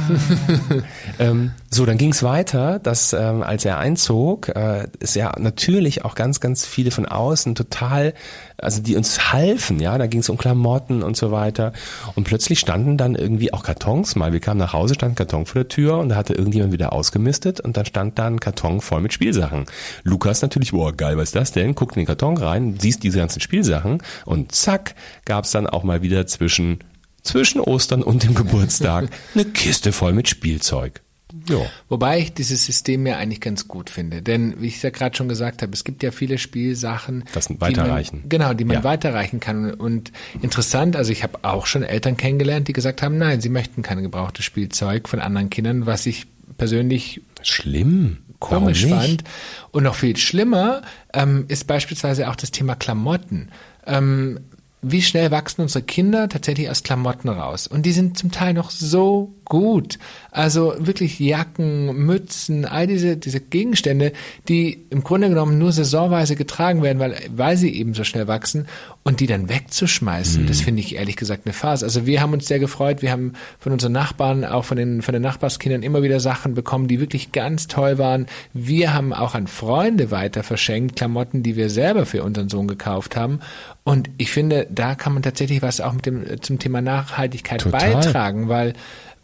Ähm, 1.19 1.51
so, 1.69 1.85
dann 1.85 1.97
ging's 1.97 2.23
weiter, 2.23 2.79
dass 2.79 3.13
ähm, 3.13 3.43
als 3.43 3.65
er 3.65 3.77
einzog, 3.77 4.49
äh, 4.49 4.87
ist 4.99 5.15
ja 5.15 5.33
natürlich 5.37 6.05
auch 6.05 6.15
ganz, 6.15 6.39
ganz 6.39 6.65
viele 6.65 6.91
von 6.91 7.05
außen 7.05 7.55
total, 7.55 8.13
also 8.61 8.81
die 8.81 8.95
uns 8.95 9.33
halfen, 9.33 9.79
ja, 9.79 9.97
da 9.97 10.07
ging's 10.07 10.29
um 10.29 10.37
Klamotten 10.37 11.03
und 11.03 11.17
so 11.17 11.31
weiter. 11.31 11.73
Und 12.15 12.23
plötzlich 12.23 12.59
standen 12.59 12.97
dann 12.97 13.15
irgendwie 13.15 13.53
auch 13.53 13.63
Kartons 13.63 14.15
mal. 14.15 14.33
Wir 14.33 14.39
kamen 14.39 14.59
nach 14.59 14.73
Hause, 14.73 14.93
stand 14.93 15.13
ein 15.13 15.15
Karton 15.15 15.45
vor 15.45 15.63
der 15.63 15.67
Tür 15.69 15.97
und 15.97 16.09
da 16.09 16.15
hatte 16.15 16.33
irgendjemand 16.33 16.73
wieder 16.73 16.93
ausgemistet 16.93 17.59
und 17.59 17.77
dann 17.77 17.85
stand 17.85 18.19
da 18.19 18.27
ein 18.27 18.39
Karton 18.39 18.81
voll 18.81 19.01
mit 19.01 19.13
Spielsachen. 19.13 19.65
Lukas 20.03 20.41
natürlich, 20.41 20.71
boah, 20.71 20.93
geil, 20.93 21.17
was 21.17 21.29
ist 21.29 21.35
das 21.35 21.51
denn? 21.51 21.75
Guckt 21.75 21.95
in 21.95 22.01
den 22.01 22.07
Karton 22.07 22.37
rein, 22.37 22.77
siehst 22.79 23.03
diese 23.03 23.19
ganzen 23.19 23.41
Spielsachen 23.41 24.01
und 24.25 24.51
zack, 24.51 24.95
gab's 25.25 25.51
dann 25.51 25.67
auch 25.67 25.83
mal 25.83 26.01
wieder 26.01 26.27
zwischen 26.27 26.79
zwischen 27.23 27.61
Ostern 27.61 28.01
und 28.01 28.23
dem 28.23 28.33
Geburtstag 28.33 29.09
eine 29.35 29.45
Kiste 29.45 29.91
voll 29.91 30.13
mit 30.13 30.27
Spielzeug. 30.27 31.01
Ja. 31.49 31.59
Wobei 31.89 32.19
ich 32.19 32.33
dieses 32.33 32.65
System 32.65 33.05
ja 33.07 33.17
eigentlich 33.17 33.41
ganz 33.41 33.67
gut 33.67 33.89
finde. 33.89 34.21
Denn, 34.21 34.59
wie 34.61 34.67
ich 34.67 34.77
es 34.77 34.81
ja 34.81 34.89
gerade 34.89 35.15
schon 35.15 35.27
gesagt 35.29 35.61
habe, 35.61 35.73
es 35.73 35.83
gibt 35.83 36.03
ja 36.03 36.11
viele 36.11 36.37
Spielsachen, 36.37 37.23
Das 37.33 37.47
die 37.47 37.59
weiterreichen. 37.61 38.19
Man, 38.21 38.29
genau, 38.29 38.53
die 38.53 38.65
man 38.65 38.77
Ja. 38.77 38.83
weiterreichen 38.83 39.39
kann. 39.39 39.73
Und 39.73 40.11
interessant, 40.41 40.95
also 40.95 41.11
ich 41.11 41.23
habe 41.23 41.39
auch 41.43 41.65
schon 41.65 41.83
Eltern 41.83 42.17
kennengelernt, 42.17 42.67
die 42.67 42.73
gesagt 42.73 43.01
haben, 43.01 43.17
nein, 43.17 43.41
sie 43.41 43.49
möchten 43.49 43.81
kein 43.81 44.01
gebrauchtes 44.01 44.45
Spielzeug 44.45 45.07
von 45.09 45.19
anderen 45.19 45.49
Kindern, 45.49 45.85
was 45.85 46.05
ich 46.05 46.27
persönlich 46.57 47.21
Schlimm. 47.41 48.17
komisch 48.39 48.85
fand. 48.85 49.23
Und 49.71 49.83
noch 49.83 49.95
viel 49.95 50.17
schlimmer 50.17 50.81
ähm, 51.13 51.45
ist 51.47 51.67
beispielsweise 51.67 52.29
auch 52.29 52.35
das 52.35 52.51
Thema 52.51 52.75
Klamotten. 52.75 53.49
Ähm, 53.85 54.39
wie 54.83 55.03
schnell 55.03 55.29
wachsen 55.29 55.61
unsere 55.61 55.83
Kinder 55.83 56.27
tatsächlich 56.27 56.69
aus 56.69 56.81
Klamotten 56.81 57.29
raus? 57.29 57.67
Und 57.67 57.85
die 57.85 57.91
sind 57.91 58.17
zum 58.17 58.31
Teil 58.31 58.53
noch 58.55 58.71
so 58.71 59.31
gut. 59.51 59.99
Also 60.31 60.75
wirklich 60.79 61.19
Jacken, 61.19 62.05
Mützen, 62.05 62.63
all 62.63 62.87
diese, 62.87 63.17
diese 63.17 63.41
Gegenstände, 63.41 64.13
die 64.47 64.85
im 64.89 65.03
Grunde 65.03 65.27
genommen 65.27 65.57
nur 65.57 65.73
saisonweise 65.73 66.37
getragen 66.37 66.81
werden, 66.81 66.99
weil, 66.99 67.17
weil 67.35 67.57
sie 67.57 67.75
eben 67.75 67.93
so 67.93 68.05
schnell 68.05 68.29
wachsen 68.29 68.67
und 69.03 69.19
die 69.19 69.27
dann 69.27 69.49
wegzuschmeißen, 69.49 70.47
das 70.47 70.61
finde 70.61 70.79
ich 70.79 70.95
ehrlich 70.95 71.17
gesagt 71.17 71.41
eine 71.45 71.51
Farce. 71.51 71.83
Also 71.83 72.05
wir 72.05 72.21
haben 72.21 72.31
uns 72.31 72.47
sehr 72.47 72.59
gefreut. 72.59 73.01
Wir 73.01 73.11
haben 73.11 73.33
von 73.59 73.73
unseren 73.73 73.91
Nachbarn, 73.91 74.45
auch 74.45 74.63
von 74.63 74.77
den, 74.77 75.01
von 75.01 75.11
den 75.11 75.21
Nachbarskindern 75.21 75.83
immer 75.83 76.01
wieder 76.01 76.21
Sachen 76.21 76.53
bekommen, 76.53 76.87
die 76.87 77.01
wirklich 77.01 77.33
ganz 77.33 77.67
toll 77.67 77.97
waren. 77.97 78.27
Wir 78.53 78.93
haben 78.93 79.11
auch 79.11 79.35
an 79.35 79.47
Freunde 79.47 80.11
weiter 80.11 80.43
verschenkt, 80.43 80.95
Klamotten, 80.95 81.43
die 81.43 81.57
wir 81.57 81.69
selber 81.69 82.05
für 82.05 82.23
unseren 82.23 82.47
Sohn 82.47 82.69
gekauft 82.69 83.17
haben. 83.17 83.41
Und 83.83 84.09
ich 84.17 84.31
finde, 84.31 84.65
da 84.69 84.95
kann 84.95 85.11
man 85.13 85.23
tatsächlich 85.23 85.61
was 85.61 85.81
auch 85.81 85.91
mit 85.91 86.05
dem, 86.05 86.41
zum 86.41 86.57
Thema 86.57 86.81
Nachhaltigkeit 86.81 87.59
Total. 87.59 87.95
beitragen, 87.95 88.47
weil 88.47 88.75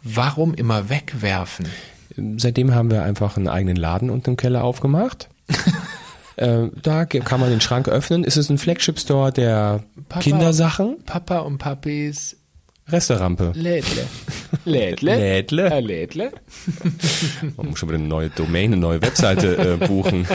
warum 0.02 0.54
immer 0.54 0.88
wegwerfen? 0.88 1.66
Seitdem 2.36 2.74
haben 2.74 2.90
wir 2.90 3.02
einfach 3.02 3.36
einen 3.36 3.48
eigenen 3.48 3.76
Laden 3.76 4.10
unten 4.10 4.30
im 4.30 4.36
Keller 4.36 4.64
aufgemacht. 4.64 5.28
äh, 6.36 6.66
da 6.82 7.04
kann 7.04 7.40
man 7.40 7.50
den 7.50 7.60
Schrank 7.60 7.88
öffnen. 7.88 8.24
Es 8.24 8.36
ist 8.36 8.50
ein 8.50 8.58
Flagship-Store 8.58 9.32
der 9.32 9.84
Papa. 10.08 10.20
Kindersachen. 10.20 10.96
Papa 11.04 11.38
und 11.40 11.58
Papis 11.58 12.36
Resterampe. 12.90 13.52
Lädle. 13.54 14.06
Lädle? 14.64 15.16
Lädle. 15.16 15.68
Ja, 15.68 15.78
Lädle. 15.78 16.32
Man 17.56 17.68
muss 17.68 17.78
schon 17.78 17.90
wieder 17.90 17.98
eine 17.98 18.08
neue 18.08 18.30
Domain, 18.30 18.72
eine 18.72 18.80
neue 18.80 19.02
Webseite 19.02 19.56
äh, 19.58 19.86
buchen. 19.86 20.26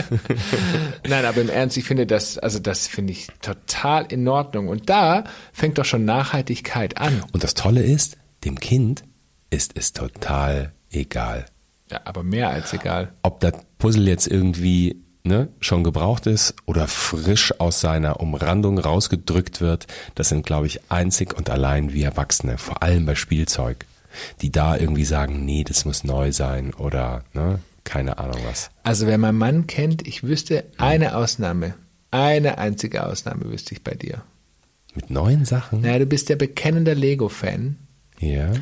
Nein, 1.08 1.24
aber 1.24 1.40
im 1.40 1.48
Ernst, 1.48 1.76
ich 1.76 1.84
finde 1.84 2.06
das, 2.06 2.38
also 2.38 2.60
das 2.60 2.86
finde 2.86 3.12
ich 3.12 3.26
total 3.42 4.06
in 4.06 4.26
Ordnung. 4.28 4.68
Und 4.68 4.88
da 4.88 5.24
fängt 5.52 5.78
doch 5.78 5.84
schon 5.84 6.04
Nachhaltigkeit 6.04 6.98
an. 6.98 7.24
Und 7.32 7.42
das 7.42 7.54
Tolle 7.54 7.82
ist, 7.82 8.16
dem 8.44 8.60
Kind 8.60 9.02
ist 9.54 9.72
es 9.76 9.92
total 9.92 10.72
egal. 10.90 11.46
Ja, 11.90 12.00
aber 12.04 12.22
mehr 12.22 12.50
als 12.50 12.72
egal. 12.72 13.12
ob 13.22 13.40
das 13.40 13.54
Puzzle 13.78 14.08
jetzt 14.08 14.26
irgendwie 14.26 15.02
ne, 15.22 15.48
schon 15.60 15.84
gebraucht 15.84 16.26
ist 16.26 16.54
oder 16.66 16.88
frisch 16.88 17.58
aus 17.60 17.80
seiner 17.80 18.20
Umrandung 18.20 18.78
rausgedrückt 18.78 19.60
wird, 19.60 19.86
das 20.14 20.28
sind, 20.28 20.44
glaube 20.44 20.66
ich, 20.66 20.80
einzig 20.90 21.34
und 21.36 21.50
allein 21.50 21.92
wir 21.92 22.06
Erwachsene, 22.06 22.58
vor 22.58 22.82
allem 22.82 23.06
bei 23.06 23.14
Spielzeug, 23.14 23.86
die 24.40 24.50
da 24.50 24.76
irgendwie 24.76 25.04
sagen, 25.04 25.44
nee, 25.44 25.64
das 25.64 25.84
muss 25.84 26.04
neu 26.04 26.32
sein 26.32 26.74
oder 26.74 27.24
ne, 27.32 27.60
keine 27.84 28.18
Ahnung 28.18 28.40
was. 28.46 28.70
Also 28.82 29.06
wer 29.06 29.18
meinen 29.18 29.38
Mann 29.38 29.66
kennt, 29.66 30.06
ich 30.06 30.22
wüsste 30.22 30.64
eine 30.78 31.16
Ausnahme. 31.16 31.74
Eine 32.10 32.58
einzige 32.58 33.06
Ausnahme 33.06 33.50
wüsste 33.50 33.74
ich 33.74 33.82
bei 33.82 33.94
dir. 33.94 34.22
Mit 34.94 35.10
neuen 35.10 35.44
Sachen? 35.44 35.80
Naja, 35.80 35.98
du 35.98 36.06
bist 36.06 36.28
ja 36.28 36.36
bekennender 36.36 36.94
Lego-Fan. 36.94 37.76
Ja. 38.20 38.52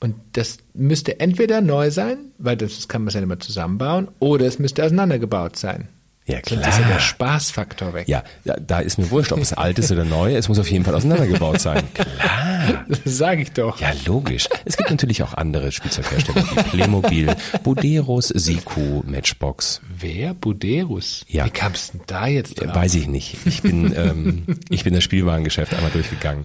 Und 0.00 0.14
das 0.32 0.58
müsste 0.74 1.18
entweder 1.20 1.60
neu 1.60 1.90
sein, 1.90 2.18
weil 2.38 2.56
das 2.56 2.86
kann 2.86 3.02
man 3.04 3.12
ja 3.12 3.24
mehr 3.26 3.40
zusammenbauen, 3.40 4.08
oder 4.20 4.46
es 4.46 4.58
müsste 4.58 4.84
auseinandergebaut 4.84 5.56
sein. 5.56 5.88
Ja, 6.28 6.42
klar. 6.42 6.60
Das 6.60 6.74
ist 6.74 6.82
ja 6.82 6.88
der 6.88 7.00
Spaßfaktor 7.00 7.94
weg. 7.94 8.06
Ja, 8.06 8.22
da 8.44 8.80
ist 8.80 8.98
mir 8.98 9.10
wurscht, 9.10 9.32
ob 9.32 9.40
es 9.40 9.54
alt 9.54 9.78
ist 9.78 9.90
oder 9.90 10.04
neu. 10.04 10.36
Es 10.36 10.48
muss 10.48 10.58
auf 10.58 10.70
jeden 10.70 10.84
Fall 10.84 10.94
auseinandergebaut 10.94 11.58
sein. 11.58 11.82
Klar. 11.94 12.84
Das 12.86 13.00
sage 13.04 13.40
ich 13.40 13.52
doch. 13.52 13.80
Ja, 13.80 13.92
logisch. 14.04 14.46
Es 14.66 14.76
gibt 14.76 14.90
natürlich 14.90 15.22
auch 15.22 15.32
andere 15.32 15.72
Spielzeughersteller 15.72 16.44
wie 16.44 16.62
Playmobil, 16.64 17.34
Buderus, 17.62 18.28
Siku, 18.28 19.02
Matchbox. 19.06 19.80
Wer? 19.88 20.34
Buderus? 20.34 21.24
Ja. 21.28 21.46
Wie 21.46 21.50
kamst 21.50 21.94
du 21.94 21.98
denn 21.98 22.06
da 22.06 22.26
jetzt 22.26 22.60
drauf? 22.60 22.74
Weiß 22.74 22.94
ich 22.94 23.08
nicht. 23.08 23.38
Ich 23.46 23.62
bin, 23.62 23.94
ähm, 23.96 24.58
ich 24.68 24.84
bin 24.84 24.92
das 24.92 25.04
Spielwarengeschäft 25.04 25.72
einmal 25.72 25.90
durchgegangen. 25.92 26.44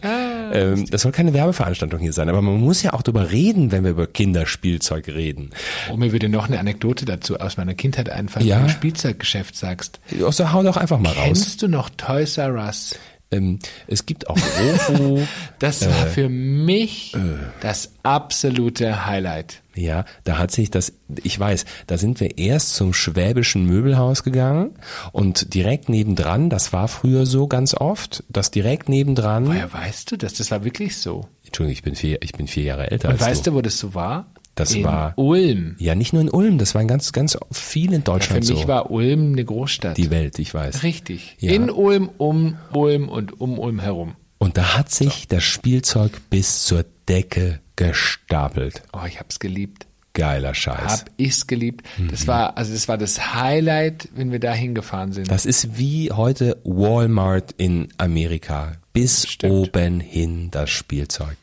Ähm, 0.53 0.85
das 0.89 1.01
soll 1.01 1.11
keine 1.11 1.33
Werbeveranstaltung 1.33 1.99
hier 1.99 2.13
sein, 2.13 2.29
aber 2.29 2.41
man 2.41 2.59
muss 2.61 2.81
ja 2.83 2.93
auch 2.93 3.01
darüber 3.01 3.31
reden, 3.31 3.71
wenn 3.71 3.83
wir 3.83 3.91
über 3.91 4.07
Kinderspielzeug 4.07 5.07
reden. 5.09 5.49
Oh, 5.91 5.97
mir 5.97 6.11
würde 6.11 6.29
noch 6.29 6.47
eine 6.47 6.59
Anekdote 6.59 7.05
dazu 7.05 7.37
aus 7.39 7.57
meiner 7.57 7.73
Kindheit 7.73 8.09
einfallen, 8.09 8.45
Ja? 8.45 8.57
wenn 8.59 8.67
du 8.67 8.69
Spielzeuggeschäft 8.71 9.55
sagst. 9.55 9.99
Also 10.23 10.51
hau 10.53 10.63
doch 10.63 10.77
einfach 10.77 10.99
mal 10.99 11.11
raus. 11.13 11.23
Kennst 11.25 11.61
du 11.61 11.67
noch 11.67 11.89
Toys 11.89 12.37
R 12.37 12.53
Us? 12.53 12.95
Ähm, 13.33 13.59
es 13.87 14.05
gibt 14.05 14.29
auch 14.29 14.37
Rofo. 14.37 15.21
Das 15.59 15.81
Äh. 15.81 15.87
war 15.89 16.07
für 16.07 16.27
mich 16.29 17.15
das 17.61 17.91
absolute 18.03 19.05
Highlight. 19.05 19.61
Ja, 19.75 20.03
da 20.25 20.37
hat 20.37 20.51
sich 20.51 20.69
das, 20.71 20.91
ich 21.23 21.39
weiß, 21.39 21.63
da 21.87 21.97
sind 21.97 22.19
wir 22.19 22.37
erst 22.37 22.75
zum 22.75 22.93
schwäbischen 22.93 23.65
Möbelhaus 23.65 24.23
gegangen 24.23 24.71
und 25.13 25.53
direkt 25.53 25.87
nebendran, 25.89 26.49
das 26.49 26.73
war 26.73 26.87
früher 26.89 27.25
so 27.25 27.47
ganz 27.47 27.73
oft, 27.73 28.23
dass 28.29 28.51
direkt 28.51 28.89
nebendran, 28.89 29.47
Woher 29.47 29.71
weißt 29.71 30.11
du 30.11 30.17
das? 30.17 30.33
Das 30.33 30.51
war 30.51 30.63
wirklich 30.65 30.97
so. 30.97 31.27
Entschuldigung, 31.45 31.73
ich 31.77 31.83
bin 31.83 31.95
vier, 31.95 32.21
ich 32.21 32.33
bin 32.33 32.47
vier 32.47 32.63
Jahre 32.63 32.91
älter 32.91 33.07
Und 33.09 33.13
als 33.15 33.21
weißt 33.21 33.47
du, 33.47 33.53
wo 33.53 33.61
das 33.61 33.79
so 33.79 33.93
war? 33.95 34.27
Das 34.55 34.73
in 34.75 34.83
war- 34.83 35.13
Ulm. 35.17 35.75
Ja, 35.79 35.95
nicht 35.95 36.13
nur 36.13 36.21
in 36.21 36.29
Ulm, 36.29 36.57
das 36.59 36.75
waren 36.75 36.87
ganz, 36.87 37.11
ganz 37.11 37.37
viel 37.51 37.87
in 37.93 38.01
Für 38.01 38.11
Deutschland 38.11 38.47
mich 38.49 38.59
so. 38.61 38.67
war 38.67 38.91
Ulm 38.91 39.31
eine 39.33 39.43
Großstadt. 39.45 39.97
die 39.97 40.11
Welt, 40.11 40.37
ich 40.39 40.53
weiß. 40.53 40.83
Richtig. 40.83 41.35
Ja. 41.39 41.51
In 41.53 41.69
Ulm, 41.71 42.09
um 42.17 42.57
Ulm 42.73 43.09
und 43.09 43.39
um 43.41 43.57
Ulm 43.57 43.79
herum. 43.79 44.13
Und 44.37 44.57
da 44.57 44.77
hat 44.77 44.91
sich 44.91 45.27
das 45.27 45.43
Spielzeug 45.43 46.11
bis 46.29 46.65
zur 46.65 46.85
Decke 47.09 47.61
gestapelt. 47.75 48.83
Oh, 48.93 49.05
ich 49.07 49.19
hab's 49.19 49.39
geliebt. 49.39 49.87
Geiler 50.15 50.53
Scheiß. 50.53 50.91
Hab 51.01 51.05
ich's 51.17 51.47
geliebt. 51.47 51.83
Mhm. 51.97 52.09
Das 52.09 52.27
war, 52.27 52.55
also 52.55 52.71
das 52.71 52.87
war 52.87 52.99
das 52.99 53.33
Highlight, 53.33 54.09
wenn 54.13 54.31
wir 54.31 54.39
da 54.39 54.53
hingefahren 54.53 55.11
sind. 55.11 55.31
Das 55.31 55.47
ist 55.47 55.79
wie 55.79 56.11
heute 56.11 56.57
Walmart 56.63 57.53
in 57.57 57.87
Amerika. 57.97 58.73
Bis 58.93 59.27
Stimmt. 59.27 59.53
oben 59.75 59.99
hin 59.99 60.49
das 60.51 60.69
Spielzeug. 60.69 61.37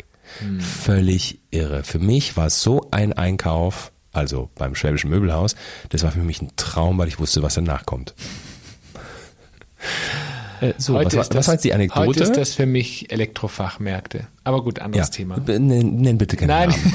Völlig 0.60 1.40
irre. 1.50 1.82
Für 1.82 1.98
mich 1.98 2.36
war 2.36 2.46
es 2.46 2.62
so 2.62 2.88
ein 2.90 3.12
Einkauf, 3.12 3.92
also 4.12 4.50
beim 4.56 4.74
Schwäbischen 4.74 5.10
Möbelhaus, 5.10 5.54
das 5.90 6.02
war 6.02 6.12
für 6.12 6.20
mich 6.20 6.40
ein 6.42 6.50
Traum, 6.56 6.98
weil 6.98 7.08
ich 7.08 7.18
wusste, 7.18 7.42
was 7.42 7.54
danach 7.54 7.86
kommt. 7.86 8.14
Äh, 10.60 10.74
so, 10.76 10.94
was, 10.94 11.14
war, 11.14 11.22
ist 11.22 11.34
was 11.34 11.46
war 11.46 11.54
jetzt 11.54 11.64
die 11.64 11.72
Anekdote? 11.72 12.06
Heute 12.06 12.22
ist 12.22 12.36
das 12.36 12.54
für 12.54 12.66
mich 12.66 13.10
Elektrofachmärkte. 13.10 14.26
Aber 14.44 14.62
gut, 14.62 14.78
ja, 14.78 14.84
anderes 14.84 15.10
Thema. 15.10 15.38
b- 15.38 15.58
Nenn, 15.58 15.96
nenn 15.96 16.18
bitte 16.18 16.36
keinen 16.36 16.48
Nein. 16.48 16.68
Namen. 16.70 16.92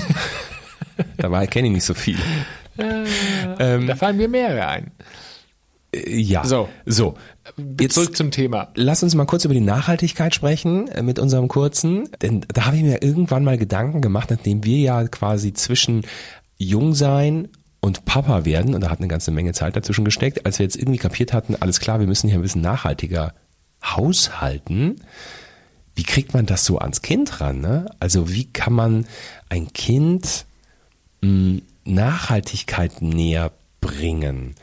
Dabei 1.18 1.48
kenne 1.48 1.68
ich 1.68 1.74
nicht 1.74 1.84
so 1.86 1.94
viel. 1.94 2.18
Ähm, 2.78 3.88
da 3.88 3.96
fallen 3.96 4.18
mir 4.18 4.28
mehrere 4.28 4.68
ein. 4.68 4.92
Äh, 5.96 6.20
Ja. 6.20 6.44
So. 6.46 6.70
So. 6.86 7.16
Jetzt 7.80 7.94
Zurück 7.96 8.16
zum 8.18 8.32
Thema. 8.32 8.70
Lass 8.76 9.04
uns 9.04 9.16
mal 9.16 9.26
kurz 9.26 9.46
über 9.46 9.54
die 9.54 9.62
Nachhaltigkeit 9.62 10.34
sprechen 10.36 10.88
äh, 10.90 11.02
mit 11.04 11.20
unserem 11.20 11.48
kurzen, 11.48 12.10
denn 12.22 12.46
da 12.54 12.66
habe 12.66 12.78
ich 12.78 12.84
mir 12.84 13.02
irgendwann 13.02 13.44
mal 13.44 13.58
Gedanken 13.58 14.02
gemacht, 14.02 14.32
nachdem 14.32 14.64
wir 14.64 14.78
ja 14.80 15.08
quasi 15.08 15.54
zwischen 15.54 16.06
Jungsein 16.58 17.50
und 17.82 18.06
Papa 18.06 18.46
werden, 18.46 18.74
und 18.74 18.82
da 18.82 18.90
hat 18.90 19.00
eine 19.00 19.08
ganze 19.08 19.30
Menge 19.32 19.54
Zeit 19.54 19.76
dazwischen 19.76 20.06
gesteckt, 20.06 20.46
als 20.46 20.58
wir 20.58 20.64
jetzt 20.66 20.76
irgendwie 20.76 20.98
kapiert 20.98 21.34
hatten, 21.34 21.56
alles 21.60 21.80
klar, 21.80 22.00
wir 22.00 22.08
müssen 22.08 22.28
hier 22.28 22.40
ein 22.40 22.42
bisschen 22.42 22.62
nachhaltiger 22.62 23.34
haushalten. 23.84 25.02
Wie 25.96 26.04
kriegt 26.04 26.34
man 26.34 26.46
das 26.46 26.66
so 26.66 26.80
ans 26.80 27.02
Kind 27.04 27.40
ran? 27.42 27.62
Ne? 27.62 27.86
Also 28.00 28.32
wie 28.34 28.46
kann 28.46 28.74
man 28.74 29.06
ein 29.50 29.72
Kind 29.72 30.46
mh, 31.22 31.62
Nachhaltigkeit 31.86 33.02
näher 33.02 33.52
bringen? 33.82 34.56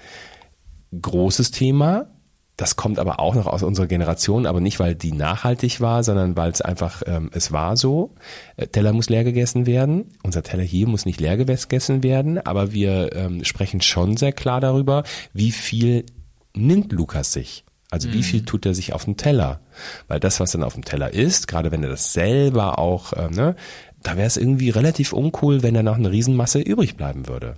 Großes 1.00 1.50
Thema. 1.50 2.08
Das 2.56 2.76
kommt 2.76 2.98
aber 2.98 3.18
auch 3.18 3.34
noch 3.34 3.46
aus 3.46 3.62
unserer 3.62 3.86
Generation, 3.86 4.46
aber 4.46 4.60
nicht, 4.60 4.78
weil 4.78 4.94
die 4.94 5.12
nachhaltig 5.12 5.80
war, 5.80 6.04
sondern 6.04 6.36
weil 6.36 6.50
es 6.50 6.60
einfach, 6.60 7.02
ähm, 7.06 7.30
es 7.32 7.50
war 7.50 7.76
so. 7.76 8.14
Äh, 8.56 8.66
Teller 8.66 8.92
muss 8.92 9.08
leer 9.08 9.24
gegessen 9.24 9.66
werden. 9.66 10.10
Unser 10.22 10.42
Teller 10.42 10.62
hier 10.62 10.86
muss 10.86 11.06
nicht 11.06 11.20
leer 11.20 11.36
gegessen 11.36 12.02
werden, 12.02 12.38
aber 12.38 12.72
wir 12.72 13.16
ähm, 13.16 13.42
sprechen 13.44 13.80
schon 13.80 14.16
sehr 14.16 14.32
klar 14.32 14.60
darüber, 14.60 15.02
wie 15.32 15.50
viel 15.50 16.04
nimmt 16.54 16.92
Lukas 16.92 17.32
sich. 17.32 17.64
Also 17.90 18.10
wie 18.14 18.22
viel 18.22 18.44
tut 18.46 18.64
er 18.64 18.74
sich 18.74 18.94
auf 18.94 19.04
den 19.04 19.18
Teller? 19.18 19.60
Weil 20.08 20.18
das, 20.18 20.40
was 20.40 20.52
dann 20.52 20.62
auf 20.62 20.72
dem 20.72 20.84
Teller 20.84 21.12
ist, 21.12 21.46
gerade 21.46 21.70
wenn 21.72 21.82
er 21.82 21.90
das 21.90 22.14
selber 22.14 22.78
auch, 22.78 23.12
ähm, 23.14 23.32
ne, 23.32 23.54
da 24.02 24.16
wäre 24.16 24.26
es 24.26 24.38
irgendwie 24.38 24.70
relativ 24.70 25.12
uncool, 25.12 25.62
wenn 25.62 25.74
er 25.74 25.82
noch 25.82 25.96
eine 25.96 26.10
Riesenmasse 26.10 26.60
übrig 26.60 26.96
bleiben 26.96 27.28
würde. 27.28 27.54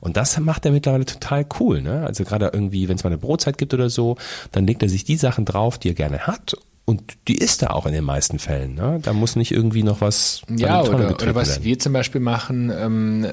Und 0.00 0.16
das 0.16 0.38
macht 0.40 0.64
er 0.66 0.72
mittlerweile 0.72 1.04
total 1.06 1.46
cool, 1.60 1.82
ne? 1.82 2.04
Also 2.06 2.24
gerade 2.24 2.50
irgendwie, 2.52 2.88
wenn 2.88 2.96
es 2.96 3.04
mal 3.04 3.10
eine 3.10 3.18
Brotzeit 3.18 3.58
gibt 3.58 3.74
oder 3.74 3.90
so, 3.90 4.16
dann 4.52 4.66
legt 4.66 4.82
er 4.82 4.88
sich 4.88 5.04
die 5.04 5.16
Sachen 5.16 5.44
drauf, 5.44 5.78
die 5.78 5.88
er 5.88 5.94
gerne 5.94 6.20
hat. 6.20 6.56
Und 6.84 7.02
die 7.28 7.36
isst 7.36 7.62
er 7.62 7.74
auch 7.76 7.84
in 7.84 7.92
den 7.92 8.04
meisten 8.04 8.38
Fällen. 8.38 8.74
Ne? 8.74 8.98
Da 9.02 9.12
muss 9.12 9.36
nicht 9.36 9.52
irgendwie 9.52 9.82
noch 9.82 10.00
was 10.00 10.40
Ja, 10.56 10.80
oder, 10.82 11.10
oder 11.20 11.34
was 11.34 11.50
werden. 11.50 11.64
wir 11.64 11.78
zum 11.78 11.92
Beispiel 11.92 12.22
machen, 12.22 12.72
ähm, 12.74 13.26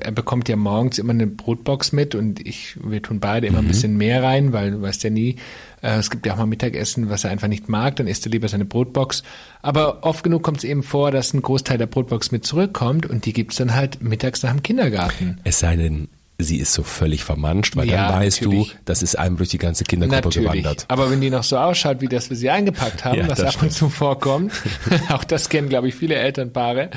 er 0.00 0.10
bekommt 0.12 0.48
ja 0.48 0.56
morgens 0.56 0.98
immer 0.98 1.12
eine 1.12 1.26
Brotbox 1.26 1.92
mit 1.92 2.14
und 2.14 2.40
ich, 2.46 2.78
wir 2.82 3.02
tun 3.02 3.20
beide 3.20 3.46
Mhm. 3.46 3.52
immer 3.52 3.62
ein 3.62 3.68
bisschen 3.68 3.98
mehr 3.98 4.22
rein, 4.22 4.54
weil 4.54 4.70
du 4.70 4.80
weißt 4.80 5.04
ja 5.04 5.10
nie, 5.10 5.36
es 5.92 6.10
gibt 6.10 6.26
ja 6.26 6.32
auch 6.34 6.38
mal 6.38 6.46
Mittagessen, 6.46 7.10
was 7.10 7.24
er 7.24 7.30
einfach 7.30 7.48
nicht 7.48 7.68
mag, 7.68 7.96
dann 7.96 8.06
isst 8.06 8.26
er 8.26 8.32
lieber 8.32 8.48
seine 8.48 8.64
Brotbox. 8.64 9.22
Aber 9.62 10.02
oft 10.04 10.22
genug 10.24 10.42
kommt 10.42 10.58
es 10.58 10.64
eben 10.64 10.82
vor, 10.82 11.10
dass 11.10 11.32
ein 11.34 11.42
Großteil 11.42 11.78
der 11.78 11.86
Brotbox 11.86 12.30
mit 12.30 12.46
zurückkommt 12.46 13.06
und 13.06 13.26
die 13.26 13.32
gibt's 13.32 13.56
dann 13.56 13.74
halt 13.74 14.02
mittags 14.02 14.42
nach 14.42 14.50
dem 14.52 14.62
Kindergarten. 14.62 15.40
Es 15.44 15.58
sei 15.60 15.76
denn, 15.76 16.08
sie 16.38 16.56
ist 16.58 16.72
so 16.72 16.82
völlig 16.82 17.22
vermanscht, 17.24 17.76
weil 17.76 17.88
Ja, 17.88 18.08
dann 18.08 18.20
weißt 18.20 18.42
natürlich. 18.42 18.72
du, 18.72 18.78
das 18.86 19.02
ist 19.02 19.18
einem 19.18 19.36
durch 19.36 19.50
die 19.50 19.58
ganze 19.58 19.84
Kindergruppe 19.84 20.28
Natürlich. 20.28 20.48
gewandert. 20.50 20.84
Aber 20.88 21.10
wenn 21.10 21.20
die 21.20 21.30
noch 21.30 21.44
so 21.44 21.56
ausschaut, 21.58 22.00
wie 22.00 22.08
das 22.08 22.28
wir 22.30 22.36
sie 22.36 22.50
eingepackt 22.50 23.04
haben, 23.04 23.18
Ja, 23.18 23.28
was 23.28 23.40
ab 23.40 23.62
und 23.62 23.72
zu 23.72 23.88
vorkommt, 23.88 24.52
auch 25.10 25.24
das 25.24 25.48
kennen, 25.48 25.68
glaube 25.68 25.88
ich, 25.88 25.94
viele 25.94 26.16
Elternpaare, 26.16 26.90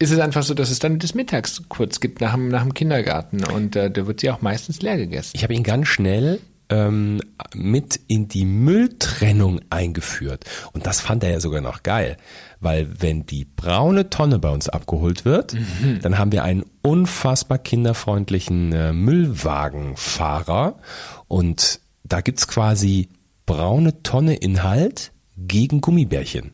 ist 0.00 0.12
es 0.12 0.18
einfach 0.18 0.42
so, 0.42 0.54
dass 0.54 0.70
es 0.70 0.78
dann 0.78 0.98
das 0.98 1.14
Mittags 1.14 1.62
kurz 1.68 2.00
gibt 2.00 2.20
nach 2.20 2.32
dem, 2.34 2.48
nach 2.48 2.62
dem 2.62 2.72
Kindergarten 2.74 3.44
und 3.44 3.76
äh, 3.76 3.90
da 3.90 4.06
wird 4.06 4.20
sie 4.20 4.30
auch 4.30 4.40
meistens 4.42 4.80
leer 4.82 4.96
gegessen. 4.96 5.32
Ich 5.34 5.42
habe 5.42 5.54
ihn 5.54 5.62
ganz 5.62 5.88
schnell 5.88 6.38
ähm, 6.70 7.20
mit 7.54 8.00
in 8.08 8.28
die 8.28 8.44
Mülltrennung 8.44 9.60
eingeführt. 9.70 10.44
Und 10.72 10.86
das 10.86 11.00
fand 11.00 11.24
er 11.24 11.30
ja 11.30 11.40
sogar 11.40 11.60
noch 11.60 11.82
geil. 11.82 12.16
Weil 12.60 12.88
wenn 13.00 13.24
die 13.24 13.44
braune 13.44 14.10
Tonne 14.10 14.38
bei 14.38 14.50
uns 14.50 14.68
abgeholt 14.68 15.24
wird, 15.24 15.54
dann 16.02 16.18
haben 16.18 16.32
wir 16.32 16.44
einen 16.44 16.64
unfassbar 16.82 17.58
kinderfreundlichen 17.58 18.72
äh, 18.72 18.92
Müllwagenfahrer. 18.92 20.78
Und 21.28 21.80
da 22.04 22.20
gibt's 22.20 22.48
quasi 22.48 23.08
braune 23.46 24.02
Tonne 24.02 24.36
Inhalt 24.36 25.12
gegen 25.36 25.80
Gummibärchen. 25.80 26.52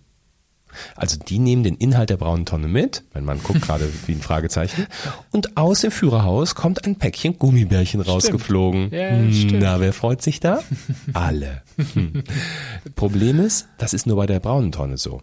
Also 0.97 1.19
die 1.19 1.39
nehmen 1.39 1.63
den 1.63 1.77
Inhalt 1.77 2.11
der 2.11 2.17
braunen 2.17 2.47
Tonne 2.47 2.69
mit, 2.69 3.05
mein 3.15 3.25
Mann 3.25 3.43
guckt 3.43 3.63
gerade 3.63 3.89
wie 4.07 4.13
ein 4.13 4.21
Fragezeichen, 4.21 4.87
und 5.33 5.57
aus 5.57 5.81
dem 5.81 5.91
Führerhaus 5.91 6.55
kommt 6.55 6.85
ein 6.85 6.97
Päckchen 6.97 7.39
Gummibärchen 7.39 8.01
rausgeflogen. 8.01 8.91
Ja, 8.93 9.11
Hm, 9.11 9.33
stimmt. 9.33 9.63
Na, 9.63 9.81
wer 9.81 9.93
freut 9.93 10.23
sich 10.23 10.41
da? 10.41 10.61
Alle. 11.13 11.63
Hm. 11.95 12.25
Problem 12.97 13.41
ist, 13.41 13.69
das 13.79 13.95
ist 13.95 14.07
nur 14.07 14.17
bei 14.17 14.27
der 14.27 14.41
braunen 14.41 14.73
Tonne 14.73 14.99
so. 14.99 15.21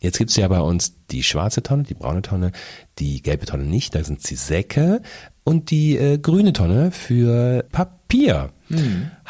Jetzt 0.00 0.18
gibt's 0.18 0.36
ja 0.36 0.46
bei 0.48 0.60
uns 0.60 0.94
die 1.10 1.22
schwarze 1.22 1.62
Tonne, 1.62 1.84
die 1.84 1.94
braune 1.94 2.22
Tonne, 2.22 2.52
die 2.98 3.22
gelbe 3.22 3.46
Tonne 3.46 3.64
nicht, 3.64 3.94
da 3.94 4.04
sind 4.04 4.28
die 4.28 4.34
Säcke 4.34 5.00
und 5.42 5.70
die 5.70 5.96
äh, 5.96 6.18
grüne 6.18 6.52
Tonne 6.52 6.90
für 6.90 7.64
Papier. 7.72 8.50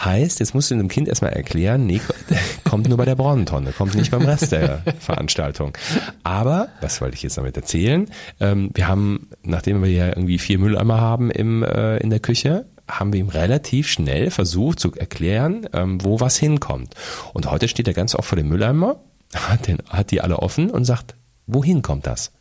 Heißt, 0.02 0.40
jetzt 0.40 0.54
musst 0.54 0.70
du 0.70 0.76
dem 0.76 0.88
Kind 0.88 1.08
erstmal 1.08 1.32
erklären, 1.32 1.86
nee, 1.86 2.00
kommt 2.64 2.88
nur 2.88 2.96
bei 2.96 3.04
der 3.04 3.16
braunen 3.16 3.44
Tonne, 3.44 3.72
kommt 3.72 3.94
nicht 3.94 4.10
beim 4.10 4.22
Rest 4.22 4.52
der 4.52 4.82
Veranstaltung. 4.98 5.76
Aber, 6.22 6.68
was 6.80 7.00
wollte 7.00 7.16
ich 7.16 7.22
jetzt 7.22 7.36
damit 7.36 7.56
erzählen? 7.56 8.08
Ähm, 8.40 8.70
wir 8.74 8.88
haben, 8.88 9.28
nachdem 9.42 9.82
wir 9.82 9.90
ja 9.90 10.08
irgendwie 10.08 10.38
vier 10.38 10.58
Mülleimer 10.58 11.00
haben 11.00 11.30
im, 11.30 11.62
äh, 11.62 11.98
in 11.98 12.10
der 12.10 12.20
Küche, 12.20 12.66
haben 12.88 13.12
wir 13.12 13.20
ihm 13.20 13.28
relativ 13.28 13.88
schnell 13.88 14.30
versucht 14.30 14.80
zu 14.80 14.92
erklären, 14.94 15.68
ähm, 15.72 16.02
wo 16.02 16.20
was 16.20 16.38
hinkommt. 16.38 16.94
Und 17.34 17.50
heute 17.50 17.68
steht 17.68 17.88
er 17.88 17.94
ganz 17.94 18.14
oft 18.14 18.28
vor 18.28 18.36
dem 18.36 18.48
Mülleimer, 18.48 19.00
hat, 19.34 19.66
den, 19.66 19.78
hat 19.88 20.10
die 20.10 20.20
alle 20.20 20.38
offen 20.38 20.70
und 20.70 20.84
sagt, 20.84 21.14
wohin 21.46 21.82
kommt 21.82 22.06
das? 22.06 22.32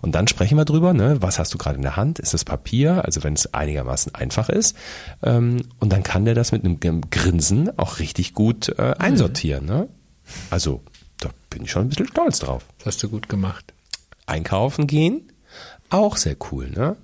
Und 0.00 0.14
dann 0.14 0.28
sprechen 0.28 0.56
wir 0.56 0.64
drüber, 0.64 0.92
ne, 0.92 1.20
was 1.20 1.38
hast 1.38 1.52
du 1.52 1.58
gerade 1.58 1.76
in 1.76 1.82
der 1.82 1.96
Hand? 1.96 2.18
Ist 2.18 2.34
das 2.34 2.44
Papier? 2.44 3.04
Also 3.04 3.24
wenn 3.24 3.34
es 3.34 3.52
einigermaßen 3.52 4.14
einfach 4.14 4.48
ist. 4.48 4.76
Ähm, 5.22 5.62
und 5.80 5.92
dann 5.92 6.02
kann 6.02 6.24
der 6.24 6.34
das 6.34 6.52
mit 6.52 6.64
einem 6.64 6.78
Grinsen 7.10 7.76
auch 7.78 7.98
richtig 7.98 8.32
gut 8.32 8.68
äh, 8.78 8.94
einsortieren. 8.98 9.66
Ne? 9.66 9.88
Also 10.50 10.82
da 11.18 11.30
bin 11.50 11.64
ich 11.64 11.70
schon 11.70 11.82
ein 11.82 11.88
bisschen 11.88 12.08
stolz 12.08 12.38
drauf. 12.38 12.64
Das 12.78 12.94
hast 12.94 13.02
du 13.02 13.08
gut 13.08 13.28
gemacht. 13.28 13.74
Einkaufen 14.26 14.86
gehen, 14.86 15.32
Auch 15.88 16.16
sehr 16.16 16.36
cool, 16.50 16.70
ne? 16.70 16.96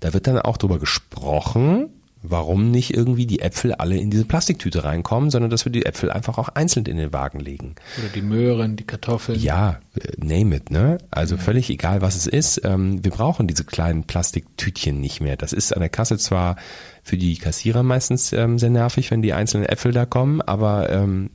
Da 0.00 0.12
wird 0.12 0.26
dann 0.26 0.38
auch 0.38 0.56
drüber 0.56 0.78
gesprochen, 0.78 1.90
warum 2.22 2.70
nicht 2.70 2.94
irgendwie 2.94 3.26
die 3.26 3.40
Äpfel 3.40 3.74
alle 3.74 3.96
in 3.96 4.10
diese 4.10 4.24
Plastiktüte 4.24 4.84
reinkommen, 4.84 5.30
sondern 5.30 5.50
dass 5.50 5.64
wir 5.64 5.72
die 5.72 5.86
Äpfel 5.86 6.10
einfach 6.10 6.38
auch 6.38 6.48
einzeln 6.48 6.86
in 6.86 6.96
den 6.96 7.12
Wagen 7.12 7.40
legen. 7.40 7.76
Oder 7.98 8.08
die 8.08 8.22
Möhren, 8.22 8.76
die 8.76 8.84
Kartoffeln. 8.84 9.38
Ja, 9.38 9.80
äh, 9.94 10.12
name 10.16 10.56
it, 10.56 10.70
ne? 10.70 10.98
Also 11.10 11.36
mhm. 11.36 11.40
völlig 11.40 11.70
egal, 11.70 12.00
was 12.00 12.16
es 12.16 12.26
ist. 12.26 12.60
Ähm, 12.64 13.04
wir 13.04 13.10
brauchen 13.10 13.46
diese 13.46 13.64
kleinen 13.64 14.04
Plastiktütchen 14.04 15.00
nicht 15.00 15.20
mehr. 15.20 15.36
Das 15.36 15.52
ist 15.52 15.72
an 15.72 15.80
der 15.80 15.88
Kasse 15.88 16.18
zwar 16.18 16.56
für 17.02 17.16
die 17.16 17.36
Kassierer 17.36 17.82
meistens 17.82 18.32
ähm, 18.32 18.58
sehr 18.58 18.70
nervig, 18.70 19.10
wenn 19.10 19.22
die 19.22 19.32
einzelnen 19.32 19.66
Äpfel 19.66 19.92
da 19.92 20.04
kommen, 20.04 20.42
aber 20.42 20.90
ähm, 20.90 21.30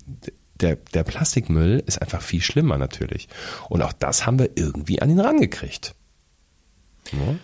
der, 0.55 0.75
der 0.75 1.03
Plastikmüll 1.03 1.83
ist 1.85 2.01
einfach 2.01 2.21
viel 2.21 2.41
schlimmer 2.41 2.77
natürlich. 2.77 3.27
Und 3.69 3.81
auch 3.81 3.93
das 3.93 4.25
haben 4.25 4.39
wir 4.39 4.51
irgendwie 4.55 5.01
an 5.01 5.09
ihn 5.09 5.19
rangekriegt. 5.19 5.95
Ja. 7.11 7.35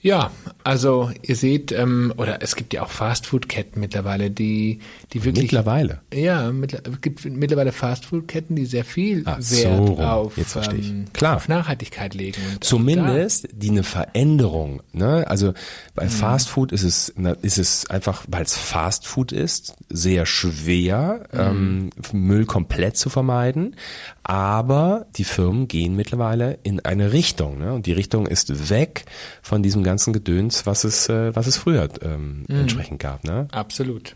Ja, 0.00 0.30
also 0.62 1.10
ihr 1.22 1.34
seht, 1.34 1.72
ähm, 1.72 2.12
oder 2.16 2.40
es 2.40 2.54
gibt 2.54 2.72
ja 2.72 2.82
auch 2.84 2.90
Fastfood-Ketten 2.90 3.80
mittlerweile, 3.80 4.30
die, 4.30 4.78
die 5.12 5.24
wirklich. 5.24 5.44
Mittlerweile. 5.44 6.02
Ja, 6.14 6.52
mit, 6.52 6.72
es 6.74 7.00
gibt 7.00 7.24
mittlerweile 7.24 7.72
Fastfood-Ketten, 7.72 8.54
die 8.54 8.64
sehr 8.64 8.84
viel 8.84 9.22
Ach, 9.24 9.38
Wert 9.38 9.86
so 9.88 9.98
auf, 9.98 10.34
ähm, 10.70 11.06
Klar. 11.12 11.36
auf 11.36 11.48
Nachhaltigkeit 11.48 12.14
legen. 12.14 12.40
Und 12.52 12.62
Zumindest 12.62 13.48
die 13.52 13.70
eine 13.70 13.82
Veränderung. 13.82 14.82
Ne? 14.92 15.26
Also 15.26 15.52
bei 15.96 16.04
mhm. 16.04 16.10
Fastfood 16.10 16.70
ist 16.70 16.84
es, 16.84 17.12
ist 17.42 17.58
es 17.58 17.90
einfach, 17.90 18.24
weil 18.28 18.44
es 18.44 18.56
Fastfood 18.56 19.32
ist, 19.32 19.74
sehr 19.88 20.26
schwer, 20.26 21.26
mhm. 21.32 21.90
ähm, 22.12 22.26
Müll 22.28 22.46
komplett 22.46 22.96
zu 22.96 23.10
vermeiden. 23.10 23.74
Aber 24.22 25.06
die 25.16 25.24
Firmen 25.24 25.66
gehen 25.68 25.96
mittlerweile 25.96 26.58
in 26.62 26.80
eine 26.80 27.12
Richtung. 27.12 27.58
Ne? 27.58 27.72
Und 27.72 27.86
die 27.86 27.92
Richtung 27.92 28.26
ist 28.26 28.68
weg 28.68 29.06
von 29.40 29.62
diesem 29.62 29.87
ganzen 29.88 30.12
Gedöns, 30.12 30.66
was 30.66 30.84
es, 30.84 31.08
äh, 31.08 31.34
was 31.34 31.46
es 31.46 31.56
früher 31.56 31.88
ähm, 32.02 32.44
mhm. 32.48 32.60
entsprechend 32.60 33.00
gab. 33.00 33.24
Ne? 33.24 33.48
Absolut. 33.50 34.14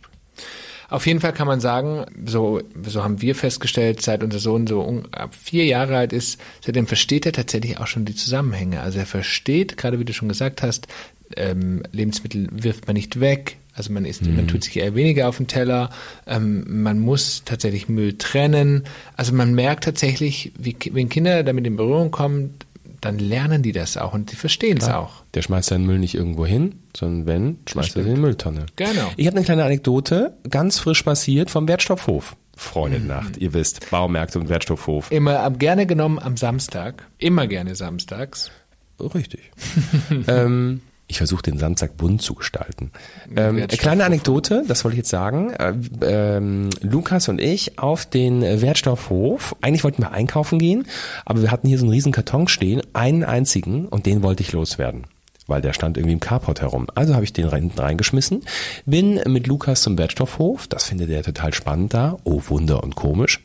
Auf 0.89 1.07
jeden 1.07 1.21
Fall 1.21 1.33
kann 1.33 1.47
man 1.47 1.61
sagen, 1.61 2.05
so, 2.27 2.61
so 2.87 3.03
haben 3.03 3.23
wir 3.23 3.35
festgestellt, 3.35 4.03
seit 4.03 4.23
unser 4.23 4.39
Sohn 4.39 4.67
so 4.67 4.83
um, 4.83 5.07
ab 5.11 5.35
vier 5.35 5.65
Jahre 5.65 5.97
alt 5.97 6.13
ist, 6.13 6.39
seitdem 6.63 6.87
versteht 6.87 7.25
er 7.25 7.33
tatsächlich 7.33 7.79
auch 7.79 7.87
schon 7.87 8.05
die 8.05 8.15
Zusammenhänge. 8.15 8.83
Also 8.83 8.99
er 8.99 9.07
versteht, 9.07 9.79
gerade 9.79 9.99
wie 9.99 10.05
du 10.05 10.13
schon 10.13 10.29
gesagt 10.29 10.63
hast, 10.63 10.89
ähm, 11.35 11.83
Lebensmittel 11.93 12.47
wirft 12.53 12.87
man 12.87 12.95
nicht 12.95 13.21
weg, 13.21 13.57
also 13.75 13.93
man 13.93 14.05
isst, 14.05 14.23
mhm. 14.23 14.37
man 14.37 14.49
tut 14.49 14.65
sich 14.65 14.77
eher 14.77 14.95
weniger 14.95 15.29
auf 15.29 15.39
den 15.39 15.47
Teller. 15.47 15.91
Ähm, 16.27 16.83
man 16.83 16.99
muss 16.99 17.43
tatsächlich 17.45 17.89
Müll 17.89 18.19
trennen. 18.19 18.85
Also 19.17 19.33
man 19.33 19.55
merkt 19.55 19.85
tatsächlich, 19.85 20.53
wie, 20.59 20.77
wenn 20.93 21.09
Kinder 21.09 21.43
damit 21.43 21.67
in 21.67 21.77
Berührung 21.77 22.11
kommen, 22.11 22.55
dann 23.03 23.19
lernen 23.19 23.63
die 23.63 23.73
das 23.73 23.97
auch 23.97 24.15
und 24.15 24.33
die 24.33 24.37
verstehen 24.37 24.79
es 24.79 24.89
auch. 24.89 25.25
Der 25.35 25.43
schmeißt 25.43 25.69
seinen 25.69 25.85
Müll 25.85 25.99
nicht 25.99 26.15
irgendwo 26.15 26.47
hin, 26.47 26.77
sondern 26.97 27.27
wenn, 27.27 27.59
schmeißt 27.69 27.97
er 27.97 28.07
in 28.07 28.15
die 28.15 28.21
Mülltonne. 28.21 28.67
Genau. 28.77 29.11
Ich 29.17 29.27
habe 29.27 29.37
eine 29.37 29.45
kleine 29.45 29.65
Anekdote, 29.65 30.39
ganz 30.49 30.79
frisch 30.79 31.03
passiert 31.03 31.51
vom 31.51 31.69
Wertstoffhof. 31.69 32.37
Freundenacht, 32.57 33.37
mhm. 33.37 33.43
ihr 33.43 33.55
wisst, 33.55 33.91
Baumärkte 33.91 34.39
und 34.39 34.49
Wertstoffhof. 34.49 35.11
Immer 35.11 35.51
gerne 35.51 35.87
genommen 35.87 36.19
am 36.19 36.37
Samstag, 36.37 37.09
immer 37.19 37.47
gerne 37.49 37.75
samstags. 37.75 38.53
Richtig. 39.01 39.51
ähm, 40.29 40.81
ich 41.13 41.19
versuche 41.19 41.43
den 41.43 41.59
Samstag 41.59 41.97
bunt 41.99 42.23
zu 42.23 42.35
gestalten. 42.35 42.91
Ähm, 43.37 43.67
kleine 43.69 44.05
Anekdote, 44.05 44.65
das 44.67 44.83
wollte 44.83 44.95
ich 44.95 45.01
jetzt 45.01 45.11
sagen. 45.11 45.53
Äh, 45.53 45.75
ähm, 46.03 46.71
Lukas 46.81 47.29
und 47.29 47.39
ich 47.39 47.79
auf 47.79 48.07
den 48.07 48.41
Wertstoffhof. 48.41 49.55
Eigentlich 49.61 49.85
wollten 49.85 50.03
wir 50.03 50.13
einkaufen 50.13 50.59
gehen, 50.59 50.87
aber 51.27 51.43
wir 51.43 51.51
hatten 51.51 51.69
hier 51.69 51.79
so 51.79 51.85
einen 51.85 51.93
riesen 51.93 52.13
Karton 52.13 52.49
stehen, 52.49 52.81
einen 52.95 53.25
einzigen, 53.25 53.87
und 53.89 54.07
den 54.07 54.23
wollte 54.23 54.43
ich 54.43 54.53
loswerden 54.53 55.05
weil 55.49 55.61
der 55.61 55.73
stand 55.73 55.99
irgendwie 55.99 56.15
im 56.15 56.21
Carport 56.21 56.63
herum. 56.63 56.87
Also 56.95 57.15
habe 57.15 57.25
ich 57.25 57.33
den 57.33 57.51
hinten 57.51 57.79
reingeschmissen, 57.79 58.45
bin 58.87 59.21
mit 59.27 59.49
Lukas 59.49 59.83
zum 59.83 59.99
Wertstoffhof, 59.99 60.69
das 60.69 60.85
findet 60.85 61.11
er 61.11 61.25
total 61.25 61.53
spannend 61.53 61.93
da, 61.93 62.17
oh 62.23 62.41
Wunder 62.47 62.83
und 62.83 62.95
komisch. 62.95 63.41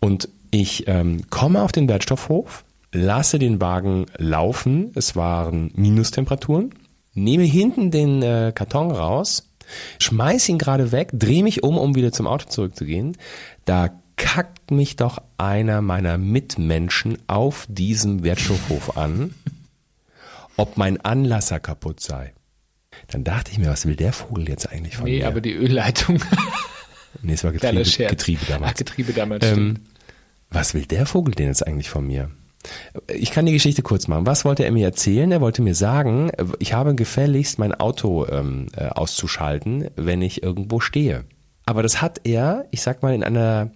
Und 0.00 0.30
ich 0.50 0.88
ähm, 0.88 1.28
komme 1.30 1.62
auf 1.62 1.70
den 1.70 1.86
Wertstoffhof, 1.86 2.64
lasse 2.92 3.38
den 3.38 3.60
Wagen 3.60 4.06
laufen, 4.16 4.90
es 4.94 5.14
waren 5.14 5.70
Minustemperaturen, 5.74 6.72
nehme 7.18 7.44
hinten 7.44 7.90
den 7.90 8.22
äh, 8.22 8.52
Karton 8.54 8.90
raus, 8.90 9.48
schmeiß 9.98 10.48
ihn 10.48 10.58
gerade 10.58 10.92
weg, 10.92 11.10
drehe 11.12 11.42
mich 11.42 11.62
um, 11.62 11.78
um 11.78 11.94
wieder 11.94 12.12
zum 12.12 12.26
Auto 12.26 12.48
zurückzugehen. 12.48 13.16
Da 13.64 13.90
kackt 14.16 14.70
mich 14.70 14.96
doch 14.96 15.22
einer 15.38 15.80
meiner 15.80 16.18
Mitmenschen 16.18 17.18
auf 17.28 17.66
diesem 17.68 18.24
Wertstoffhof 18.24 18.96
an, 18.96 19.34
ob 20.56 20.76
mein 20.76 21.00
Anlasser 21.00 21.60
kaputt 21.60 22.00
sei. 22.00 22.34
Dann 23.06 23.24
dachte 23.24 23.52
ich 23.52 23.58
mir, 23.58 23.68
was 23.68 23.86
will 23.86 23.96
der 23.96 24.12
Vogel 24.12 24.48
jetzt 24.48 24.70
eigentlich 24.70 24.96
von 24.96 25.04
nee, 25.04 25.12
mir? 25.12 25.18
Nee, 25.18 25.24
aber 25.24 25.40
die 25.40 25.52
Ölleitung. 25.52 26.20
nee, 27.22 27.34
es 27.34 27.44
war 27.44 27.52
Getriebe, 27.52 27.84
Getriebe 27.84 28.44
damals. 28.46 28.72
Ach, 28.72 28.78
Getriebe 28.78 29.12
damals. 29.12 29.46
Ähm, 29.46 29.76
was 30.50 30.74
will 30.74 30.84
der 30.84 31.06
Vogel 31.06 31.34
denn 31.34 31.46
jetzt 31.46 31.66
eigentlich 31.66 31.90
von 31.90 32.06
mir? 32.06 32.30
Ich 33.12 33.30
kann 33.30 33.46
die 33.46 33.52
Geschichte 33.52 33.82
kurz 33.82 34.08
machen. 34.08 34.26
Was 34.26 34.44
wollte 34.44 34.64
er 34.64 34.72
mir 34.72 34.84
erzählen? 34.84 35.30
Er 35.30 35.40
wollte 35.40 35.62
mir 35.62 35.74
sagen, 35.74 36.30
ich 36.58 36.72
habe 36.72 36.94
gefälligst 36.94 37.58
mein 37.58 37.72
Auto 37.72 38.26
ähm, 38.26 38.66
äh, 38.76 38.86
auszuschalten, 38.86 39.88
wenn 39.96 40.22
ich 40.22 40.42
irgendwo 40.42 40.80
stehe. 40.80 41.24
Aber 41.66 41.82
das 41.82 42.02
hat 42.02 42.22
er, 42.24 42.66
ich 42.70 42.82
sag 42.82 43.02
mal, 43.02 43.14
in 43.14 43.22
einer 43.22 43.70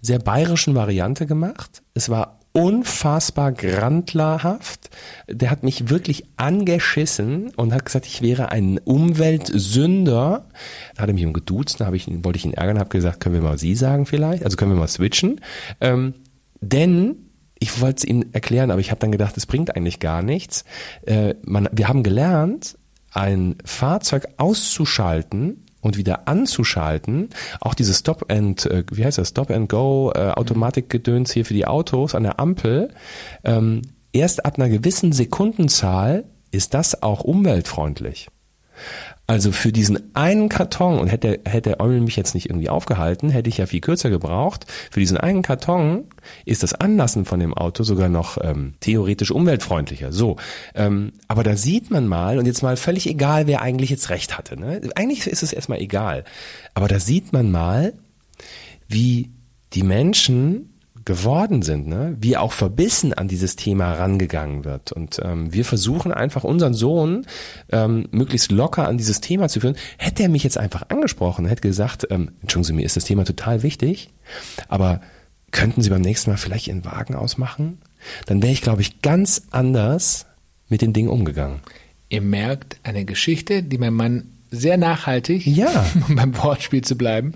sehr 0.00 0.18
bayerischen 0.18 0.74
Variante 0.74 1.26
gemacht. 1.26 1.82
Es 1.94 2.08
war 2.08 2.38
unfassbar 2.52 3.52
grandlerhaft. 3.52 4.90
Der 5.28 5.50
hat 5.50 5.62
mich 5.62 5.90
wirklich 5.90 6.24
angeschissen 6.36 7.50
und 7.54 7.72
hat 7.72 7.84
gesagt, 7.84 8.06
ich 8.06 8.22
wäre 8.22 8.50
ein 8.50 8.78
Umweltsünder. 8.78 10.46
Da 10.94 11.02
hat 11.02 11.08
er 11.08 11.14
mich 11.14 11.26
um 11.26 11.32
geduzt, 11.32 11.80
da 11.80 11.92
ich, 11.92 12.08
wollte 12.24 12.38
ich 12.38 12.44
ihn 12.44 12.54
ärgern, 12.54 12.78
habe 12.78 12.88
gesagt, 12.88 13.20
können 13.20 13.34
wir 13.34 13.42
mal 13.42 13.58
Sie 13.58 13.76
sagen 13.76 14.06
vielleicht? 14.06 14.44
Also 14.44 14.56
können 14.56 14.72
wir 14.72 14.78
mal 14.78 14.88
switchen? 14.88 15.40
Ähm, 15.80 16.14
denn 16.60 17.27
ich 17.60 17.80
wollte 17.80 17.98
es 17.98 18.04
Ihnen 18.04 18.32
erklären, 18.34 18.70
aber 18.70 18.80
ich 18.80 18.90
habe 18.90 19.00
dann 19.00 19.12
gedacht, 19.12 19.36
es 19.36 19.46
bringt 19.46 19.74
eigentlich 19.76 20.00
gar 20.00 20.22
nichts. 20.22 20.64
Äh, 21.06 21.34
man, 21.42 21.68
wir 21.72 21.88
haben 21.88 22.02
gelernt, 22.02 22.78
ein 23.12 23.56
Fahrzeug 23.64 24.28
auszuschalten 24.36 25.64
und 25.80 25.96
wieder 25.96 26.28
anzuschalten, 26.28 27.30
auch 27.60 27.74
dieses 27.74 28.00
Stop 28.00 28.30
and, 28.30 28.66
äh, 28.66 28.84
wie 28.92 29.04
heißt 29.04 29.18
das, 29.18 29.28
Stop 29.28 29.50
and 29.50 29.68
Go, 29.68 30.12
äh, 30.14 30.30
Automatikgedöns 30.30 31.32
hier 31.32 31.44
für 31.44 31.54
die 31.54 31.66
Autos 31.66 32.14
an 32.14 32.24
der 32.24 32.40
Ampel, 32.40 32.90
ähm, 33.44 33.82
erst 34.12 34.44
ab 34.44 34.58
einer 34.58 34.68
gewissen 34.68 35.12
Sekundenzahl 35.12 36.24
ist 36.50 36.74
das 36.74 37.02
auch 37.02 37.24
umweltfreundlich. 37.24 38.28
Also 39.30 39.52
für 39.52 39.72
diesen 39.72 40.16
einen 40.16 40.48
Karton, 40.48 40.98
und 40.98 41.08
hätte, 41.08 41.40
hätte 41.44 41.80
Eumel 41.80 42.00
mich 42.00 42.16
jetzt 42.16 42.34
nicht 42.34 42.48
irgendwie 42.48 42.70
aufgehalten, 42.70 43.28
hätte 43.28 43.50
ich 43.50 43.58
ja 43.58 43.66
viel 43.66 43.82
kürzer 43.82 44.08
gebraucht. 44.08 44.64
Für 44.90 45.00
diesen 45.00 45.18
einen 45.18 45.42
Karton 45.42 46.06
ist 46.46 46.62
das 46.62 46.72
Anlassen 46.72 47.26
von 47.26 47.38
dem 47.38 47.52
Auto 47.52 47.82
sogar 47.82 48.08
noch 48.08 48.38
ähm, 48.40 48.72
theoretisch 48.80 49.30
umweltfreundlicher. 49.30 50.12
So, 50.12 50.36
ähm, 50.74 51.12
aber 51.28 51.42
da 51.42 51.56
sieht 51.56 51.90
man 51.90 52.06
mal, 52.06 52.38
und 52.38 52.46
jetzt 52.46 52.62
mal 52.62 52.78
völlig 52.78 53.06
egal, 53.06 53.46
wer 53.46 53.60
eigentlich 53.60 53.90
jetzt 53.90 54.08
recht 54.08 54.38
hatte. 54.38 54.58
Ne? 54.58 54.80
Eigentlich 54.94 55.26
ist 55.26 55.42
es 55.42 55.52
erstmal 55.52 55.80
egal. 55.80 56.24
Aber 56.72 56.88
da 56.88 56.98
sieht 56.98 57.34
man 57.34 57.50
mal, 57.50 57.92
wie 58.88 59.30
die 59.74 59.82
Menschen 59.82 60.77
geworden 61.08 61.62
sind, 61.62 61.88
ne? 61.88 62.14
wie 62.20 62.36
auch 62.36 62.52
verbissen 62.52 63.14
an 63.14 63.28
dieses 63.28 63.56
Thema 63.56 63.94
rangegangen 63.94 64.66
wird. 64.66 64.92
Und 64.92 65.18
ähm, 65.24 65.54
wir 65.54 65.64
versuchen 65.64 66.12
einfach 66.12 66.44
unseren 66.44 66.74
Sohn 66.74 67.24
ähm, 67.72 68.08
möglichst 68.10 68.52
locker 68.52 68.86
an 68.86 68.98
dieses 68.98 69.22
Thema 69.22 69.48
zu 69.48 69.60
führen. 69.60 69.76
Hätte 69.96 70.22
er 70.22 70.28
mich 70.28 70.44
jetzt 70.44 70.58
einfach 70.58 70.90
angesprochen, 70.90 71.46
hätte 71.46 71.62
gesagt, 71.62 72.06
ähm, 72.10 72.32
entschuldigen 72.42 72.64
Sie, 72.64 72.72
mir 72.74 72.84
ist 72.84 72.98
das 72.98 73.04
Thema 73.04 73.24
total 73.24 73.62
wichtig, 73.62 74.10
aber 74.68 75.00
könnten 75.50 75.80
Sie 75.80 75.88
beim 75.88 76.02
nächsten 76.02 76.28
Mal 76.28 76.36
vielleicht 76.36 76.68
Ihren 76.68 76.84
Wagen 76.84 77.14
ausmachen? 77.14 77.78
Dann 78.26 78.42
wäre 78.42 78.52
ich, 78.52 78.60
glaube 78.60 78.82
ich, 78.82 79.00
ganz 79.00 79.46
anders 79.50 80.26
mit 80.68 80.82
den 80.82 80.92
Dingen 80.92 81.08
umgegangen. 81.08 81.60
Ihr 82.10 82.20
merkt 82.20 82.76
eine 82.82 83.06
Geschichte, 83.06 83.62
die 83.62 83.78
mein 83.78 83.94
Mann 83.94 84.28
sehr 84.50 84.76
nachhaltig, 84.76 85.46
ja. 85.46 85.86
um 86.08 86.16
beim 86.16 86.36
Wortspiel 86.36 86.82
zu 86.82 86.98
bleiben, 86.98 87.32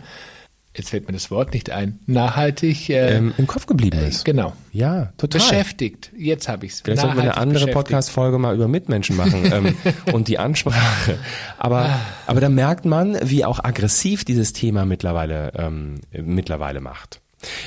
jetzt 0.77 0.91
fällt 0.91 1.07
mir 1.07 1.13
das 1.13 1.31
Wort 1.31 1.55
nicht 1.55 1.71
ein, 1.71 2.01
nachhaltig 2.07 2.91
äh, 2.91 3.17
ähm, 3.17 3.35
im 3.39 3.47
Kopf 3.47 3.67
geblieben 3.67 3.99
äh, 3.99 4.09
ist. 4.09 4.23
Äh, 4.23 4.33
genau. 4.33 4.53
Ja, 4.73 5.13
total. 5.17 5.41
Beschäftigt. 5.41 6.11
Jetzt 6.17 6.49
habe 6.49 6.67
ich 6.67 6.73
es. 6.73 6.81
Vielleicht 6.81 7.03
sollten 7.03 7.17
wir 7.17 7.23
eine 7.23 7.37
andere 7.37 7.67
Podcast-Folge 7.69 8.39
mal 8.39 8.55
über 8.55 8.69
Mitmenschen 8.69 9.17
machen 9.17 9.51
ähm, 9.53 9.77
und 10.13 10.29
die 10.29 10.39
Ansprache. 10.39 11.19
Aber, 11.59 11.87
ah. 11.87 12.01
aber 12.27 12.41
da 12.41 12.49
merkt 12.49 12.85
man, 12.85 13.19
wie 13.23 13.45
auch 13.45 13.63
aggressiv 13.63 14.25
dieses 14.25 14.53
Thema 14.53 14.85
mittlerweile, 14.85 15.53
ähm, 15.57 16.01
mittlerweile 16.13 16.81
macht. 16.81 17.22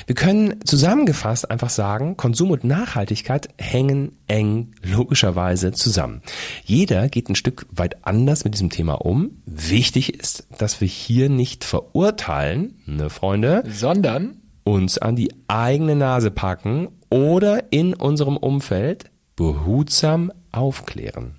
Wir 0.06 0.14
können 0.14 0.64
zusammengefasst 0.64 1.50
einfach 1.50 1.70
sagen, 1.70 2.16
Konsum 2.16 2.50
und 2.50 2.64
Nachhaltigkeit 2.64 3.48
hängen 3.58 4.16
eng 4.26 4.72
logischerweise 4.82 5.72
zusammen. 5.72 6.22
Jeder 6.64 7.08
geht 7.08 7.28
ein 7.28 7.34
Stück 7.34 7.66
weit 7.70 8.04
anders 8.06 8.44
mit 8.44 8.54
diesem 8.54 8.70
Thema 8.70 8.94
um. 8.94 9.42
Wichtig 9.46 10.14
ist, 10.14 10.46
dass 10.58 10.80
wir 10.80 10.88
hier 10.88 11.28
nicht 11.28 11.64
verurteilen, 11.64 12.80
ne 12.86 13.10
Freunde, 13.10 13.62
sondern 13.68 14.42
uns 14.64 14.98
an 14.98 15.14
die 15.14 15.32
eigene 15.46 15.94
Nase 15.94 16.30
packen 16.30 16.88
oder 17.08 17.72
in 17.72 17.94
unserem 17.94 18.36
Umfeld 18.36 19.10
behutsam 19.36 20.32
aufklären. 20.50 21.38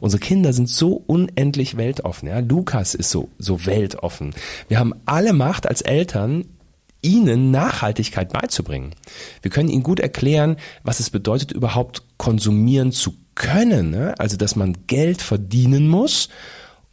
Unsere 0.00 0.20
Kinder 0.20 0.52
sind 0.52 0.68
so 0.68 1.02
unendlich 1.06 1.76
weltoffen. 1.76 2.28
Ja? 2.28 2.40
Lukas 2.40 2.94
ist 2.94 3.10
so, 3.10 3.30
so 3.38 3.66
weltoffen. 3.66 4.34
Wir 4.68 4.78
haben 4.78 4.94
alle 5.06 5.32
Macht 5.32 5.66
als 5.66 5.80
Eltern, 5.80 6.44
ihnen 7.02 7.50
Nachhaltigkeit 7.50 8.32
beizubringen. 8.32 8.94
Wir 9.42 9.50
können 9.50 9.68
ihnen 9.68 9.82
gut 9.82 10.00
erklären, 10.00 10.56
was 10.82 11.00
es 11.00 11.10
bedeutet, 11.10 11.52
überhaupt 11.52 12.02
konsumieren 12.16 12.92
zu 12.92 13.14
können. 13.34 13.90
Ne? 13.90 14.14
Also, 14.18 14.36
dass 14.36 14.56
man 14.56 14.86
Geld 14.86 15.22
verdienen 15.22 15.88
muss, 15.88 16.28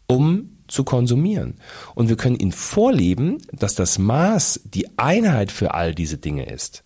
um 0.08 0.58
zu 0.68 0.84
konsumieren. 0.84 1.56
Und 1.96 2.10
wir 2.10 2.18
können 2.18 2.36
ihnen 2.36 2.52
vorleben, 2.52 3.38
dass 3.52 3.76
das 3.76 3.98
Maß 3.98 4.62
die 4.66 4.98
Einheit 4.98 5.52
für 5.52 5.74
all 5.74 5.94
diese 5.96 6.18
Dinge 6.18 6.46
ist. 6.46 6.84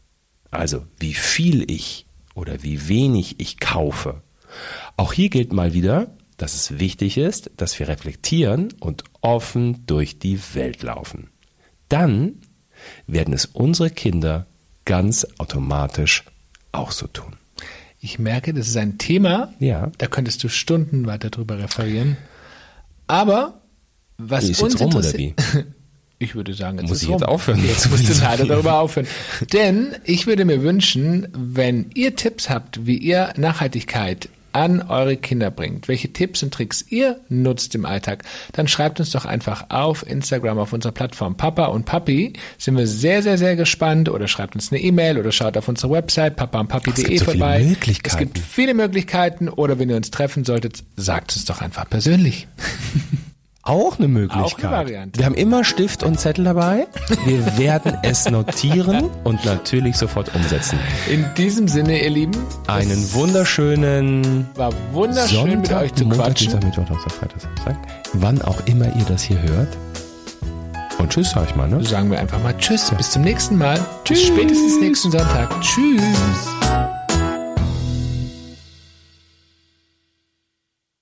Also, 0.51 0.85
wie 0.99 1.13
viel 1.13 1.69
ich 1.69 2.05
oder 2.35 2.63
wie 2.63 2.87
wenig 2.87 3.39
ich 3.39 3.59
kaufe. 3.59 4.21
Auch 4.97 5.13
hier 5.13 5.29
gilt 5.29 5.53
mal 5.53 5.73
wieder, 5.73 6.15
dass 6.37 6.55
es 6.55 6.79
wichtig 6.79 7.17
ist, 7.17 7.51
dass 7.57 7.77
wir 7.79 7.87
reflektieren 7.87 8.73
und 8.79 9.03
offen 9.21 9.85
durch 9.85 10.19
die 10.19 10.39
Welt 10.53 10.81
laufen. 10.81 11.29
Dann 11.87 12.39
werden 13.07 13.33
es 13.33 13.45
unsere 13.45 13.89
Kinder 13.89 14.45
ganz 14.85 15.27
automatisch 15.37 16.23
auch 16.71 16.91
so 16.91 17.07
tun. 17.07 17.33
Ich 17.99 18.17
merke, 18.17 18.53
das 18.53 18.67
ist 18.67 18.77
ein 18.77 18.97
Thema, 18.97 19.53
Ja. 19.59 19.91
da 19.97 20.07
könntest 20.07 20.43
du 20.43 20.49
Stunden 20.49 21.05
weiter 21.05 21.29
drüber 21.29 21.59
referieren. 21.59 22.17
Aber 23.07 23.61
was 24.17 24.45
Ist 24.49 24.61
uns 24.61 24.73
jetzt 24.73 24.81
rum, 24.81 24.95
oder 24.95 25.07
interessiert- 25.07 25.35
Ich 26.19 26.35
würde 26.35 26.53
sagen, 26.53 26.77
jetzt 26.77 26.87
Muss 26.89 26.97
ist 26.97 27.03
ich 27.03 27.09
jetzt 27.09 27.23
rum. 27.23 27.29
aufhören? 27.29 27.65
Jetzt 27.65 27.89
musst 27.89 28.07
du 28.07 28.13
leider 28.23 28.45
darüber 28.45 28.79
aufhören. 28.79 29.07
Denn 29.53 29.95
ich 30.03 30.27
würde 30.27 30.45
mir 30.45 30.61
wünschen, 30.61 31.27
wenn 31.33 31.89
ihr 31.95 32.15
Tipps 32.15 32.47
habt, 32.47 32.85
wie 32.85 32.97
ihr 32.97 33.33
Nachhaltigkeit 33.37 34.29
an 34.53 34.81
eure 34.81 35.17
Kinder 35.17 35.51
bringt, 35.51 35.87
welche 35.87 36.11
Tipps 36.11 36.43
und 36.43 36.53
Tricks 36.53 36.85
ihr 36.89 37.19
nutzt 37.29 37.75
im 37.75 37.85
Alltag, 37.85 38.23
dann 38.53 38.67
schreibt 38.67 38.99
uns 38.99 39.11
doch 39.11 39.25
einfach 39.25 39.65
auf 39.69 40.07
Instagram 40.07 40.59
auf 40.59 40.73
unserer 40.73 40.91
Plattform 40.91 41.35
Papa 41.35 41.65
und 41.65 41.85
Papi. 41.85 42.33
Sind 42.57 42.77
wir 42.77 42.87
sehr, 42.87 43.23
sehr, 43.23 43.37
sehr 43.37 43.55
gespannt 43.55 44.09
oder 44.09 44.27
schreibt 44.27 44.55
uns 44.55 44.71
eine 44.71 44.81
E-Mail 44.81 45.17
oder 45.17 45.31
schaut 45.31 45.57
auf 45.57 45.67
unsere 45.67 45.91
Website 45.91 46.35
papaundpapi.de 46.35 47.03
so 47.17 47.25
viele 47.25 47.39
vorbei. 47.39 47.63
Möglichkeiten. 47.63 48.07
Es 48.07 48.17
gibt 48.17 48.37
viele 48.37 48.73
Möglichkeiten 48.73 49.49
oder 49.49 49.79
wenn 49.79 49.89
ihr 49.89 49.95
uns 49.95 50.11
treffen 50.11 50.43
solltet, 50.43 50.83
sagt 50.95 51.35
es 51.35 51.45
doch 51.45 51.61
einfach 51.61 51.89
persönlich. 51.89 52.47
Auch 53.63 53.99
eine 53.99 54.07
Möglichkeit. 54.07 54.43
Auch 54.43 54.57
eine 54.59 54.71
Variante. 54.71 55.19
Wir 55.19 55.25
haben 55.25 55.35
immer 55.35 55.63
Stift 55.63 56.03
und 56.03 56.19
Zettel 56.19 56.45
dabei. 56.45 56.87
Wir 57.25 57.57
werden 57.57 57.97
es 58.01 58.29
notieren 58.29 59.09
und 59.23 59.45
natürlich 59.45 59.97
sofort 59.97 60.33
umsetzen. 60.33 60.79
In 61.09 61.25
diesem 61.37 61.67
Sinne, 61.67 62.03
ihr 62.03 62.09
Lieben, 62.09 62.35
Einen 62.67 63.13
wunderschönen 63.13 64.47
war 64.55 64.71
wunderschön 64.91 65.61
mit 65.61 65.71
euch 65.71 65.93
zu 65.93 66.05
Montag, 66.05 66.25
quatschen. 66.25 66.59
Dienstag, 66.59 66.63
Mittwoch, 66.63 66.85
Donnerstag, 66.85 67.11
Freitag, 67.13 67.41
Samstag. 67.41 67.75
Wann 68.13 68.41
auch 68.41 68.65
immer 68.65 68.85
ihr 68.95 69.05
das 69.07 69.21
hier 69.23 69.41
hört. 69.41 69.77
Und 70.97 71.09
tschüss, 71.11 71.31
sag 71.31 71.49
ich 71.49 71.55
mal, 71.55 71.67
ne? 71.67 71.83
Sagen 71.83 72.11
wir 72.11 72.19
einfach 72.19 72.41
mal 72.43 72.55
Tschüss, 72.57 72.91
bis 72.97 73.11
zum 73.11 73.23
nächsten 73.23 73.57
Mal. 73.57 73.79
Tschüss. 74.05 74.19
Bis 74.19 74.27
spätestens 74.27 74.79
nächsten 74.79 75.11
Sonntag. 75.11 75.49
Tschüss. 75.61 76.60